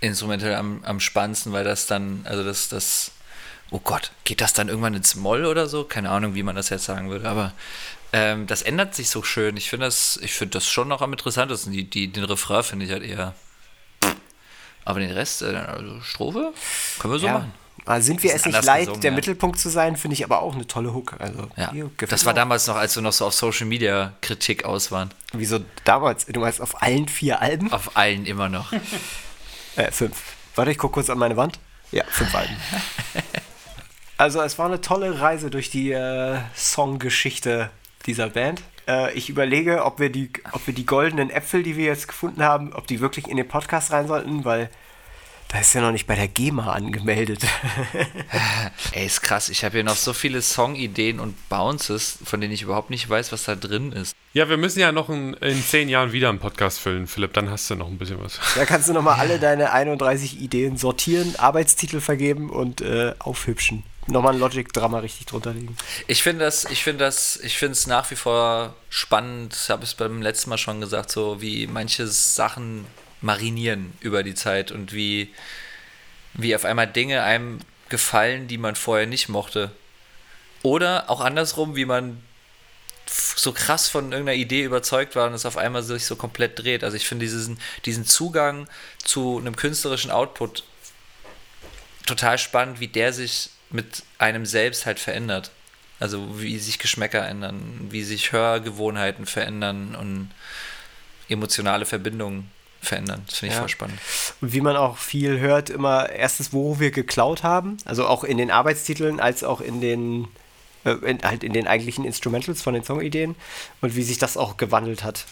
instrumentell 0.00 0.54
am, 0.54 0.82
am 0.84 1.00
spannendsten, 1.00 1.52
weil 1.52 1.64
das 1.64 1.86
dann, 1.86 2.24
also 2.24 2.44
das, 2.44 2.68
das, 2.68 3.12
oh 3.70 3.80
Gott, 3.80 4.12
geht 4.24 4.40
das 4.40 4.52
dann 4.52 4.68
irgendwann 4.68 4.94
ins 4.94 5.14
Moll 5.14 5.44
oder 5.44 5.66
so? 5.66 5.84
Keine 5.84 6.10
Ahnung, 6.10 6.34
wie 6.34 6.42
man 6.42 6.56
das 6.56 6.68
jetzt 6.68 6.84
sagen 6.84 7.10
würde, 7.10 7.28
aber 7.28 7.52
ähm, 8.12 8.46
das 8.46 8.62
ändert 8.62 8.94
sich 8.94 9.10
so 9.10 9.22
schön. 9.22 9.56
Ich 9.56 9.68
finde 9.70 9.86
das, 9.86 10.18
ich 10.22 10.32
finde 10.32 10.52
das 10.52 10.66
schon 10.66 10.88
noch 10.88 11.02
am 11.02 11.12
interessantesten. 11.12 11.72
Die, 11.72 11.84
die, 11.84 12.08
den 12.08 12.24
Refrain 12.24 12.62
finde 12.62 12.86
ich 12.86 12.92
halt 12.92 13.02
eher. 13.02 13.34
Aber 14.84 15.00
den 15.00 15.10
Rest, 15.10 15.42
äh, 15.42 15.54
also 15.54 16.00
Strophe, 16.00 16.54
können 16.98 17.12
wir 17.12 17.18
so 17.18 17.28
machen. 17.28 17.52
Also 17.84 18.06
sind 18.06 18.22
wir 18.22 18.34
es 18.34 18.44
nicht 18.44 18.64
leid, 18.64 18.80
gesungen, 18.80 19.00
der 19.00 19.10
ja. 19.12 19.14
Mittelpunkt 19.14 19.58
zu 19.58 19.70
sein, 19.70 19.96
finde 19.96 20.14
ich 20.14 20.24
aber 20.24 20.40
auch 20.40 20.54
eine 20.54 20.66
tolle 20.66 20.92
Hook. 20.92 21.14
Also, 21.18 21.48
Ja, 21.56 21.72
das 21.96 22.26
war 22.26 22.32
auch. 22.32 22.36
damals 22.36 22.66
noch, 22.66 22.76
als 22.76 22.94
wir 22.96 23.02
noch 23.02 23.12
so 23.12 23.24
auf 23.26 23.34
Social 23.34 23.66
Media 23.66 24.12
Kritik 24.20 24.64
aus 24.64 24.90
waren. 24.90 25.10
Wieso 25.32 25.60
damals? 25.84 26.26
Du 26.26 26.40
meinst 26.40 26.60
auf 26.60 26.82
allen 26.82 27.08
vier 27.08 27.40
Alben? 27.40 27.72
Auf 27.72 27.96
allen 27.96 28.26
immer 28.26 28.48
noch. 28.48 28.72
Äh, 29.78 29.92
fünf. 29.92 30.20
Warte, 30.56 30.72
ich 30.72 30.78
gucke 30.78 30.94
kurz 30.94 31.08
an 31.08 31.18
meine 31.18 31.36
Wand. 31.36 31.58
Ja, 31.92 32.04
fünf 32.08 32.34
Alben. 32.34 32.56
Also 34.20 34.42
es 34.42 34.58
war 34.58 34.66
eine 34.66 34.80
tolle 34.80 35.20
Reise 35.20 35.48
durch 35.48 35.70
die 35.70 35.92
äh, 35.92 36.38
Songgeschichte 36.56 37.70
dieser 38.04 38.30
Band. 38.30 38.60
Äh, 38.88 39.12
ich 39.12 39.30
überlege, 39.30 39.84
ob 39.84 40.00
wir, 40.00 40.10
die, 40.10 40.32
ob 40.50 40.66
wir 40.66 40.74
die 40.74 40.86
goldenen 40.86 41.30
Äpfel, 41.30 41.62
die 41.62 41.76
wir 41.76 41.84
jetzt 41.84 42.08
gefunden 42.08 42.42
haben, 42.42 42.72
ob 42.72 42.88
die 42.88 42.98
wirklich 42.98 43.28
in 43.28 43.36
den 43.36 43.46
Podcast 43.46 43.92
rein 43.92 44.08
sollten, 44.08 44.44
weil 44.44 44.70
da 45.48 45.60
ist 45.60 45.72
ja 45.72 45.80
noch 45.80 45.92
nicht 45.92 46.06
bei 46.06 46.14
der 46.14 46.28
GEMA 46.28 46.72
angemeldet. 46.72 47.40
Ey, 48.92 49.06
ist 49.06 49.22
krass. 49.22 49.48
Ich 49.48 49.64
habe 49.64 49.78
hier 49.78 49.84
noch 49.84 49.96
so 49.96 50.12
viele 50.12 50.42
Songideen 50.42 51.20
und 51.20 51.48
Bounces, 51.48 52.18
von 52.22 52.40
denen 52.40 52.52
ich 52.52 52.62
überhaupt 52.62 52.90
nicht 52.90 53.08
weiß, 53.08 53.32
was 53.32 53.44
da 53.44 53.56
drin 53.56 53.92
ist. 53.92 54.14
ja, 54.34 54.50
wir 54.50 54.58
müssen 54.58 54.80
ja 54.80 54.92
noch 54.92 55.08
in, 55.08 55.32
in 55.34 55.62
zehn 55.62 55.88
Jahren 55.88 56.12
wieder 56.12 56.28
einen 56.28 56.38
Podcast 56.38 56.80
füllen, 56.80 57.06
Philipp. 57.06 57.32
Dann 57.32 57.48
hast 57.48 57.70
du 57.70 57.76
noch 57.76 57.88
ein 57.88 57.96
bisschen 57.96 58.22
was. 58.22 58.38
da 58.54 58.66
kannst 58.66 58.90
du 58.90 58.92
nochmal 58.92 59.18
alle 59.18 59.38
deine 59.40 59.72
31 59.72 60.38
Ideen 60.38 60.76
sortieren, 60.76 61.34
Arbeitstitel 61.38 62.00
vergeben 62.00 62.50
und 62.50 62.82
äh, 62.82 63.14
aufhübschen. 63.18 63.84
Nochmal 64.06 64.34
ein 64.34 64.40
Logic-Drama 64.40 65.00
richtig 65.00 65.26
drunter 65.26 65.52
legen. 65.52 65.76
Ich 66.06 66.22
finde 66.22 66.44
das, 66.44 66.64
ich 66.66 66.82
finde 66.82 67.04
das, 67.04 67.38
ich 67.42 67.56
finde 67.56 67.72
es 67.72 67.86
nach 67.86 68.10
wie 68.10 68.16
vor 68.16 68.74
spannend, 68.90 69.54
ich 69.54 69.70
habe 69.70 69.84
es 69.84 69.94
beim 69.94 70.20
letzten 70.22 70.50
Mal 70.50 70.58
schon 70.58 70.80
gesagt, 70.80 71.10
so 71.10 71.40
wie 71.40 71.66
manche 71.66 72.06
Sachen 72.06 72.86
marinieren 73.20 73.92
über 74.00 74.22
die 74.22 74.34
Zeit 74.34 74.70
und 74.70 74.92
wie, 74.92 75.32
wie 76.34 76.54
auf 76.54 76.64
einmal 76.64 76.86
Dinge 76.86 77.22
einem 77.22 77.60
gefallen, 77.88 78.48
die 78.48 78.58
man 78.58 78.76
vorher 78.76 79.06
nicht 79.06 79.28
mochte. 79.28 79.70
Oder 80.62 81.08
auch 81.10 81.20
andersrum, 81.20 81.76
wie 81.76 81.84
man 81.84 82.22
so 83.08 83.52
krass 83.52 83.88
von 83.88 84.12
irgendeiner 84.12 84.36
Idee 84.36 84.64
überzeugt 84.64 85.16
war 85.16 85.28
und 85.28 85.34
es 85.34 85.46
auf 85.46 85.56
einmal 85.56 85.82
sich 85.82 86.04
so 86.04 86.16
komplett 86.16 86.58
dreht. 86.58 86.84
Also 86.84 86.96
ich 86.96 87.06
finde 87.06 87.24
diesen, 87.24 87.58
diesen 87.84 88.04
Zugang 88.04 88.68
zu 89.02 89.38
einem 89.38 89.56
künstlerischen 89.56 90.10
Output 90.10 90.64
total 92.06 92.38
spannend, 92.38 92.80
wie 92.80 92.88
der 92.88 93.12
sich 93.12 93.50
mit 93.70 94.02
einem 94.18 94.46
selbst 94.46 94.86
halt 94.86 94.98
verändert. 94.98 95.50
Also 96.00 96.40
wie 96.40 96.58
sich 96.58 96.78
Geschmäcker 96.78 97.26
ändern, 97.26 97.88
wie 97.90 98.04
sich 98.04 98.32
Hörgewohnheiten 98.32 99.26
verändern 99.26 99.94
und 99.94 100.30
emotionale 101.28 101.86
Verbindungen 101.86 102.50
verändern. 102.80 103.22
Das 103.26 103.38
finde 103.38 103.50
ich 103.52 103.56
Ja. 103.56 103.60
voll 103.60 103.68
spannend. 103.68 103.98
Und 104.40 104.52
wie 104.52 104.60
man 104.60 104.76
auch 104.76 104.98
viel 104.98 105.38
hört, 105.40 105.70
immer 105.70 106.10
erstens, 106.10 106.52
wo 106.52 106.78
wir 106.80 106.90
geklaut 106.90 107.42
haben, 107.42 107.76
also 107.84 108.06
auch 108.06 108.24
in 108.24 108.38
den 108.38 108.50
Arbeitstiteln, 108.50 109.20
als 109.20 109.42
auch 109.44 109.60
in 109.60 109.80
den, 109.80 110.28
äh, 110.84 110.92
in, 110.92 111.20
halt 111.22 111.42
in 111.44 111.52
den 111.52 111.66
eigentlichen 111.66 112.04
Instrumentals 112.04 112.62
von 112.62 112.74
den 112.74 112.84
Songideen 112.84 113.34
und 113.80 113.96
wie 113.96 114.02
sich 114.02 114.18
das 114.18 114.36
auch 114.36 114.56
gewandelt 114.56 115.02
hat, 115.04 115.26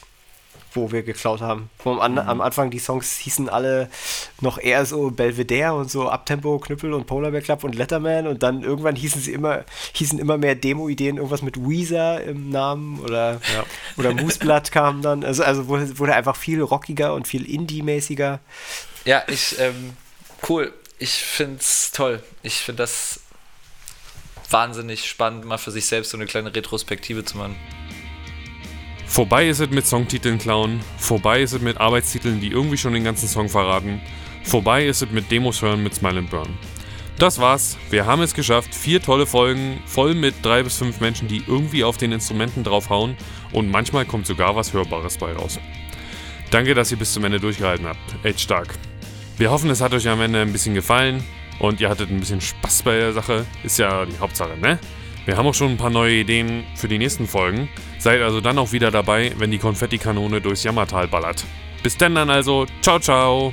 wo 0.77 0.93
wir 0.93 1.03
geklaut 1.03 1.41
haben. 1.41 1.71
An, 1.85 2.19
am 2.19 2.41
Anfang 2.41 2.71
die 2.71 2.79
Songs 2.79 3.17
hießen 3.17 3.49
alle 3.49 3.89
noch 4.41 4.59
eher 4.59 4.87
so 4.87 5.11
Belvedere 5.11 5.75
und 5.75 5.91
so 5.91 6.09
Abtempo, 6.09 6.59
Knüppel 6.59 6.93
und 6.93 7.07
Polar 7.07 7.31
Bear 7.31 7.43
Club 7.43 7.65
und 7.65 7.75
Letterman 7.75 8.27
und 8.27 8.43
dann 8.43 8.63
irgendwann 8.63 8.95
hießen 8.95 9.21
sie 9.21 9.33
immer, 9.33 9.65
hießen 9.95 10.19
immer 10.19 10.39
mehr 10.39 10.55
Demo-Ideen, 10.55 11.17
irgendwas 11.17 11.43
mit 11.43 11.57
Weezer 11.57 12.23
im 12.23 12.51
Namen 12.51 13.01
oder, 13.01 13.41
oder 13.97 14.13
Mooseblatt 14.15 14.71
kam 14.71 15.03
dann. 15.03 15.25
Also, 15.25 15.43
also 15.43 15.67
wurde, 15.69 15.99
wurde 15.99 16.15
einfach 16.15 16.37
viel 16.37 16.63
rockiger 16.63 17.15
und 17.15 17.27
viel 17.27 17.49
Indie-mäßiger. 17.51 18.41
Ja, 19.05 19.23
ich, 19.29 19.59
ähm, 19.59 19.97
cool. 20.49 20.73
Ich 20.99 21.13
finde 21.13 21.59
es 21.61 21.91
toll. 21.93 22.23
Ich 22.43 22.57
finde 22.57 22.83
das 22.83 23.21
wahnsinnig 24.51 25.09
spannend, 25.09 25.45
mal 25.45 25.59
für 25.59 25.71
sich 25.71 25.87
selbst 25.87 26.11
so 26.11 26.17
eine 26.17 26.27
kleine 26.27 26.55
Retrospektive 26.55 27.25
zu 27.25 27.37
machen. 27.39 27.57
Vorbei 29.17 29.49
ist 29.49 29.61
es 29.61 29.71
mit 29.71 29.87
Songtiteln 29.87 30.37
klauen. 30.37 30.79
Vorbei 30.99 31.41
ist 31.41 31.55
es 31.55 31.63
mit 31.63 31.79
Arbeitstiteln, 31.79 32.39
die 32.39 32.49
irgendwie 32.49 32.77
schon 32.77 32.93
den 32.93 33.03
ganzen 33.03 33.27
Song 33.27 33.49
verraten. 33.49 34.03
Vorbei 34.45 34.85
ist 34.85 35.01
es 35.01 35.11
mit 35.11 35.31
Demos 35.31 35.63
hören 35.63 35.83
mit 35.83 35.95
Smile 35.95 36.19
and 36.19 36.29
Burn. 36.29 36.51
Das 37.19 37.39
war's. 37.39 37.79
Wir 37.89 38.05
haben 38.05 38.21
es 38.21 38.35
geschafft. 38.35 38.75
Vier 38.75 39.01
tolle 39.01 39.25
Folgen, 39.25 39.81
voll 39.87 40.15
mit 40.15 40.35
drei 40.45 40.63
bis 40.63 40.77
fünf 40.77 41.01
Menschen, 41.01 41.29
die 41.29 41.43
irgendwie 41.47 41.83
auf 41.83 41.97
den 41.97 42.13
Instrumenten 42.13 42.63
draufhauen. 42.63 43.17
Und 43.55 43.71
manchmal 43.71 44.05
kommt 44.05 44.27
sogar 44.27 44.55
was 44.55 44.75
Hörbares 44.75 45.17
bei 45.17 45.33
raus. 45.33 45.59
Danke, 46.51 46.75
dass 46.75 46.91
ihr 46.91 46.99
bis 46.99 47.15
zum 47.15 47.25
Ende 47.25 47.41
durchgehalten 47.41 47.87
habt. 47.87 48.23
Echt 48.23 48.43
stark. 48.43 48.75
Wir 49.39 49.51
hoffen, 49.51 49.71
es 49.71 49.81
hat 49.81 49.95
euch 49.95 50.07
am 50.11 50.21
Ende 50.21 50.43
ein 50.43 50.53
bisschen 50.53 50.75
gefallen 50.75 51.25
und 51.59 51.81
ihr 51.81 51.89
hattet 51.89 52.11
ein 52.11 52.21
bisschen 52.21 52.43
Spaß 52.43 52.83
bei 52.83 52.99
der 52.99 53.15
Sache. 53.15 53.47
Ist 53.63 53.79
ja 53.79 54.05
die 54.05 54.19
Hauptsache, 54.19 54.59
ne? 54.59 54.79
Wir 55.27 55.37
haben 55.37 55.47
auch 55.47 55.55
schon 55.55 55.73
ein 55.73 55.77
paar 55.77 55.91
neue 55.91 56.15
Ideen 56.15 56.65
für 56.77 56.87
die 56.87 56.99
nächsten 56.99 57.27
Folgen. 57.27 57.69
Seid 57.99 58.23
also 58.23 58.41
dann 58.41 58.59
auch 58.59 58.71
wieder 58.71 58.93
dabei, 58.93 59.33
wenn 59.39 59.51
die 59.51 59.59
Konfettikanone 59.59 60.41
durchs 60.41 60.63
Jammertal 60.63 61.09
ballert. 61.09 61.45
Bis 61.83 61.97
denn 61.97 62.15
dann 62.15 62.31
also. 62.31 62.67
Ciao, 62.81 63.01
ciao. 63.01 63.53